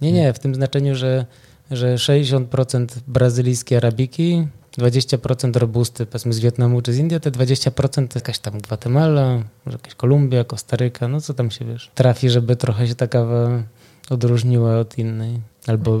Nie, 0.00 0.12
nie, 0.12 0.32
w 0.32 0.38
tym 0.38 0.54
znaczeniu, 0.54 0.94
że, 0.94 1.26
że 1.70 1.94
60% 1.94 2.86
brazylijskiej 3.06 3.78
arabiki, 3.78 4.46
20% 4.78 5.56
robusty, 5.56 6.06
powiedzmy 6.06 6.32
z 6.32 6.38
Wietnamu 6.38 6.82
czy 6.82 6.92
z 6.92 6.98
Indii, 6.98 7.20
te 7.20 7.30
20% 7.30 8.08
to 8.08 8.18
jakaś 8.18 8.38
tam 8.38 8.60
Gwatemala, 8.60 9.42
może 9.66 9.78
jakaś 9.78 9.94
Kolumbia, 9.94 10.44
Kostaryka, 10.44 11.08
no 11.08 11.20
co 11.20 11.34
tam 11.34 11.50
się 11.50 11.64
wiesz. 11.64 11.90
Trafi, 11.94 12.30
żeby 12.30 12.56
trochę 12.56 12.88
się 12.88 12.94
ta 12.94 13.06
kawa 13.06 13.62
odróżniła 14.10 14.78
od 14.78 14.98
innej 14.98 15.40
albo 15.66 16.00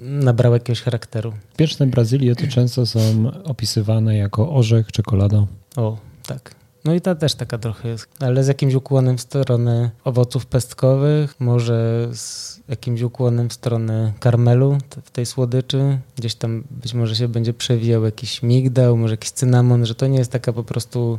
nabrała 0.00 0.56
jakiegoś 0.56 0.82
charakteru. 0.82 1.32
Pieczne 1.56 1.86
Brazylie 1.86 2.36
to 2.36 2.46
często 2.46 2.86
są 2.86 3.00
opisywane 3.44 4.16
jako 4.16 4.52
orzech, 4.52 4.92
czekolada. 4.92 5.46
O, 5.76 5.98
tak. 6.26 6.57
No 6.84 6.94
i 6.94 7.00
ta 7.00 7.14
też 7.14 7.34
taka 7.34 7.58
trochę 7.58 7.88
jest, 7.88 8.08
ale 8.20 8.44
z 8.44 8.48
jakimś 8.48 8.74
ukłonem 8.74 9.18
w 9.18 9.20
stronę 9.20 9.90
owoców 10.04 10.46
pestkowych, 10.46 11.40
może 11.40 12.08
z 12.12 12.60
jakimś 12.68 13.02
ukłonem 13.02 13.48
w 13.48 13.52
stronę 13.52 14.12
karmelu 14.20 14.78
w 15.04 15.10
tej 15.10 15.26
słodyczy. 15.26 15.98
Gdzieś 16.16 16.34
tam 16.34 16.64
być 16.70 16.94
może 16.94 17.16
się 17.16 17.28
będzie 17.28 17.54
przewijał 17.54 18.04
jakiś 18.04 18.42
migdał, 18.42 18.96
może 18.96 19.12
jakiś 19.12 19.30
cynamon, 19.30 19.86
że 19.86 19.94
to 19.94 20.06
nie 20.06 20.18
jest 20.18 20.32
taka 20.32 20.52
po 20.52 20.64
prostu 20.64 21.18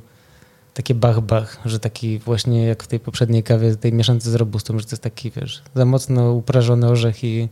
takie 0.74 0.96
bach-bach, 0.96 1.58
że 1.66 1.80
taki 1.80 2.20
właśnie 2.20 2.66
jak 2.66 2.84
w 2.84 2.88
tej 2.88 3.00
poprzedniej 3.00 3.44
kawie, 3.44 3.76
tej 3.76 3.94
mieszance 3.94 4.32
z 4.32 4.36
robustą, 4.36 4.80
że 4.80 4.86
to 4.86 4.92
jest 4.92 5.04
taki, 5.04 5.32
wiesz, 5.32 5.64
za 5.76 5.86
mocno 5.86 6.34
uprażony 6.34 6.88
orzech 6.88 7.24
i, 7.24 7.50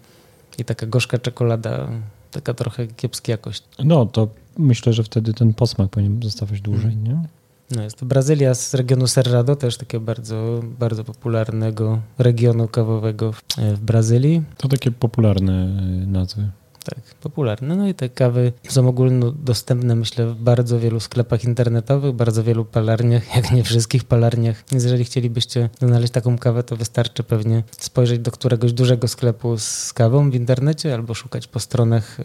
i 0.57 0.65
taka 0.65 0.85
gorzka 0.85 1.17
czekolada, 1.17 1.89
taka 2.31 2.53
trochę 2.53 2.87
kiepskiej 2.87 3.33
jakości. 3.33 3.67
No 3.83 4.05
to 4.05 4.27
myślę, 4.57 4.93
że 4.93 5.03
wtedy 5.03 5.33
ten 5.33 5.53
posmak 5.53 5.89
powinien 5.89 6.23
zostawać 6.23 6.61
dłużej, 6.61 6.93
Mhm. 6.93 7.03
nie? 7.03 7.27
No 7.71 7.83
jest 7.83 7.97
to 7.97 8.05
Brazylia 8.05 8.55
z 8.55 8.73
regionu 8.73 9.07
Cerrado, 9.07 9.55
też 9.55 9.77
takiego 9.77 10.05
bardzo, 10.05 10.59
bardzo 10.79 11.03
popularnego 11.03 11.99
regionu 12.17 12.67
kawowego 12.67 13.31
w, 13.31 13.41
w 13.57 13.79
Brazylii. 13.79 14.43
To 14.57 14.67
takie 14.67 14.91
popularne 14.91 15.79
y, 16.03 16.07
nazwy. 16.07 16.51
Tak, 16.83 17.15
popularne. 17.21 17.75
No 17.75 17.87
i 17.87 17.93
te 17.93 18.09
kawy 18.09 18.51
są 18.69 18.87
ogólnodostępne, 18.87 19.95
myślę, 19.95 20.27
w 20.27 20.35
bardzo 20.35 20.79
wielu 20.79 20.99
sklepach 20.99 21.43
internetowych, 21.43 22.15
bardzo 22.15 22.43
wielu 22.43 22.65
palarniach, 22.65 23.23
jak 23.35 23.51
nie 23.51 23.63
wszystkich 23.63 24.03
palarniach. 24.03 24.63
Więc 24.71 24.83
jeżeli 24.83 25.03
chcielibyście 25.03 25.69
znaleźć 25.79 26.13
taką 26.13 26.37
kawę, 26.37 26.63
to 26.63 26.75
wystarczy 26.75 27.23
pewnie 27.23 27.63
spojrzeć 27.79 28.19
do 28.19 28.31
któregoś 28.31 28.73
dużego 28.73 29.07
sklepu 29.07 29.57
z 29.57 29.93
kawą 29.93 30.31
w 30.31 30.35
internecie 30.35 30.93
albo 30.93 31.13
szukać 31.13 31.47
po 31.47 31.59
stronach 31.59 32.19
y, 32.19 32.23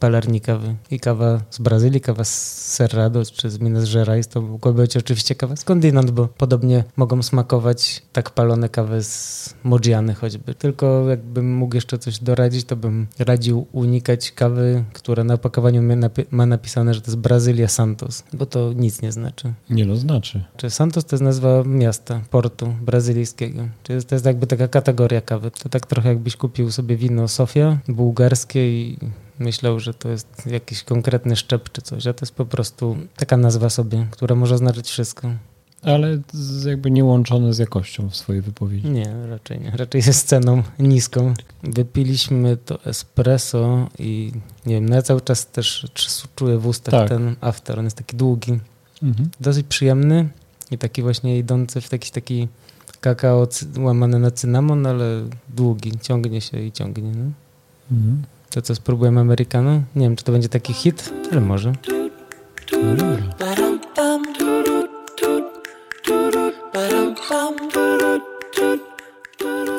palarni 0.00 0.40
kawy. 0.40 0.74
I 0.90 1.00
kawa 1.00 1.40
z 1.50 1.58
Brazylii, 1.58 2.00
kawa 2.00 2.24
z 2.24 2.54
Cerrado 2.76 3.22
czy 3.24 3.50
z 3.50 3.60
Minas 3.60 3.92
Gerais 3.92 4.28
to 4.28 4.42
mogła 4.42 4.72
być 4.72 4.96
oczywiście 4.96 5.34
kawa 5.34 5.56
skądinąd, 5.56 6.10
bo 6.10 6.28
podobnie 6.28 6.84
mogą 6.96 7.22
smakować 7.22 8.02
tak 8.12 8.30
palone 8.30 8.68
kawy 8.68 9.02
z 9.02 9.54
Mogiany 9.64 10.14
choćby. 10.14 10.54
Tylko 10.54 11.08
jakbym 11.08 11.56
mógł 11.56 11.74
jeszcze 11.74 11.98
coś 11.98 12.18
doradzić, 12.18 12.64
to 12.64 12.76
bym 12.76 13.06
radził 13.18 13.66
unikać 13.72 14.32
kawy, 14.32 14.84
która 14.92 15.24
na 15.24 15.34
opakowaniu 15.34 15.82
ma 15.82 15.94
napi- 15.94 16.26
ma 16.30 16.46
napisane, 16.46 16.94
że 16.94 17.00
to 17.00 17.10
jest 17.10 17.18
Brazylia 17.18 17.68
Santos, 17.68 18.24
bo 18.32 18.46
to 18.46 18.72
nic 18.72 19.02
nie 19.02 19.12
znaczy. 19.12 19.52
Nie 19.70 19.86
no, 19.86 19.96
znaczy. 19.96 20.44
Czy 20.56 20.70
Santos 20.70 21.04
to 21.04 21.16
jest 21.16 21.24
nazwa 21.24 21.64
miasta, 21.64 22.20
portu 22.30 22.74
brazylijskiego. 22.82 23.68
Czyli 23.82 24.04
to 24.04 24.14
jest 24.14 24.26
jakby 24.26 24.46
taka 24.46 24.68
kategoria 24.68 25.20
kawy. 25.20 25.50
To 25.50 25.68
tak 25.68 25.86
trochę 25.86 26.08
jakbyś 26.08 26.36
kupił 26.36 26.72
sobie 26.72 26.96
wino 26.96 27.28
Sofia 27.28 27.78
bułgarskie 27.88 28.82
i 28.82 28.98
myślał, 29.38 29.80
że 29.80 29.94
to 29.94 30.08
jest 30.08 30.46
jakiś 30.46 30.82
konkretny 30.84 31.36
szczep 31.36 31.72
czy 31.72 31.82
coś, 31.82 32.06
a 32.06 32.12
to 32.14 32.24
jest 32.24 32.34
po 32.34 32.46
prostu 32.46 32.96
taka 33.16 33.36
nazwa 33.36 33.70
sobie, 33.70 34.06
która 34.10 34.34
może 34.34 34.54
oznaczać 34.54 34.88
wszystko. 34.88 35.30
Ale 35.82 36.18
jakby 36.66 36.90
nie 36.90 37.04
łączone 37.04 37.54
z 37.54 37.58
jakością 37.58 38.08
w 38.10 38.16
swojej 38.16 38.42
wypowiedzi. 38.42 38.88
Nie, 38.90 39.14
raczej 39.30 39.60
nie. 39.60 39.70
Raczej 39.70 40.02
ze 40.02 40.12
sceną 40.12 40.62
niską. 40.78 41.34
Wypiliśmy 41.62 42.56
to 42.56 42.84
espresso 42.84 43.88
i 43.98 44.32
nie 44.66 44.74
wiem, 44.74 44.88
no 44.88 44.94
ja 44.94 45.02
cały 45.02 45.20
czas 45.20 45.46
też 45.46 45.86
czuję 46.36 46.58
w 46.58 46.66
ustach 46.66 46.92
Tak. 46.92 47.08
ten 47.08 47.36
after. 47.40 47.78
On 47.78 47.84
jest 47.84 47.96
taki 47.96 48.16
długi, 48.16 48.58
Mhm. 49.02 49.30
dosyć 49.40 49.66
przyjemny 49.66 50.28
i 50.70 50.78
taki 50.78 51.02
właśnie 51.02 51.38
idący 51.38 51.80
w 51.80 51.92
jakiś 51.92 52.10
taki 52.10 52.48
kakao 53.00 53.48
łamany 53.78 54.18
na 54.18 54.30
cynamon, 54.30 54.86
ale 54.86 55.04
długi, 55.48 55.92
ciągnie 56.02 56.40
się 56.40 56.60
i 56.62 56.72
ciągnie. 56.72 57.12
No. 57.16 57.30
Mhm. 57.92 58.22
To 58.50 58.62
co, 58.62 58.74
spróbujemy 58.74 59.20
Americano? 59.20 59.82
Nie 59.96 60.02
wiem, 60.02 60.16
czy 60.16 60.24
to 60.24 60.32
będzie 60.32 60.48
taki 60.48 60.72
hit, 60.72 61.10
ale 61.32 61.40
może. 61.40 61.72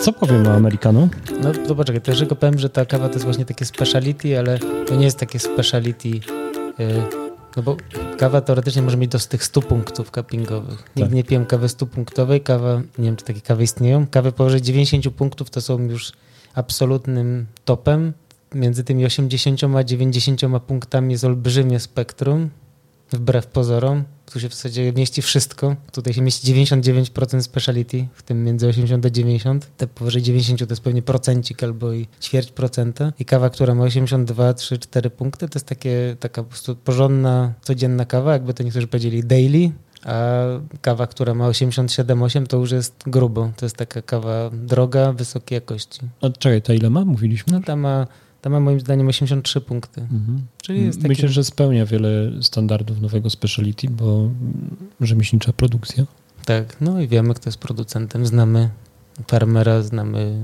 Co 0.02 0.14
powiem 0.14 0.48
o 0.48 0.54
Americano? 0.54 1.08
No 1.44 1.52
to 1.68 1.76
poczekaj, 1.76 2.02
też 2.02 2.20
tylko 2.20 2.36
powiem, 2.36 2.60
że 2.60 2.70
ta 2.70 2.86
kawa 2.86 3.08
to 3.08 3.14
jest 3.14 3.26
właśnie 3.26 3.46
takie 3.46 3.66
speciality, 3.66 4.40
ale 4.40 4.60
to 4.88 4.96
nie 4.96 5.06
jest 5.06 5.20
takie 5.20 5.40
speciality 5.40 6.10
y, 6.10 6.22
No 7.56 7.64
bo 7.64 7.78
kawa 8.18 8.42
teoretycznie 8.42 8.82
może 8.82 8.98
mieć 8.98 9.12
do 9.12 9.20
tych 9.20 9.44
100 9.44 9.62
punktów 9.62 10.12
cuppingowych. 10.12 10.84
Nigdy 10.96 11.02
tak. 11.10 11.12
nie 11.12 11.24
piłem 11.24 11.46
kawy 11.46 11.68
100-punktowej. 11.68 12.44
Kawa, 12.44 12.82
nie 12.98 13.06
wiem 13.06 13.16
czy 13.16 13.26
takie 13.26 13.42
kawy 13.42 13.64
istnieją. 13.64 14.08
Kawy 14.08 14.32
powyżej 14.32 14.62
90 14.62 15.10
punktów 15.10 15.50
to 15.50 15.62
są 15.62 15.80
już 15.80 16.12
absolutnym 16.56 17.46
topem. 17.66 18.14
Między 18.56 18.84
tymi 18.84 19.06
80 19.06 19.64
a 19.64 19.84
90 19.84 20.41
punktami 20.68 21.12
jest 21.12 21.24
olbrzymie 21.24 21.80
spektrum, 21.80 22.50
wbrew 23.12 23.47
pozorom. 23.47 24.04
Tu 24.34 24.39
się 24.39 24.50
w 24.50 24.54
zasadzie 24.54 24.93
mieści 24.93 25.22
wszystko. 25.22 25.76
Tutaj 25.91 26.14
się 26.14 26.22
mieści 26.22 26.54
99% 26.54 27.41
speciality, 27.41 28.08
w 28.14 28.24
tym 28.24 28.43
między 28.43 28.68
80 28.68 29.06
a 29.06 29.10
90. 29.10 29.78
Te 29.78 29.88
powyżej 29.88 30.22
90 30.22 30.60
to 30.60 30.66
jest 30.72 30.82
pewnie 30.82 31.02
procencik 31.02 31.64
albo 31.64 31.93
i 31.93 32.08
ćwierć 32.22 32.52
procenta. 32.52 33.14
I 33.20 33.26
kawa, 33.26 33.50
która 33.50 33.76
ma 33.76 33.84
82, 33.84 34.54
3, 34.54 34.78
4 34.78 35.10
punkty, 35.10 35.50
to 35.50 35.58
jest 35.60 35.68
takie, 35.68 36.16
taka 36.20 36.43
po 36.43 36.50
prostu 36.50 36.76
porządna, 36.76 37.54
codzienna 37.62 38.06
kawa, 38.06 38.34
jakby 38.34 38.54
to 38.54 38.64
niektórzy 38.64 38.88
powiedzieli 38.88 39.24
daily, 39.24 39.72
a 40.06 40.43
kawa, 40.82 41.08
która 41.08 41.34
ma 41.34 41.50
87,8 41.50 42.47
to 42.47 42.58
już 42.58 42.72
jest 42.72 43.04
grubo. 43.08 43.52
To 43.56 43.66
jest 43.66 43.78
taka 43.78 44.02
kawa 44.02 44.50
droga, 44.54 45.14
wysokiej 45.14 45.56
jakości. 45.56 46.00
A 46.22 46.30
czekaj, 46.30 46.62
ta 46.62 46.74
ile 46.74 46.89
ma? 46.89 47.06
Mówiliśmy? 47.06 47.54
No 47.54 47.60
ta 47.66 47.76
ma 47.76 48.08
ta 48.42 48.50
ma 48.50 48.60
moim 48.60 48.80
zdaniem 48.80 49.08
83 49.08 49.62
punkty. 49.62 50.02
Mhm. 50.02 50.42
Czyli 50.62 50.86
jest 50.86 50.98
taki... 50.98 51.10
Myślę, 51.10 51.30
że 51.30 51.44
spełnia 51.44 51.86
wiele 51.86 52.32
standardów 52.42 53.02
nowego 53.02 53.30
speciality, 53.30 53.90
bo 53.90 54.30
rzemieślnicza 55.02 55.54
produkcja. 55.54 56.06
Tak, 56.46 56.82
no 56.82 57.02
i 57.02 57.08
wiemy, 57.08 57.34
kto 57.34 57.50
jest 57.50 57.58
producentem. 57.58 58.26
Znamy 58.26 58.70
farmera, 59.28 59.82
znamy 59.82 60.42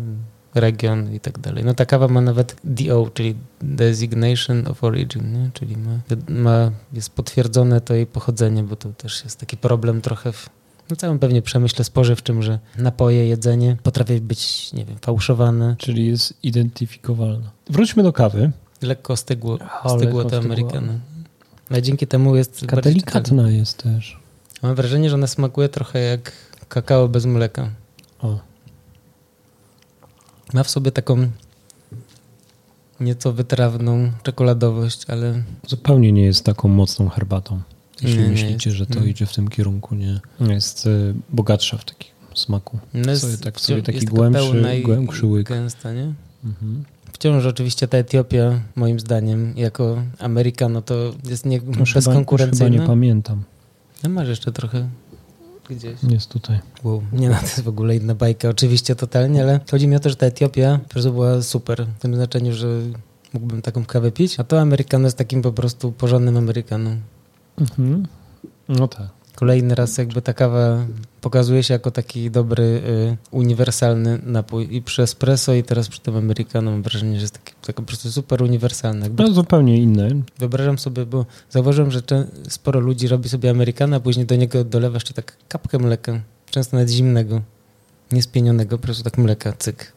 region 0.55 1.13
i 1.13 1.19
tak 1.19 1.39
dalej. 1.39 1.63
No 1.63 1.73
ta 1.73 1.85
kawa 1.85 2.07
ma 2.07 2.21
nawet 2.21 2.55
DO, 2.63 3.09
czyli 3.13 3.35
Designation 3.61 4.67
of 4.67 4.83
Origin, 4.83 5.33
nie? 5.33 5.49
czyli 5.53 5.77
ma, 5.77 5.99
ma, 6.29 6.71
jest 6.93 7.09
potwierdzone 7.09 7.81
to 7.81 7.93
jej 7.93 8.07
pochodzenie, 8.07 8.63
bo 8.63 8.75
to 8.75 8.89
też 8.89 9.23
jest 9.23 9.39
taki 9.39 9.57
problem 9.57 10.01
trochę 10.01 10.31
w 10.31 10.49
no 10.89 10.95
całym 10.95 11.19
pewnie 11.19 11.41
przemyśle 11.41 11.85
spożywczym, 11.85 12.43
że 12.43 12.59
napoje, 12.77 13.27
jedzenie 13.27 13.77
potrafi 13.83 14.21
być, 14.21 14.73
nie 14.73 14.85
wiem, 14.85 14.97
fałszowane. 15.01 15.75
Czyli 15.77 16.07
jest 16.07 16.33
identyfikowalne. 16.43 17.49
Wróćmy 17.69 18.03
do 18.03 18.13
kawy. 18.13 18.51
Lekko 18.81 19.17
stygło, 19.17 19.57
stygło 19.97 20.25
to 20.25 20.37
Amerykano. 20.37 20.93
Ale 21.69 21.81
dzięki 21.81 22.07
temu 22.07 22.35
jest... 22.35 22.61
Taka 22.61 22.81
delikatna 22.81 23.49
jest 23.49 23.83
też. 23.83 24.19
Mam 24.61 24.75
wrażenie, 24.75 25.09
że 25.09 25.15
ona 25.15 25.27
smakuje 25.27 25.69
trochę 25.69 25.99
jak 25.99 26.31
kakao 26.69 27.07
bez 27.07 27.25
mleka. 27.25 27.69
O. 28.21 28.39
Ma 30.53 30.63
w 30.63 30.69
sobie 30.69 30.91
taką 30.91 31.31
nieco 32.99 33.33
wytrawną 33.33 34.11
czekoladowość, 34.23 35.05
ale... 35.07 35.43
Zupełnie 35.67 36.11
nie 36.11 36.25
jest 36.25 36.45
taką 36.45 36.67
mocną 36.67 37.09
herbatą. 37.09 37.61
Jeśli 38.01 38.19
nie, 38.19 38.29
myślicie, 38.29 38.69
nie 38.69 38.75
że 38.75 38.85
to 38.85 39.03
idzie 39.03 39.25
w 39.25 39.33
tym 39.33 39.47
kierunku, 39.47 39.95
nie. 39.95 40.19
Jest 40.39 40.85
y, 40.85 41.13
bogatsza 41.29 41.77
w 41.77 41.85
takim 41.85 42.11
smaku. 42.33 42.79
No 42.93 43.11
jest, 43.11 43.21
sobie, 43.21 43.37
tak, 43.37 43.59
sobie 43.59 43.81
taki 43.81 44.05
głębszy, 44.05 44.81
głębszy 44.83 45.25
łyk. 45.25 45.47
Gęsta, 45.47 45.93
nie? 45.93 46.13
Mhm. 46.45 46.83
Wciąż 47.13 47.45
oczywiście 47.45 47.87
ta 47.87 47.97
Etiopia, 47.97 48.61
moim 48.75 48.99
zdaniem, 48.99 49.53
jako 49.57 50.01
Amerykano, 50.19 50.81
to 50.81 51.13
jest 51.29 51.45
nie, 51.45 51.61
no, 51.65 51.85
bezkonkurencyjna. 51.93 52.71
Chyba 52.71 52.81
nie 52.81 52.87
pamiętam. 52.87 53.43
No 54.03 54.09
masz 54.09 54.27
jeszcze 54.27 54.51
trochę 54.51 54.89
gdzieś. 55.69 56.03
Jest 56.09 56.29
tutaj. 56.29 56.59
Wow. 56.83 57.03
Nie 57.13 57.29
no, 57.29 57.35
to 57.35 57.41
jest 57.41 57.61
w 57.61 57.67
ogóle 57.67 57.95
inna 57.95 58.15
bajka, 58.15 58.49
oczywiście 58.49 58.95
totalnie, 58.95 59.43
ale 59.43 59.59
chodzi 59.71 59.87
mi 59.87 59.95
o 59.95 59.99
to, 59.99 60.09
że 60.09 60.15
ta 60.15 60.25
Etiopia 60.25 60.79
po 60.83 60.89
prostu 60.89 61.11
była 61.11 61.41
super, 61.41 61.85
w 61.97 61.99
tym 61.99 62.15
znaczeniu, 62.15 62.53
że 62.53 62.67
mógłbym 63.33 63.61
taką 63.61 63.85
kawę 63.85 64.11
pić, 64.11 64.39
a 64.39 64.43
to 64.43 64.61
Amerykano 64.61 65.07
jest 65.07 65.17
takim 65.17 65.41
po 65.41 65.51
prostu 65.51 65.91
porządnym 65.91 66.37
Amerykaną. 66.37 66.97
Mhm. 67.57 68.07
No 68.69 68.87
tak. 68.87 69.07
Kolejny 69.35 69.75
raz 69.75 69.97
jakby 69.97 70.21
ta 70.21 70.33
kawa 70.33 70.85
pokazuje 71.21 71.63
się 71.63 71.73
jako 71.73 71.91
taki 71.91 72.31
dobry, 72.31 72.63
y, 72.63 73.17
uniwersalny 73.31 74.19
napój 74.25 74.75
i 74.75 74.81
przy 74.81 75.03
espresso 75.03 75.53
i 75.53 75.63
teraz 75.63 75.89
przy 75.89 76.01
tym 76.01 76.15
americano 76.15 76.71
mam 76.71 76.83
wrażenie, 76.83 77.15
że 77.15 77.21
jest 77.21 77.33
taki, 77.33 77.53
taki 77.61 77.73
po 77.73 77.83
prostu 77.83 78.11
super 78.11 78.43
uniwersalny. 78.43 79.01
Jakby 79.01 79.23
no 79.23 79.33
zupełnie 79.33 79.77
inny. 79.77 80.23
Wyobrażam 80.39 80.79
sobie, 80.79 81.05
bo 81.05 81.25
zauważyłem, 81.49 81.91
że 81.91 82.01
sporo 82.49 82.79
ludzi 82.79 83.07
robi 83.07 83.29
sobie 83.29 83.49
americano, 83.49 83.95
a 83.95 83.99
później 83.99 84.25
do 84.25 84.35
niego 84.35 84.63
dolewasz 84.63 85.03
czy 85.03 85.13
tak 85.13 85.37
kapkę 85.49 85.79
mleka, 85.79 86.21
często 86.49 86.77
nawet 86.77 86.89
zimnego, 86.89 87.41
niespienionego, 88.11 88.77
po 88.77 88.83
prostu 88.83 89.03
tak 89.03 89.17
mleka, 89.17 89.53
cyk. 89.53 89.94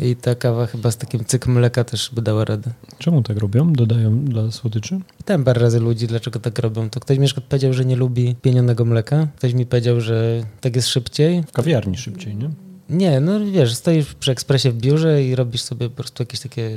I 0.00 0.16
ta 0.16 0.34
kawa 0.34 0.66
chyba 0.66 0.90
z 0.90 0.96
takim 0.96 1.24
cyk 1.24 1.46
mleka 1.46 1.84
też 1.84 2.10
by 2.12 2.22
dała 2.22 2.44
radę. 2.44 2.70
Czemu 2.98 3.22
tak 3.22 3.38
robią? 3.38 3.72
Dodają 3.72 4.24
dla 4.24 4.50
słodyczy? 4.50 5.00
Pytałem 5.18 5.44
parę 5.44 5.60
razy 5.60 5.80
ludzi, 5.80 6.06
dlaczego 6.06 6.40
tak 6.40 6.58
robią. 6.58 6.90
To 6.90 7.00
ktoś 7.00 7.18
mi 7.18 7.28
powiedział, 7.48 7.72
że 7.72 7.84
nie 7.84 7.96
lubi 7.96 8.36
pienionego 8.42 8.84
mleka. 8.84 9.28
Ktoś 9.36 9.54
mi 9.54 9.66
powiedział, 9.66 10.00
że 10.00 10.42
tak 10.60 10.76
jest 10.76 10.88
szybciej. 10.88 11.42
W 11.42 11.52
kawiarni 11.52 11.96
szybciej, 11.96 12.36
nie? 12.36 12.50
Nie, 12.90 13.20
no 13.20 13.40
wiesz, 13.52 13.74
stoisz 13.74 14.14
przy 14.14 14.32
ekspresie 14.32 14.70
w 14.70 14.76
biurze 14.76 15.24
i 15.24 15.34
robisz 15.34 15.62
sobie 15.62 15.88
po 15.88 15.96
prostu 15.96 16.22
jakieś 16.22 16.40
takie, 16.40 16.74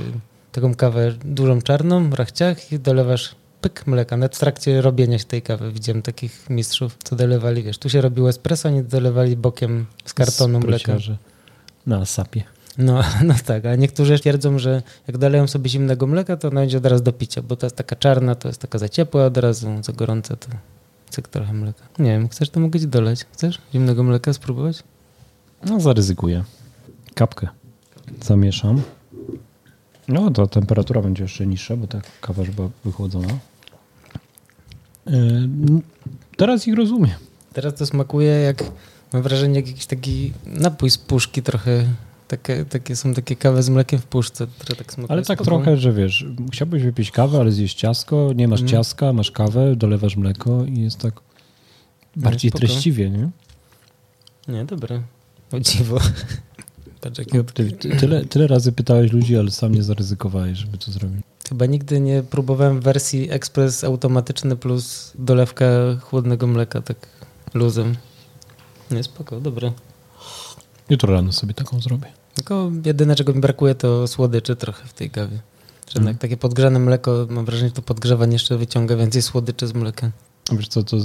taką 0.52 0.76
kawę 0.76 1.14
dużą 1.26 1.62
czarną 1.62 2.10
w 2.10 2.14
rachciach 2.14 2.72
i 2.72 2.80
dolewasz 2.80 3.36
pyk 3.62 3.88
mleka. 3.88 4.18
Nawet 4.18 4.36
w 4.36 4.40
trakcie 4.40 4.82
robienia 4.82 5.20
się 5.20 5.26
tej 5.26 5.42
kawy 5.42 5.72
widziałem 5.72 6.02
takich 6.02 6.50
mistrzów, 6.50 6.98
co 7.04 7.16
dolewali, 7.16 7.64
wiesz, 7.64 7.78
tu 7.78 7.90
się 7.90 8.02
robiło 8.02 8.30
espresso, 8.30 8.70
nie 8.70 8.84
dolewali 8.84 9.38
bokiem 9.38 9.86
z 10.06 10.14
kartonu 10.14 10.60
mleka. 10.60 10.98
Na 11.86 12.06
sapie. 12.06 12.44
No, 12.78 13.04
no 13.24 13.34
tak, 13.46 13.66
a 13.66 13.76
niektórzy 13.76 14.20
twierdzą, 14.20 14.60
że 14.60 14.84
jak 15.08 15.18
doleją 15.18 15.48
sobie 15.48 15.70
zimnego 15.70 16.08
mleka, 16.08 16.38
to 16.38 16.52
będzie 16.52 16.78
od 16.78 16.86
razu 16.86 17.04
do 17.04 17.14
picia, 17.14 17.42
bo 17.42 17.56
to 17.56 17.66
jest 17.66 17.76
taka 17.76 17.96
czarna, 17.96 18.36
to 18.36 18.48
jest 18.48 18.62
taka 18.62 18.78
za 18.78 18.90
ciepła, 18.90 19.26
od 19.26 19.38
razu 19.38 19.84
za 19.84 19.94
gorąca, 19.94 20.36
to 20.36 20.48
cyk 21.10 21.28
trochę 21.28 21.54
mleka. 21.54 21.84
Nie 22.00 22.12
wiem, 22.12 22.30
chcesz, 22.30 22.50
to 22.50 22.60
mogę 22.60 22.80
ci 22.80 22.88
doleć. 22.88 23.26
Chcesz 23.32 23.62
zimnego 23.74 24.04
mleka 24.04 24.34
spróbować? 24.34 24.84
No, 25.66 25.80
zaryzykuję. 25.80 26.44
Kapkę 27.16 27.48
zamieszam. 28.24 28.82
No, 30.08 30.32
to 30.32 30.48
temperatura 30.48 31.02
będzie 31.02 31.24
jeszcze 31.24 31.46
niższa, 31.48 31.78
bo 31.78 31.88
ta 31.88 32.02
kawa 32.22 32.44
już 32.44 32.52
była 32.52 32.70
wychłodzona. 32.86 33.38
Yy, 35.06 35.50
teraz 36.38 36.68
ich 36.68 36.76
rozumiem. 36.76 37.16
Teraz 37.54 37.76
to 37.76 37.86
smakuje 37.86 38.32
jak, 38.32 38.64
mam 39.14 39.22
wrażenie, 39.22 39.56
jak 39.56 39.68
jakiś 39.68 39.86
taki 39.86 40.34
napój 40.46 40.90
z 40.90 40.98
puszki 40.98 41.44
trochę 41.44 41.86
takie, 42.28 42.66
takie 42.66 42.96
są 42.96 43.14
takie 43.14 43.36
kawy 43.36 43.64
z 43.64 43.70
mlekiem 43.70 44.00
w 44.00 44.06
puszce, 44.06 44.48
które 44.60 44.76
tak 44.76 44.94
smakują. 44.94 45.14
Ale 45.14 45.26
tak 45.26 45.42
trochę, 45.42 45.78
że 45.78 45.94
wiesz, 45.94 46.26
chciałbyś 46.52 46.84
wypić 46.84 47.12
kawę, 47.12 47.40
ale 47.40 47.52
zjeść 47.52 47.78
ciasko, 47.78 48.32
nie 48.36 48.48
masz 48.48 48.60
mm. 48.60 48.72
ciaska, 48.72 49.14
masz 49.14 49.32
kawę, 49.32 49.76
dolewasz 49.76 50.16
mleko 50.18 50.66
i 50.66 50.80
jest 50.80 51.00
tak 51.00 51.14
bardziej 52.16 52.52
no, 52.54 52.60
treściwie, 52.60 53.10
nie? 53.10 53.30
Nie, 54.48 54.66
dobre. 54.66 55.02
O 55.52 55.60
dziwo. 55.60 56.00
Patrz, 57.02 57.22
Ty, 57.54 57.72
tyle, 58.00 58.26
tyle 58.26 58.48
razy 58.48 58.72
pytałeś 58.72 59.12
ludzi, 59.12 59.38
ale 59.38 59.52
sam 59.52 59.76
nie 59.76 59.84
zaryzykowałeś, 59.84 60.58
żeby 60.58 60.78
to 60.78 60.92
zrobić. 60.92 61.22
Chyba 61.50 61.66
nigdy 61.66 62.00
nie 62.00 62.24
próbowałem 62.24 62.82
wersji 62.82 63.32
ekspres 63.32 63.84
automatyczny 63.84 64.56
plus 64.56 65.12
dolewka 65.20 65.66
chłodnego 66.02 66.48
mleka 66.48 66.82
tak 66.82 66.98
luzem. 67.54 67.96
Nie, 68.92 69.04
spoko, 69.04 69.42
dobre. 69.42 69.72
Jutro 70.90 71.14
rano 71.14 71.32
sobie 71.32 71.54
taką 71.54 71.82
zrobię. 71.82 72.08
Tylko 72.36 72.72
jedyne, 72.86 73.16
czego 73.16 73.34
mi 73.34 73.42
brakuje, 73.42 73.76
to 73.76 74.08
słodyczy 74.08 74.56
trochę 74.56 74.88
w 74.88 74.94
tej 74.94 75.10
kawie. 75.10 75.40
Że 75.90 76.00
hmm. 76.00 76.18
takie 76.18 76.38
podgrzane 76.38 76.80
mleko, 76.80 77.28
mam 77.30 77.46
wrażenie, 77.46 77.70
że 77.70 77.76
to 77.76 77.82
podgrzewanie 77.82 78.34
jeszcze 78.34 78.58
wyciąga 78.58 78.96
więcej 78.96 79.22
słodyczy 79.22 79.68
z 79.68 79.74
mleka. 79.74 80.12
Wiesz 80.52 80.68
co, 80.68 80.84
to 80.84 80.98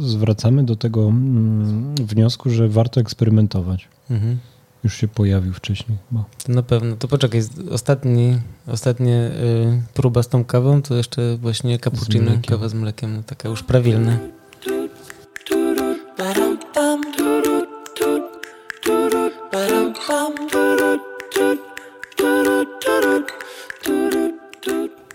zwracamy 0.00 0.64
do 0.64 0.76
tego 0.76 1.02
mm, 1.02 1.94
wniosku, 1.94 2.50
że 2.50 2.68
warto 2.68 3.00
eksperymentować. 3.00 3.88
Mhm. 4.10 4.38
Już 4.84 4.94
się 4.94 5.08
pojawił 5.08 5.52
wcześniej. 5.52 5.98
To 6.44 6.52
na 6.52 6.62
pewno. 6.62 6.96
To 6.96 7.08
poczekaj, 7.08 7.42
ostatni, 7.70 8.38
ostatnie 8.66 9.14
y, 9.14 9.82
próba 9.94 10.22
z 10.22 10.28
tą 10.28 10.44
kawą, 10.44 10.82
to 10.82 10.94
jeszcze 10.94 11.36
właśnie 11.36 11.78
cappuccino, 11.78 12.32
kawa 12.48 12.68
z 12.68 12.74
mlekiem, 12.74 13.16
no, 13.16 13.22
taka 13.22 13.48
już 13.48 13.62
prawilna. 13.62 14.18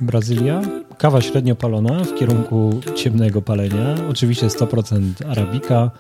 Brazylia. 0.04 0.62
Kawa 0.97 1.22
średnio 1.22 1.56
palona 1.56 2.04
w 2.04 2.16
kierunku 2.16 2.82
ciemnego 2.95 3.41
palenia. 3.41 3.95
Oczywiście 4.10 4.47
100% 4.47 5.04
arabika, 5.30 5.91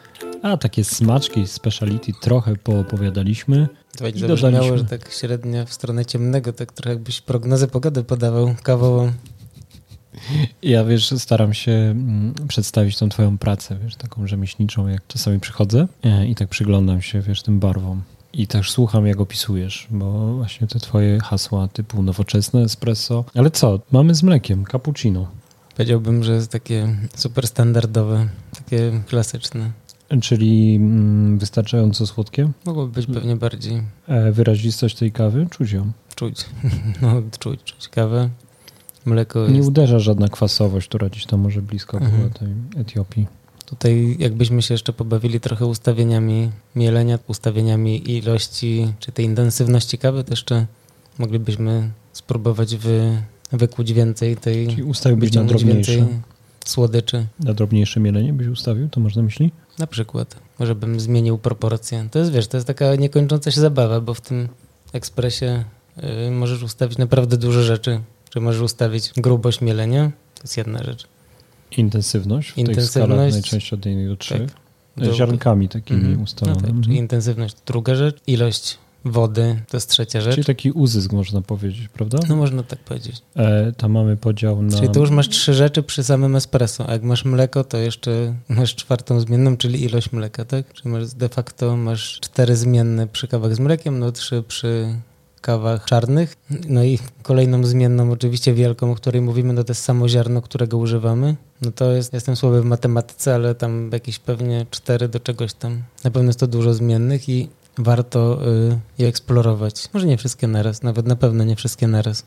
a 0.41 0.57
takie 0.57 0.83
smaczki, 0.83 1.47
speciality 1.47 2.11
trochę 2.21 2.55
poopowiadaliśmy. 2.55 3.67
To 3.97 4.03
będzie 4.03 4.27
zabrzmiało, 4.27 4.77
że 4.77 4.85
tak 4.85 5.11
średnio 5.11 5.65
w 5.65 5.73
stronę 5.73 6.05
ciemnego, 6.05 6.53
tak 6.53 6.71
trochę 6.71 6.89
jakbyś 6.89 7.21
prognozę 7.21 7.67
pogody 7.67 8.03
podawał 8.03 8.55
kawową. 8.63 9.11
Ja 10.63 10.83
wiesz, 10.83 11.13
staram 11.17 11.53
się 11.53 11.71
mm, 11.71 12.33
przedstawić 12.47 12.97
tą 12.97 13.09
twoją 13.09 13.37
pracę, 13.37 13.77
wiesz, 13.83 13.95
taką 13.95 14.27
rzemieślniczą, 14.27 14.87
jak 14.87 15.07
czasami 15.07 15.39
przychodzę 15.39 15.87
e, 16.03 16.27
i 16.27 16.35
tak 16.35 16.49
przyglądam 16.49 17.01
się, 17.01 17.21
wiesz, 17.21 17.41
tym 17.41 17.59
barwom. 17.59 18.01
I 18.33 18.47
też 18.47 18.71
słucham, 18.71 19.07
jak 19.07 19.19
opisujesz, 19.21 19.87
bo 19.91 20.33
właśnie 20.35 20.67
te 20.67 20.79
twoje 20.79 21.19
hasła 21.19 21.67
typu 21.67 22.03
nowoczesne 22.03 22.61
espresso. 22.61 23.25
Ale 23.35 23.51
co? 23.51 23.79
Mamy 23.91 24.15
z 24.15 24.23
mlekiem, 24.23 24.65
cappuccino. 24.71 25.27
Powiedziałbym, 25.75 26.23
że 26.23 26.33
jest 26.33 26.51
takie 26.51 26.95
super 27.15 27.47
standardowe, 27.47 28.27
takie 28.55 29.01
klasyczne. 29.07 29.71
Czyli 30.21 30.75
mm, 30.75 31.39
wystarczająco 31.39 32.07
słodkie? 32.07 32.51
Mogłoby 32.65 32.91
być 32.93 33.05
pewnie 33.05 33.35
bardziej. 33.35 33.81
E, 34.07 34.31
wyrazistość 34.31 34.95
tej 34.95 35.11
kawy? 35.11 35.47
Czuć 35.49 35.71
ją. 35.71 35.91
Czuć. 36.15 36.45
No, 37.01 37.21
czuć, 37.39 37.63
czuć 37.63 37.87
kawę. 37.87 38.29
Mleko 39.05 39.39
jest... 39.39 39.53
Nie 39.53 39.61
uderza 39.61 39.99
żadna 39.99 40.27
kwasowość, 40.27 40.87
która 40.87 41.09
gdzieś 41.09 41.25
tam 41.25 41.39
może 41.39 41.61
blisko 41.61 41.97
mhm. 41.97 42.17
była 42.17 42.29
tej 42.33 42.81
Etiopii. 42.81 43.27
Tutaj 43.73 44.15
jakbyśmy 44.19 44.61
się 44.61 44.73
jeszcze 44.73 44.93
pobawili 44.93 45.39
trochę 45.39 45.65
ustawieniami 45.65 46.51
mielenia, 46.75 47.19
ustawieniami 47.27 48.11
ilości 48.11 48.93
czy 48.99 49.11
tej 49.11 49.25
intensywności 49.25 49.97
kawy, 49.97 50.23
to 50.23 50.31
jeszcze 50.31 50.65
moglibyśmy 51.19 51.91
spróbować 52.13 52.75
wy, 52.75 53.21
wykuć 53.51 53.93
więcej 53.93 54.37
tej... 54.37 54.67
Czyli 54.67 54.83
ustawiłbyś 54.83 55.33
na 55.33 55.43
drobniejsze? 55.43 56.07
słodyczy. 56.65 57.25
Na 57.39 57.53
drobniejsze 57.53 57.99
mielenie 57.99 58.33
byś 58.33 58.47
ustawił, 58.47 58.89
to 58.89 58.99
można 58.99 59.21
myśli? 59.21 59.51
Na 59.79 59.87
przykład. 59.87 60.35
Może 60.59 60.75
bym 60.75 60.99
zmienił 60.99 61.37
proporcje. 61.37 62.07
To 62.11 62.19
jest, 62.19 62.31
wiesz, 62.31 62.47
to 62.47 62.57
jest 62.57 62.67
taka 62.67 62.95
niekończąca 62.95 63.51
się 63.51 63.61
zabawa, 63.61 64.01
bo 64.01 64.13
w 64.13 64.21
tym 64.21 64.49
ekspresie 64.93 65.63
y, 66.27 66.31
możesz 66.31 66.63
ustawić 66.63 66.97
naprawdę 66.97 67.37
dużo 67.37 67.63
rzeczy. 67.63 67.99
Czy 68.29 68.39
możesz 68.39 68.61
ustawić 68.61 69.13
grubość 69.17 69.61
mielenia, 69.61 70.11
to 70.35 70.43
jest 70.43 70.57
jedna 70.57 70.83
rzecz. 70.83 71.07
Intensywność 71.77 72.51
w 72.51 72.57
intensywność, 72.57 72.93
tych 72.93 73.03
skalach 73.03 73.31
najczęściej 73.31 73.79
od 73.79 73.85
1 73.85 74.07
do 74.07 74.15
3. 74.15 74.47
Tak. 74.95 75.13
Ziarnkami 75.13 75.69
takimi 75.69 76.01
mm 76.01 76.21
ustalone. 76.21 76.61
No 76.61 76.67
tak, 76.67 76.83
czyli 76.83 76.97
intensywność 76.97 77.55
druga 77.65 77.95
rzecz, 77.95 78.17
ilość 78.27 78.77
wody 79.05 79.61
to 79.69 79.77
jest 79.77 79.89
trzecia 79.89 80.21
rzecz. 80.21 80.33
Czyli 80.33 80.45
taki 80.45 80.71
uzysk 80.71 81.11
można 81.11 81.41
powiedzieć, 81.41 81.87
prawda? 81.87 82.17
No 82.29 82.35
można 82.35 82.63
tak 82.63 82.79
powiedzieć. 82.79 83.21
E, 83.35 83.71
tam 83.71 83.91
mamy 83.91 84.17
podział 84.17 84.61
na... 84.61 84.77
Czyli 84.77 84.89
tu 84.89 84.99
już 84.99 85.09
masz 85.09 85.29
trzy 85.29 85.53
rzeczy 85.53 85.83
przy 85.83 86.03
samym 86.03 86.35
espresso, 86.35 86.89
a 86.89 86.93
jak 86.93 87.03
masz 87.03 87.25
mleko, 87.25 87.63
to 87.63 87.77
jeszcze 87.77 88.35
masz 88.49 88.75
czwartą 88.75 89.19
zmienną, 89.19 89.57
czyli 89.57 89.83
ilość 89.83 90.11
mleka, 90.11 90.45
tak? 90.45 90.73
Czyli 90.73 90.89
masz 90.89 91.13
de 91.13 91.29
facto 91.29 91.77
masz 91.77 92.19
cztery 92.19 92.55
zmienne 92.55 93.07
przy 93.07 93.27
kawach 93.27 93.55
z 93.55 93.59
mlekiem, 93.59 93.99
no 93.99 94.11
trzy 94.11 94.43
przy 94.47 94.95
kawach 95.43 95.85
czarnych. 95.85 96.35
No 96.67 96.83
i 96.83 96.99
kolejną 97.23 97.63
zmienną, 97.65 98.11
oczywiście 98.11 98.53
wielką, 98.53 98.91
o 98.91 98.95
której 98.95 99.21
mówimy, 99.21 99.53
no 99.53 99.63
to 99.63 99.71
jest 99.71 99.83
samo 99.83 100.09
ziarno, 100.09 100.41
którego 100.41 100.77
używamy. 100.77 101.35
No 101.61 101.71
to 101.71 101.91
jest, 101.91 102.13
jestem 102.13 102.35
słaby 102.35 102.61
w 102.61 102.65
matematyce, 102.65 103.35
ale 103.35 103.55
tam 103.55 103.89
jakieś 103.93 104.19
pewnie 104.19 104.65
cztery 104.71 105.07
do 105.07 105.19
czegoś 105.19 105.53
tam. 105.53 105.83
Na 106.03 106.11
pewno 106.11 106.29
jest 106.29 106.39
to 106.39 106.47
dużo 106.47 106.73
zmiennych 106.73 107.29
i 107.29 107.49
warto 107.77 108.39
y, 108.47 108.79
je 108.97 109.07
eksplorować. 109.07 109.89
Może 109.93 110.07
nie 110.07 110.17
wszystkie 110.17 110.47
naraz, 110.47 110.83
nawet 110.83 111.07
na 111.07 111.15
pewno 111.15 111.43
nie 111.43 111.55
wszystkie 111.55 111.87
naraz. 111.87 112.23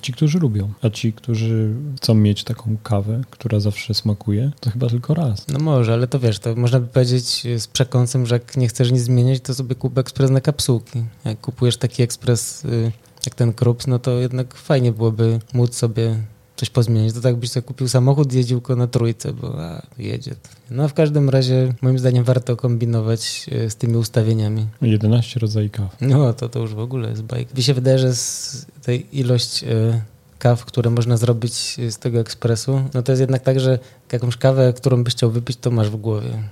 Ci, 0.00 0.12
którzy 0.12 0.38
lubią, 0.38 0.72
a 0.82 0.90
ci, 0.90 1.12
którzy 1.12 1.74
chcą 1.96 2.14
mieć 2.14 2.44
taką 2.44 2.76
kawę, 2.82 3.20
która 3.30 3.60
zawsze 3.60 3.94
smakuje, 3.94 4.50
to 4.60 4.70
chyba 4.70 4.88
tylko 4.88 5.14
raz. 5.14 5.48
No 5.48 5.58
może, 5.58 5.92
ale 5.92 6.06
to 6.06 6.20
wiesz, 6.20 6.38
to 6.38 6.54
można 6.56 6.80
by 6.80 6.86
powiedzieć 6.86 7.46
z 7.56 7.66
przekąsem, 7.66 8.26
że 8.26 8.34
jak 8.34 8.56
nie 8.56 8.68
chcesz 8.68 8.92
nic 8.92 9.02
zmieniać, 9.02 9.40
to 9.40 9.54
sobie 9.54 9.74
kup 9.74 9.98
ekspres 9.98 10.30
na 10.30 10.40
kapsułki. 10.40 11.04
Jak 11.24 11.40
kupujesz 11.40 11.76
taki 11.76 12.02
ekspres 12.02 12.64
y, 12.64 12.92
jak 13.26 13.34
ten 13.34 13.52
Krups, 13.52 13.86
no 13.86 13.98
to 13.98 14.10
jednak 14.10 14.54
fajnie 14.54 14.92
byłoby 14.92 15.40
móc 15.52 15.74
sobie 15.74 16.16
coś 16.56 16.70
pozmienić. 16.70 17.14
To 17.14 17.20
tak 17.20 17.36
byś 17.36 17.50
sobie 17.50 17.66
kupił 17.66 17.88
samochód, 17.88 18.32
jeździł 18.32 18.60
go 18.60 18.76
na 18.76 18.86
trójce, 18.86 19.32
bo 19.32 19.64
a, 19.64 19.82
jedzie. 19.98 20.34
No 20.70 20.88
w 20.88 20.94
każdym 20.94 21.30
razie 21.30 21.74
moim 21.82 21.98
zdaniem 21.98 22.24
warto 22.24 22.56
kombinować 22.56 23.46
e, 23.52 23.70
z 23.70 23.76
tymi 23.76 23.96
ustawieniami. 23.96 24.66
11 24.82 25.40
rodzajów 25.40 25.72
kaw. 25.72 25.96
No 26.00 26.32
to 26.32 26.48
to 26.48 26.58
już 26.58 26.74
w 26.74 26.78
ogóle 26.78 27.10
jest 27.10 27.22
bajk. 27.22 27.56
Mi 27.56 27.62
się 27.62 27.74
wydaje, 27.74 27.98
że 27.98 28.14
z 28.14 28.66
tej 28.82 29.18
ilość 29.18 29.62
y, 29.62 30.00
kaw, 30.38 30.64
które 30.64 30.90
można 30.90 31.16
zrobić 31.16 31.76
z 31.90 31.98
tego 31.98 32.20
ekspresu, 32.20 32.82
no 32.94 33.02
to 33.02 33.12
jest 33.12 33.20
jednak 33.20 33.42
tak, 33.42 33.60
że 33.60 33.78
jakąś 34.12 34.36
kawę, 34.36 34.72
którą 34.72 35.04
byś 35.04 35.14
chciał 35.14 35.30
wypić, 35.30 35.56
to 35.56 35.70
masz 35.70 35.90
w 35.90 35.96
głowie 35.96 36.42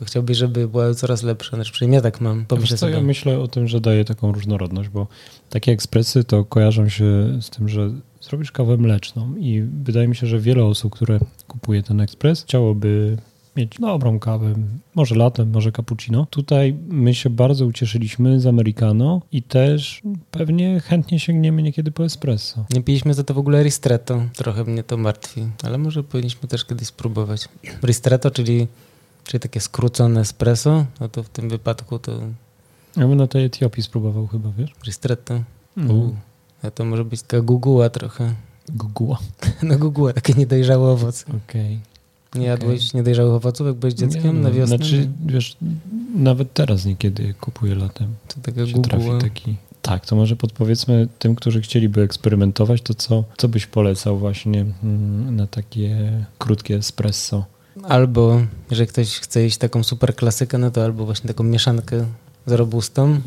tylko 0.00 0.10
chciałbyś, 0.10 0.36
żeby 0.36 0.68
była 0.68 0.94
coraz 0.94 1.22
lepsza. 1.22 1.56
Znaczy, 1.56 1.72
przynajmniej 1.72 1.96
ja 1.96 2.02
tak 2.02 2.20
mam. 2.20 2.44
Pomyślę 2.46 2.76
co, 2.76 2.88
ja 2.88 3.00
myślę 3.00 3.38
o 3.38 3.48
tym, 3.48 3.68
że 3.68 3.80
daje 3.80 4.04
taką 4.04 4.32
różnorodność, 4.32 4.88
bo 4.88 5.06
takie 5.50 5.72
ekspresy 5.72 6.24
to 6.24 6.44
kojarzą 6.44 6.88
się 6.88 7.38
z 7.40 7.50
tym, 7.50 7.68
że 7.68 7.90
zrobisz 8.20 8.52
kawę 8.52 8.76
mleczną 8.76 9.36
i 9.36 9.62
wydaje 9.84 10.08
mi 10.08 10.16
się, 10.16 10.26
że 10.26 10.38
wiele 10.38 10.64
osób, 10.64 10.92
które 10.92 11.20
kupuje 11.48 11.82
ten 11.82 12.00
ekspres, 12.00 12.42
chciałoby 12.42 13.16
mieć 13.56 13.78
dobrą 13.80 14.18
kawę, 14.18 14.54
może 14.94 15.14
latem, 15.14 15.50
może 15.50 15.72
cappuccino. 15.72 16.26
Tutaj 16.30 16.76
my 16.88 17.14
się 17.14 17.30
bardzo 17.30 17.66
ucieszyliśmy 17.66 18.40
z 18.40 18.46
americano 18.46 19.22
i 19.32 19.42
też 19.42 20.02
pewnie 20.30 20.80
chętnie 20.80 21.20
sięgniemy 21.20 21.62
niekiedy 21.62 21.90
po 21.90 22.04
espresso. 22.04 22.64
Nie 22.74 22.82
piliśmy 22.82 23.14
za 23.14 23.24
to 23.24 23.34
w 23.34 23.38
ogóle 23.38 23.62
ristretto, 23.62 24.22
trochę 24.36 24.64
mnie 24.64 24.82
to 24.82 24.96
martwi, 24.96 25.42
ale 25.62 25.78
może 25.78 26.02
powinniśmy 26.02 26.48
też 26.48 26.64
kiedyś 26.64 26.88
spróbować. 26.88 27.48
Ristretto, 27.82 28.30
czyli, 28.30 28.66
czyli 29.30 29.40
takie 29.40 29.60
skrócone 29.60 30.20
espresso, 30.20 30.86
no 31.00 31.08
to 31.08 31.22
w 31.22 31.28
tym 31.28 31.48
wypadku 31.48 31.98
to... 31.98 32.12
Ja 32.96 33.08
bym 33.08 33.16
na 33.16 33.26
tej 33.26 33.44
Etiopii 33.44 33.82
spróbował 33.82 34.26
chyba, 34.26 34.52
wiesz? 34.58 34.70
Ristretto. 34.84 35.42
Mm. 35.76 36.16
A 36.62 36.70
to 36.70 36.84
może 36.84 37.04
być 37.04 37.22
taka 37.22 37.42
guguła 37.42 37.90
trochę. 37.90 38.34
Guguła? 38.68 39.18
No 39.62 39.78
guguła, 39.78 40.12
takie 40.12 40.34
niedojrzały 40.34 40.90
owoc. 40.90 41.22
Okej. 41.22 41.80
Okay. 42.30 42.40
Nie 42.40 42.46
jadłeś 42.46 42.88
okay. 42.88 42.98
niedojrzałych 42.98 43.32
owoców, 43.32 43.66
jak 43.66 43.76
byłeś 43.76 43.94
dzieckiem 43.94 44.36
nie, 44.36 44.42
na 44.42 44.50
wiosnę? 44.50 44.76
Znaczy, 44.76 45.08
wiesz, 45.26 45.56
nawet 46.14 46.52
teraz 46.52 46.84
niekiedy 46.84 47.34
kupuję 47.40 47.74
latem. 47.74 48.14
To 48.28 48.40
taka 48.42 48.62
guguła. 48.72 49.20
taki... 49.20 49.56
Tak, 49.82 50.06
to 50.06 50.16
może 50.16 50.36
podpowiedzmy 50.36 51.08
tym, 51.18 51.34
którzy 51.34 51.60
chcieliby 51.60 52.02
eksperymentować, 52.02 52.82
to 52.82 52.94
co, 52.94 53.24
co 53.36 53.48
byś 53.48 53.66
polecał 53.66 54.18
właśnie 54.18 54.66
mm, 54.82 55.36
na 55.36 55.46
takie 55.46 56.12
krótkie 56.38 56.76
espresso? 56.76 57.44
Albo, 57.82 58.40
jeżeli 58.70 58.88
ktoś 58.88 59.18
chce 59.18 59.46
iść 59.46 59.58
taką 59.58 59.82
super 59.82 60.16
klasykę, 60.16 60.58
no 60.58 60.70
to 60.70 60.84
albo 60.84 61.04
właśnie 61.04 61.28
taką 61.28 61.44
mieszankę 61.44 62.06
z 62.46 62.52
robustą, 62.52 63.20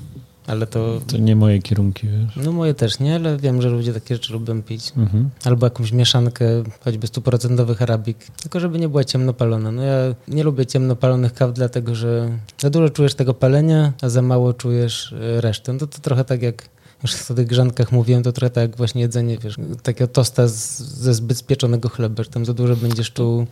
ale 0.48 0.68
to... 0.68 1.02
To 1.08 1.18
nie 1.18 1.36
moje 1.36 1.62
kierunki, 1.62 2.08
wiesz? 2.08 2.46
No 2.46 2.52
moje 2.52 2.74
też 2.74 3.00
nie, 3.00 3.16
ale 3.16 3.38
wiem, 3.38 3.62
że 3.62 3.70
ludzie 3.70 3.94
takie 3.94 4.16
rzeczy 4.16 4.34
lubią 4.34 4.62
pić. 4.62 4.91
Mhm. 4.98 5.30
Albo 5.44 5.66
jakąś 5.66 5.91
mieszankę, 5.91 6.46
choćby 6.84 7.08
stuprocentowych 7.08 7.82
arabik, 7.82 8.18
tylko 8.41 8.60
żeby 8.60 8.80
nie 8.80 8.89
była 8.89 9.04
ciemno 9.04 9.34
palona. 9.34 9.72
No 9.72 9.82
ja 9.84 9.98
nie 10.28 10.44
lubię 10.44 10.66
ciemno 10.66 10.96
palonych 10.96 11.34
kaw, 11.34 11.54
dlatego 11.54 11.96
że 11.96 12.38
za 12.58 12.70
dużo 12.70 12.89
czujesz 12.89 13.16
tego 13.16 13.34
palenia, 13.34 13.94
a 14.02 14.10
za 14.10 14.22
mało 14.22 14.54
czujesz 14.54 15.14
e, 15.14 15.41
resztę. 15.41 15.74
No 15.74 15.80
to, 15.80 15.88
to 15.88 16.00
trochę 16.00 16.26
tak 16.26 16.41
jak 16.41 16.70
już 17.04 17.32
o 17.32 17.34
tych 17.34 17.48
grzankach 17.48 17.91
mówiłem, 17.91 18.24
to 18.24 18.32
trochę 18.32 18.50
tak 18.50 18.62
jak 18.62 18.78
właśnie 18.78 19.02
jedzenie, 19.02 19.38
wiesz, 19.38 19.56
takiego 19.84 20.08
tosta 20.08 20.48
z, 20.48 20.80
ze 20.80 21.14
zbyt 21.14 21.38
spieczonego 21.38 21.89
chleba, 21.89 22.24
że 22.24 22.30
tam 22.30 22.46
za 22.46 22.54
dużo 22.54 22.76
będziesz 22.76 23.12
czuł 23.12 23.46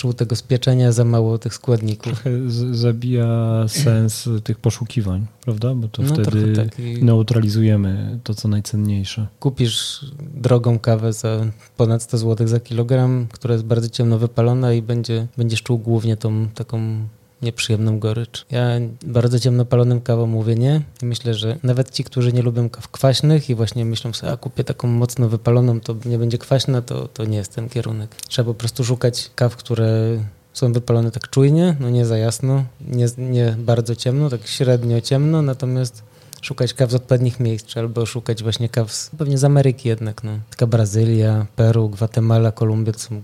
czuł 0.00 0.12
tego 0.12 0.36
spieczenia, 0.36 0.92
za 0.92 1.04
mało 1.04 1.38
tych 1.38 1.54
składników. 1.54 2.24
Zabija 2.72 3.64
sens 3.68 4.28
tych 4.44 4.58
poszukiwań, 4.58 5.26
prawda? 5.44 5.74
Bo 5.74 5.88
to 5.88 6.02
no, 6.02 6.14
wtedy 6.14 6.52
tak. 6.56 6.78
neutralizujemy 7.02 8.18
to, 8.24 8.34
co 8.34 8.48
najcenniejsze. 8.48 9.26
Kupisz 9.40 10.04
drogą 10.34 10.78
kawę 10.78 11.12
za 11.12 11.46
ponad 11.76 12.02
100 12.02 12.18
zł 12.18 12.48
za 12.48 12.60
kilogram, 12.60 13.26
która 13.32 13.54
jest 13.54 13.64
bardzo 13.64 13.88
ciemno 13.88 14.18
wypalona 14.18 14.72
i 14.72 14.82
będzie, 14.82 15.26
będziesz 15.36 15.62
czuł 15.62 15.78
głównie 15.78 16.16
tą 16.16 16.48
taką 16.48 17.08
nieprzyjemną 17.42 17.98
gorycz. 17.98 18.46
Ja 18.50 18.68
bardzo 19.06 19.40
ciemnopalonym 19.40 20.00
kawą 20.00 20.26
mówię 20.26 20.54
nie. 20.54 20.82
Myślę, 21.02 21.34
że 21.34 21.56
nawet 21.62 21.90
ci, 21.90 22.04
którzy 22.04 22.32
nie 22.32 22.42
lubią 22.42 22.70
kaw 22.70 22.88
kwaśnych 22.88 23.50
i 23.50 23.54
właśnie 23.54 23.84
myślą 23.84 24.12
sobie, 24.12 24.32
a 24.32 24.36
kupię 24.36 24.64
taką 24.64 24.88
mocno 24.88 25.28
wypaloną, 25.28 25.80
to 25.80 25.96
nie 26.04 26.18
będzie 26.18 26.38
kwaśna, 26.38 26.82
to, 26.82 27.08
to 27.08 27.24
nie 27.24 27.36
jest 27.36 27.54
ten 27.54 27.68
kierunek. 27.68 28.16
Trzeba 28.28 28.46
po 28.46 28.54
prostu 28.54 28.84
szukać 28.84 29.30
kaw, 29.34 29.56
które 29.56 30.18
są 30.52 30.72
wypalone 30.72 31.10
tak 31.10 31.30
czujnie, 31.30 31.76
no 31.80 31.90
nie 31.90 32.06
za 32.06 32.18
jasno, 32.18 32.64
nie, 32.80 33.06
nie 33.18 33.56
bardzo 33.58 33.96
ciemno, 33.96 34.30
tak 34.30 34.46
średnio 34.46 35.00
ciemno, 35.00 35.42
natomiast 35.42 36.02
szukać 36.42 36.74
kaw 36.74 36.90
z 36.90 36.94
odpowiednich 36.94 37.40
miejsc, 37.40 37.76
albo 37.76 38.06
szukać 38.06 38.42
właśnie 38.42 38.68
kaw 38.68 38.92
z, 38.92 39.10
pewnie 39.18 39.38
z 39.38 39.44
Ameryki 39.44 39.88
jednak. 39.88 40.24
No. 40.24 40.38
Taka 40.50 40.66
Brazylia, 40.66 41.46
Peru, 41.56 41.88
Gwatemala, 41.88 42.52
Kolumbia 42.52 42.92
to 42.92 42.98
są 42.98 43.20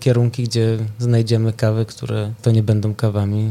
kierunki, 0.00 0.42
gdzie 0.42 0.78
znajdziemy 0.98 1.52
kawy, 1.52 1.86
które 1.86 2.32
to 2.42 2.50
nie 2.50 2.62
będą 2.62 2.94
kawami 2.94 3.50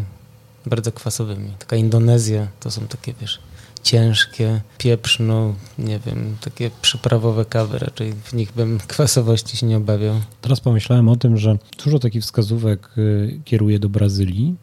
bardzo 0.65 0.91
kwasowymi. 0.91 1.51
Taka 1.59 1.75
Indonezja 1.75 2.47
to 2.59 2.71
są 2.71 2.87
takie, 2.87 3.13
wiesz, 3.21 3.39
ciężkie, 3.83 4.61
pieprzno, 4.77 5.55
nie 5.79 5.99
wiem, 5.99 6.35
takie 6.41 6.71
przyprawowe 6.81 7.45
kawy, 7.45 7.79
raczej 7.79 8.13
w 8.13 8.33
nich 8.33 8.51
bym 8.53 8.79
kwasowości 8.87 9.57
się 9.57 9.65
nie 9.65 9.77
obawiał. 9.77 10.15
Teraz 10.41 10.59
pomyślałem 10.59 11.09
o 11.09 11.15
tym, 11.15 11.37
że 11.37 11.57
dużo 11.83 11.99
takich 11.99 12.23
wskazówek 12.23 12.89
y, 12.97 13.39
kieruje 13.45 13.79
do 13.79 13.89
Brazylii, 13.89 14.55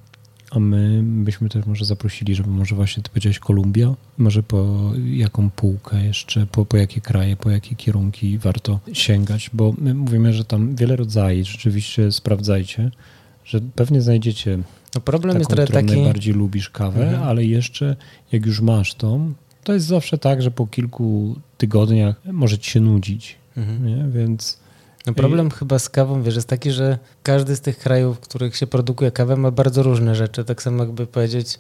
a 0.51 0.59
my 0.59 1.01
byśmy 1.03 1.49
też 1.49 1.67
może 1.67 1.85
zaprosili, 1.85 2.35
żeby 2.35 2.51
może 2.51 2.75
właśnie 2.75 3.03
ty 3.03 3.11
powiedziałeś 3.11 3.39
Kolumbia, 3.39 3.95
może 4.19 4.43
po 4.43 4.93
jaką 5.11 5.51
półkę 5.51 6.05
jeszcze, 6.05 6.47
po, 6.47 6.65
po 6.65 6.77
jakie 6.77 7.01
kraje, 7.01 7.37
po 7.37 7.51
jakie 7.51 7.77
kierunki 7.77 8.39
warto 8.39 8.81
sięgać, 8.93 9.51
bo 9.53 9.75
my 9.79 9.95
mówimy, 9.95 10.33
że 10.33 10.45
tam 10.45 10.77
wiele 10.77 10.97
rodzajów, 10.97 11.49
rzeczywiście 11.49 12.13
sprawdzajcie, 12.13 12.91
że 13.45 13.61
pewnie 13.75 14.03
znajdziecie 14.03 14.59
no 14.95 15.01
problem 15.01 15.33
taką, 15.33 15.39
jest 15.39 15.51
trochę 15.51 15.65
którą 15.65 15.81
taki... 15.81 15.95
najbardziej 15.95 16.35
lubisz 16.35 16.71
kawę, 16.71 17.05
mhm. 17.05 17.23
ale 17.23 17.45
jeszcze 17.45 17.97
jak 18.33 18.47
już 18.47 18.61
masz 18.61 18.95
tą, 18.95 19.33
to 19.65 19.75
jest 19.75 19.87
zawsze 19.87 20.19
tak, 20.19 20.43
że 20.43 20.51
po 20.51 20.67
kilku 20.67 21.37
tygodniach 21.59 22.21
może 22.33 22.59
ci 22.59 22.71
się 22.71 22.81
nudzić, 22.81 23.37
mhm. 23.57 24.13
więc 24.13 24.59
No 25.07 25.15
problem 25.15 25.49
I... 25.49 25.51
chyba 25.51 25.79
z 25.79 25.89
kawą, 25.89 26.23
wiesz, 26.23 26.35
jest 26.35 26.49
taki, 26.49 26.71
że 26.71 26.99
każdy 27.23 27.57
z 27.57 27.61
tych 27.61 27.79
krajów, 27.79 28.17
w 28.17 28.21
których 28.21 28.57
się 28.57 28.67
produkuje 28.67 29.11
kawę, 29.11 29.37
ma 29.37 29.51
bardzo 29.51 29.83
różne 29.83 30.15
rzeczy. 30.15 30.45
Tak 30.45 30.63
samo 30.63 30.83
jakby 30.83 31.07
powiedzieć, 31.07 31.59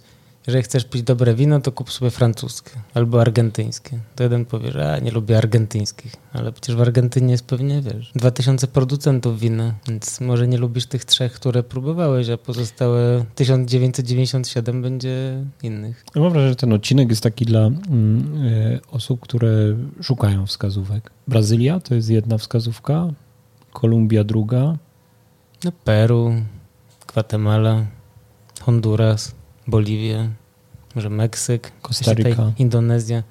jeżeli 0.48 0.64
chcesz 0.64 0.84
pić 0.84 1.02
dobre 1.02 1.34
wino, 1.34 1.60
to 1.60 1.72
kup 1.72 1.92
sobie 1.92 2.10
francuskie 2.10 2.70
albo 2.94 3.20
argentyńskie. 3.20 3.98
To 4.16 4.22
jeden 4.22 4.44
powie, 4.44 4.72
że 4.72 4.92
a, 4.92 4.98
nie 4.98 5.10
lubię 5.10 5.38
argentyńskich, 5.38 6.16
ale 6.32 6.52
przecież 6.52 6.76
w 6.76 6.80
Argentynie 6.80 7.32
jest 7.32 7.46
pewnie, 7.46 7.82
wiesz, 7.82 8.12
2000 8.14 8.66
producentów 8.66 9.40
wina, 9.40 9.74
więc 9.88 10.20
może 10.20 10.48
nie 10.48 10.58
lubisz 10.58 10.86
tych 10.86 11.04
trzech, 11.04 11.32
które 11.32 11.62
próbowałeś, 11.62 12.28
a 12.28 12.36
pozostałe 12.36 13.24
1997 13.34 14.82
będzie 14.82 15.44
innych. 15.62 16.04
Ja 16.14 16.22
mam 16.22 16.30
wrażenie, 16.30 16.50
że 16.50 16.56
ten 16.56 16.72
odcinek 16.72 17.10
jest 17.10 17.22
taki 17.22 17.44
dla 17.44 17.60
mm, 17.60 18.44
y, 18.46 18.80
osób, 18.90 19.20
które 19.20 19.50
szukają 20.02 20.46
wskazówek. 20.46 21.10
Brazylia 21.28 21.80
to 21.80 21.94
jest 21.94 22.10
jedna 22.10 22.38
wskazówka, 22.38 23.08
Kolumbia 23.78 24.24
druga. 24.24 24.76
No 25.64 25.72
Peru, 25.84 26.34
Gwatemala, 27.06 27.86
Honduras. 28.60 29.34
Boliwię, 29.66 30.30
może 30.94 31.10
Meksyk, 31.10 31.72
Kostaryka, 31.82 32.52
Indonezja, 32.58 33.22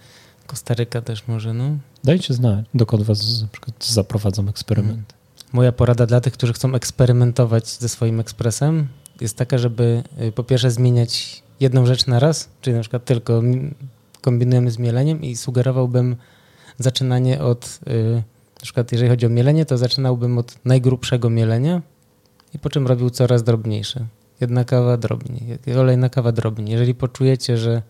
Kostaryka 0.48 1.02
też 1.02 1.28
może, 1.28 1.54
no. 1.54 1.78
Dajcie 2.04 2.34
znać, 2.34 2.66
dokąd 2.74 3.04
was 3.04 3.42
na 3.42 3.48
przykład 3.48 3.86
zaprowadzą 3.86 4.50
eksperyment. 4.50 5.14
Hmm. 5.14 5.54
Moja 5.54 5.72
porada 5.72 6.06
dla 6.06 6.22
tych, 6.22 6.34
którzy 6.34 6.54
chcą 6.54 6.74
eksperymentować 6.74 7.68
ze 7.68 7.90
swoim 7.90 8.20
ekspresem 8.20 8.88
jest 9.22 9.38
taka, 9.38 9.58
żeby 9.58 10.04
y, 10.22 10.32
po 10.32 10.44
pierwsze 10.44 10.72
zmieniać 10.72 11.44
jedną 11.60 11.86
rzecz 11.86 12.08
na 12.08 12.20
raz, 12.20 12.50
czyli 12.62 12.76
na 12.76 12.82
przykład 12.82 13.06
tylko 13.06 13.42
kombinujemy 14.22 14.72
z 14.72 14.80
mieleniem 14.80 15.22
i 15.22 15.36
sugerowałbym 15.36 16.16
zaczynanie 16.78 17.42
od, 17.42 17.80
y, 17.88 18.24
na 18.60 18.64
przykład 18.64 18.92
jeżeli 18.92 19.10
chodzi 19.10 19.26
o 19.26 19.30
mielenie, 19.30 19.66
to 19.66 19.78
zaczynałbym 19.78 20.38
od 20.38 20.66
najgrubszego 20.66 21.30
mielenia 21.30 21.82
i 22.56 22.60
po 22.60 22.70
czym 22.70 22.88
robił 22.88 23.10
coraz 23.10 23.44
drobniejsze. 23.44 24.06
Jedna 24.42 24.66
kawa 24.66 24.98
drobniej, 24.98 25.58
kolejna 25.74 26.10
kawa 26.10 26.32
drobniej. 26.32 26.72
Jeżeli 26.72 26.96
poczujecie, 26.96 27.58
że 27.58 27.82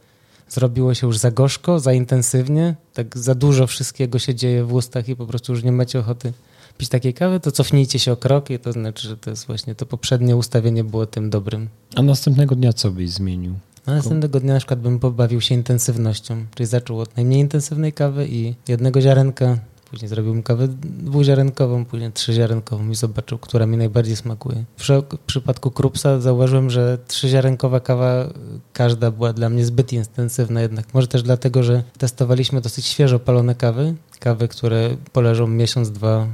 zrobiło 0.50 0.94
się 0.94 1.08
już 1.08 1.18
za 1.18 1.32
gorzko, 1.32 1.80
za 1.80 1.94
intensywnie, 1.94 2.76
tak 2.94 3.18
za 3.18 3.36
dużo 3.36 3.68
wszystkiego 3.68 4.20
się 4.20 4.36
dzieje 4.36 4.64
w 4.64 4.74
ustach 4.74 5.10
i 5.10 5.16
po 5.16 5.26
prostu 5.26 5.54
już 5.54 5.64
nie 5.64 5.72
macie 5.72 6.00
ochoty 6.00 6.34
pić 6.78 6.90
takiej 6.90 7.14
kawy, 7.14 7.40
to 7.40 7.52
cofnijcie 7.52 8.00
się 8.00 8.12
o 8.12 8.18
krok 8.18 8.50
i 8.50 8.60
to 8.60 8.72
znaczy, 8.72 9.08
że 9.08 9.18
to 9.18 9.30
jest 9.30 9.48
właśnie 9.48 9.76
to 9.76 9.86
poprzednie 9.86 10.36
ustawienie 10.36 10.84
było 10.84 11.06
tym 11.06 11.30
dobrym. 11.30 11.70
A 11.96 12.02
następnego 12.02 12.56
dnia 12.56 12.74
co 12.74 12.92
byś 12.92 13.10
zmienił? 13.10 13.54
A 13.86 13.92
następnego 13.92 14.40
dnia 14.40 14.54
na 14.54 14.60
przykład 14.60 14.80
bym 14.80 15.00
pobawił 15.00 15.42
się 15.42 15.56
intensywnością, 15.56 16.46
czyli 16.56 16.68
zaczął 16.68 17.00
od 17.00 17.16
najmniej 17.16 17.40
intensywnej 17.40 17.94
kawy 17.94 18.28
i 18.28 18.56
jednego 18.68 19.02
ziarenka 19.02 19.58
Później 19.90 20.10
zrobił 20.10 20.44
kawę 20.44 20.68
dwuziarenkową, 20.82 21.86
później 21.86 22.12
trzyziarenkową 22.12 22.90
i 22.90 22.96
zobaczył, 22.96 23.38
która 23.38 23.66
mi 23.66 23.78
najbardziej 23.78 24.16
smakuje. 24.16 24.64
W, 24.78 25.04
przypadku 25.26 25.72
Krupsa 25.72 26.20
zauważyłem, 26.20 26.70
że 26.70 26.98
trzyziarenkowa 27.08 27.80
kawa 27.80 28.26
każda 28.74 29.12
była 29.12 29.34
dla 29.34 29.50
mnie 29.50 29.66
zbyt 29.66 29.94
intensywna 29.94 30.62
jednak. 30.62 30.94
Może 30.94 31.08
też 31.08 31.24
dlatego, 31.24 31.64
że 31.64 31.84
testowaliśmy 31.98 32.62
dosyć 32.62 32.86
świeżo 32.86 33.20
palone 33.20 33.56
kawy. 33.56 33.96
Kawy, 34.20 34.48
które 34.48 34.90
poleżą 35.14 35.48
miesiąc, 35.48 35.92
dwa, 35.92 36.28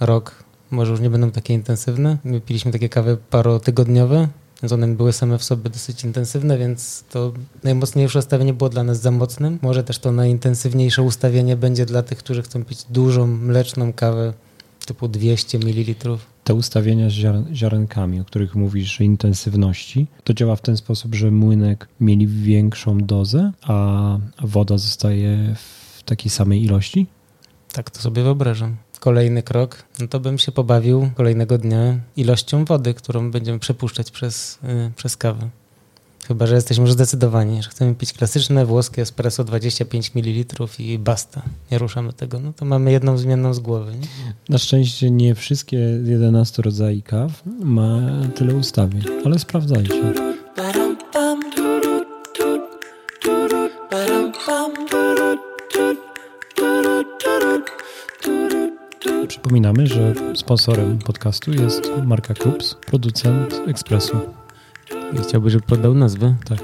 rok, 0.00 0.44
może 0.70 0.90
już 0.90 1.00
nie 1.00 1.10
będą 1.10 1.30
takie 1.30 1.54
intensywne. 1.54 2.18
My 2.24 2.40
piliśmy 2.40 2.72
takie 2.72 2.88
kawy 2.88 3.16
parotygodniowe, 3.30 4.28
więc 4.62 4.72
one 4.72 4.88
były 4.88 5.12
same 5.12 5.38
w 5.38 5.44
sobie 5.44 5.70
dosyć 5.70 6.04
intensywne, 6.04 6.58
więc 6.58 7.04
to 7.10 7.32
najmocniejsze 7.62 8.18
ustawienie 8.18 8.54
było 8.54 8.70
dla 8.70 8.84
nas 8.84 9.00
za 9.00 9.10
mocnym. 9.10 9.58
Może 9.62 9.84
też 9.84 9.98
to 9.98 10.12
najintensywniejsze 10.12 11.02
ustawienie 11.02 11.56
będzie 11.56 11.86
dla 11.86 12.02
tych, 12.02 12.18
którzy 12.18 12.42
chcą 12.42 12.64
pić 12.64 12.84
dużą 12.90 13.26
mleczną 13.26 13.92
kawę 13.92 14.32
typu 14.86 15.08
200 15.08 15.58
ml. 15.58 16.18
Te 16.44 16.54
ustawienia 16.54 17.10
z 17.10 17.12
ziarenkami, 17.54 18.20
o 18.20 18.24
których 18.24 18.54
mówisz, 18.54 19.00
intensywności, 19.00 20.06
to 20.24 20.34
działa 20.34 20.56
w 20.56 20.60
ten 20.60 20.76
sposób, 20.76 21.14
że 21.14 21.30
młynek 21.30 21.88
mieli 22.00 22.26
większą 22.26 22.98
dozę, 22.98 23.52
a 23.62 24.18
woda 24.42 24.78
zostaje 24.78 25.54
w 25.98 26.02
takiej 26.02 26.30
samej 26.30 26.64
ilości? 26.64 27.06
Tak 27.72 27.90
to 27.90 28.00
sobie 28.00 28.22
wyobrażam 28.22 28.76
kolejny 29.00 29.42
krok, 29.42 29.82
no 30.00 30.08
to 30.08 30.20
bym 30.20 30.38
się 30.38 30.52
pobawił 30.52 31.10
kolejnego 31.14 31.58
dnia 31.58 31.98
ilością 32.16 32.64
wody, 32.64 32.94
którą 32.94 33.30
będziemy 33.30 33.58
przepuszczać 33.58 34.10
przez, 34.10 34.58
yy, 34.62 34.90
przez 34.96 35.16
kawę. 35.16 35.48
Chyba, 36.28 36.46
że 36.46 36.54
jesteśmy 36.54 36.84
już 36.84 36.92
zdecydowani, 36.92 37.62
że 37.62 37.70
chcemy 37.70 37.94
pić 37.94 38.12
klasyczne 38.12 38.66
włoskie 38.66 39.02
espresso 39.02 39.44
25 39.44 40.14
ml 40.14 40.54
i 40.78 40.98
basta. 40.98 41.42
Nie 41.70 41.78
ruszamy 41.78 42.12
tego. 42.12 42.40
No 42.40 42.52
to 42.52 42.64
mamy 42.64 42.92
jedną 42.92 43.18
zmienną 43.18 43.54
z 43.54 43.58
głowy. 43.58 43.92
Nie? 43.92 44.06
Na 44.48 44.58
szczęście 44.58 45.10
nie 45.10 45.34
wszystkie 45.34 45.76
11 46.04 46.62
rodzajów 46.62 47.04
kaw 47.04 47.42
ma 47.60 48.00
tyle 48.34 48.54
ustawień, 48.54 49.02
ale 49.24 49.38
sprawdzajcie. 49.38 50.12
Przypominamy, 59.28 59.86
że 59.86 60.14
sponsorem 60.34 60.98
podcastu 60.98 61.52
jest 61.52 61.90
marka 62.04 62.34
Krups, 62.34 62.74
producent 62.86 63.54
ekspresu. 63.66 64.20
Chciałbyś, 65.22 65.52
żeby 65.52 65.66
podał 65.66 65.94
nazwę? 65.94 66.34
Tak. 66.44 66.58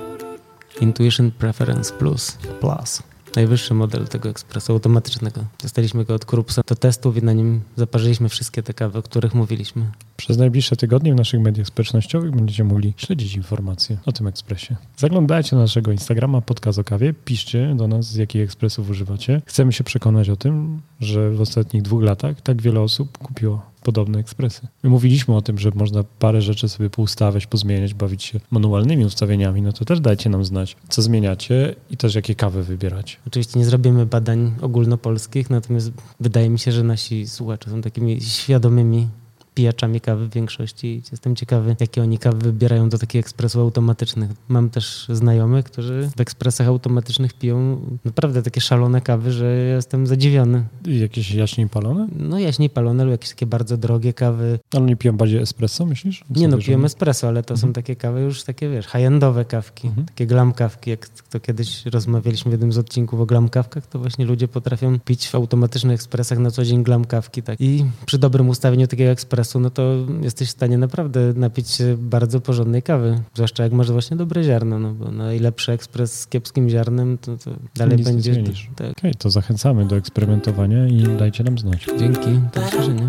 Intuition 0.81 1.31
Preference 1.31 1.95
Plus. 1.95 2.39
Plus 2.61 3.03
najwyższy 3.37 3.75
model 3.75 4.09
tego 4.09 4.29
ekspresu 4.29 4.73
automatycznego. 4.73 5.45
Dostaliśmy 5.63 6.05
go 6.05 6.15
od 6.15 6.25
Krupsa 6.25 6.63
do 6.67 6.75
testów 6.75 7.17
i 7.17 7.23
na 7.23 7.33
nim 7.33 7.61
zaparzyliśmy 7.77 8.29
wszystkie 8.29 8.63
te 8.63 8.75
kawy, 8.75 8.99
o 8.99 9.03
których 9.03 9.35
mówiliśmy. 9.35 9.91
Przez 10.17 10.39
najbliższe 10.39 10.77
tygodnie 10.77 11.13
w 11.13 11.17
naszych 11.17 11.41
mediach 11.41 11.67
społecznościowych 11.67 12.31
będziecie 12.31 12.65
mogli 12.65 12.95
śledzić 12.97 13.37
informacje 13.37 13.97
o 14.07 14.13
tym 14.13 14.27
ekspresie. 14.27 14.77
Zaglądajcie 14.97 15.57
na 15.57 15.63
naszego 15.63 15.93
Instagrama 15.93 16.41
Podcast 16.41 16.79
o 16.79 16.85
kawie, 16.85 17.15
piszcie 17.25 17.75
do 17.77 17.89
nas, 17.89 18.07
z 18.07 18.17
jakich 18.17 18.43
ekspresów 18.43 18.91
używacie. 18.91 19.43
Chcemy 19.47 19.73
się 19.73 19.85
przekonać 19.85 20.29
o 20.29 20.37
tym, 20.37 20.81
że 21.01 21.31
w 21.31 21.41
ostatnich 21.41 21.83
dwóch 21.83 22.03
latach 22.03 22.41
tak 22.41 22.63
wiele 22.63 22.81
osób 22.81 23.19
kupiło 23.19 23.63
podobne 23.83 24.19
ekspresy. 24.19 24.67
My 24.83 24.91
mówiliśmy 24.91 25.37
o 25.37 25.43
tym, 25.43 25.59
że 25.59 25.71
można 25.75 26.05
parę 26.19 26.43
rzeczy 26.43 26.69
sobie 26.69 26.91
poustawiać, 26.91 27.47
pozmieniać, 27.47 27.95
bawić 27.95 28.23
się 28.23 28.41
manualnymi 28.51 29.05
ustawieniami, 29.05 29.63
no 29.63 29.73
to 29.73 29.85
też 29.85 30.01
dajcie 30.01 30.31
nam 30.31 30.45
znać, 30.45 30.77
co 30.89 31.03
zmieniacie 31.03 31.75
i 31.91 31.97
też 31.97 32.15
jakie 32.15 32.35
kawy 32.35 32.63
wybieracie. 32.63 33.17
Oczywiście 33.27 33.59
nie 33.59 33.65
zrobimy 33.65 34.07
badań 34.07 34.55
ogólnopolskich, 34.61 35.51
natomiast 35.51 35.93
wydaje 36.21 36.51
mi 36.51 36.59
się, 36.59 36.73
że 36.73 36.83
nasi 36.83 37.29
słuchacze 37.29 37.71
są 37.71 37.83
takimi 37.83 38.21
świadomymi 38.21 39.09
pijaczami 39.57 40.01
kawy 40.01 40.27
w 40.27 40.31
większości. 40.31 41.03
Jestem 41.13 41.37
ciekawy, 41.37 41.77
jakie 41.81 42.03
oni 42.03 42.19
kawy 42.19 42.39
wybierają 42.39 42.89
do 42.89 42.99
takich 42.99 43.21
ekspresów 43.21 43.61
automatycznych. 43.61 44.31
Mam 44.49 44.71
też 44.71 45.07
znajomych, 45.13 45.65
którzy 45.65 46.11
w 46.17 46.21
ekspresach 46.21 46.67
automatycznych 46.67 47.35
piją 47.35 47.81
naprawdę 48.05 48.43
takie 48.43 48.61
szalone 48.61 49.01
kawy, 49.01 49.33
że 49.33 49.57
jestem 49.57 50.07
zadziwiony. 50.07 50.65
I 50.87 50.99
jakieś 50.99 51.31
jaśniej 51.31 51.69
palone? 51.69 52.09
No 52.17 52.39
jaśniej 52.39 52.71
palone 52.71 53.05
lub 53.05 53.13
jakieś 53.13 53.31
takie 53.31 53.47
bardzo 53.47 53.77
drogie 53.77 54.13
kawy. 54.13 54.59
Ale 54.75 54.85
nie 54.85 54.97
piją 54.97 55.17
bardziej 55.17 55.41
espresso, 55.41 55.87
myślisz? 55.87 56.25
Co 56.35 56.41
nie 56.41 56.49
no, 56.49 56.59
piją 56.59 56.85
espresso, 56.85 57.29
ale 57.29 57.43
to 57.43 57.55
mhm. 57.55 57.69
są 57.69 57.73
takie 57.73 57.97
kawy 57.97 58.21
już 58.21 58.45
takie, 58.45 58.71
wiesz, 58.71 58.87
high-endowe 58.87 59.45
kawki, 59.45 59.89
mhm. 59.89 60.07
takie 60.07 60.27
glam 60.27 60.53
kawki, 60.53 60.91
jak 60.91 61.09
to 61.09 61.41
kiedyś 61.41 61.87
rozmawialiśmy 61.87 62.51
w 62.51 62.53
jednym 62.53 62.73
z 62.73 62.79
odcinków 62.79 63.21
o 63.21 63.27
glam 63.27 63.49
kawkach, 63.49 63.87
to 63.87 63.99
właśnie 63.99 64.25
ludzie 64.25 64.49
potrafią 64.49 65.01
pić 65.01 65.29
w 65.29 65.35
automatycznych 65.35 65.95
ekspresach 65.95 66.39
na 66.39 66.51
co 66.51 66.65
dzień 66.65 66.85
glam 66.85 67.05
kawki, 67.05 67.43
tak. 67.43 67.61
I 67.61 67.85
przy 68.07 68.19
dobrym 68.19 68.49
ustawieniu 68.49 68.87
takiego 68.87 69.11
ekspresu 69.11 69.46
no 69.55 69.71
to 69.71 69.95
jesteś 70.23 70.49
w 70.49 70.51
stanie 70.51 70.79
naprawdę 70.79 71.33
napić 71.37 71.71
się 71.71 71.97
bardzo 71.99 72.41
porządnej 72.41 72.83
kawy. 72.83 73.21
Zwłaszcza 73.35 73.63
jak 73.63 73.73
masz 73.73 73.91
właśnie 73.91 74.17
dobre 74.17 74.45
ziarno, 74.45 74.79
no 74.79 74.93
bo 74.93 75.11
najlepszy 75.11 75.73
ekspres 75.73 76.21
z 76.21 76.27
kiepskim 76.27 76.69
ziarnem, 76.69 77.19
to, 77.19 77.37
to 77.39 77.51
dalej 77.77 77.97
Nic 77.97 78.07
będzie... 78.07 78.43
Tak. 78.77 78.99
Okay, 78.99 79.15
to 79.15 79.31
zachęcamy 79.31 79.85
do 79.85 79.97
eksperymentowania 79.97 80.89
i 80.89 81.03
dajcie 81.19 81.45
nam 81.45 81.59
znać. 81.59 81.87
Dzięki, 81.99 82.41
do 82.55 82.61
usłyszenia. 82.61 83.09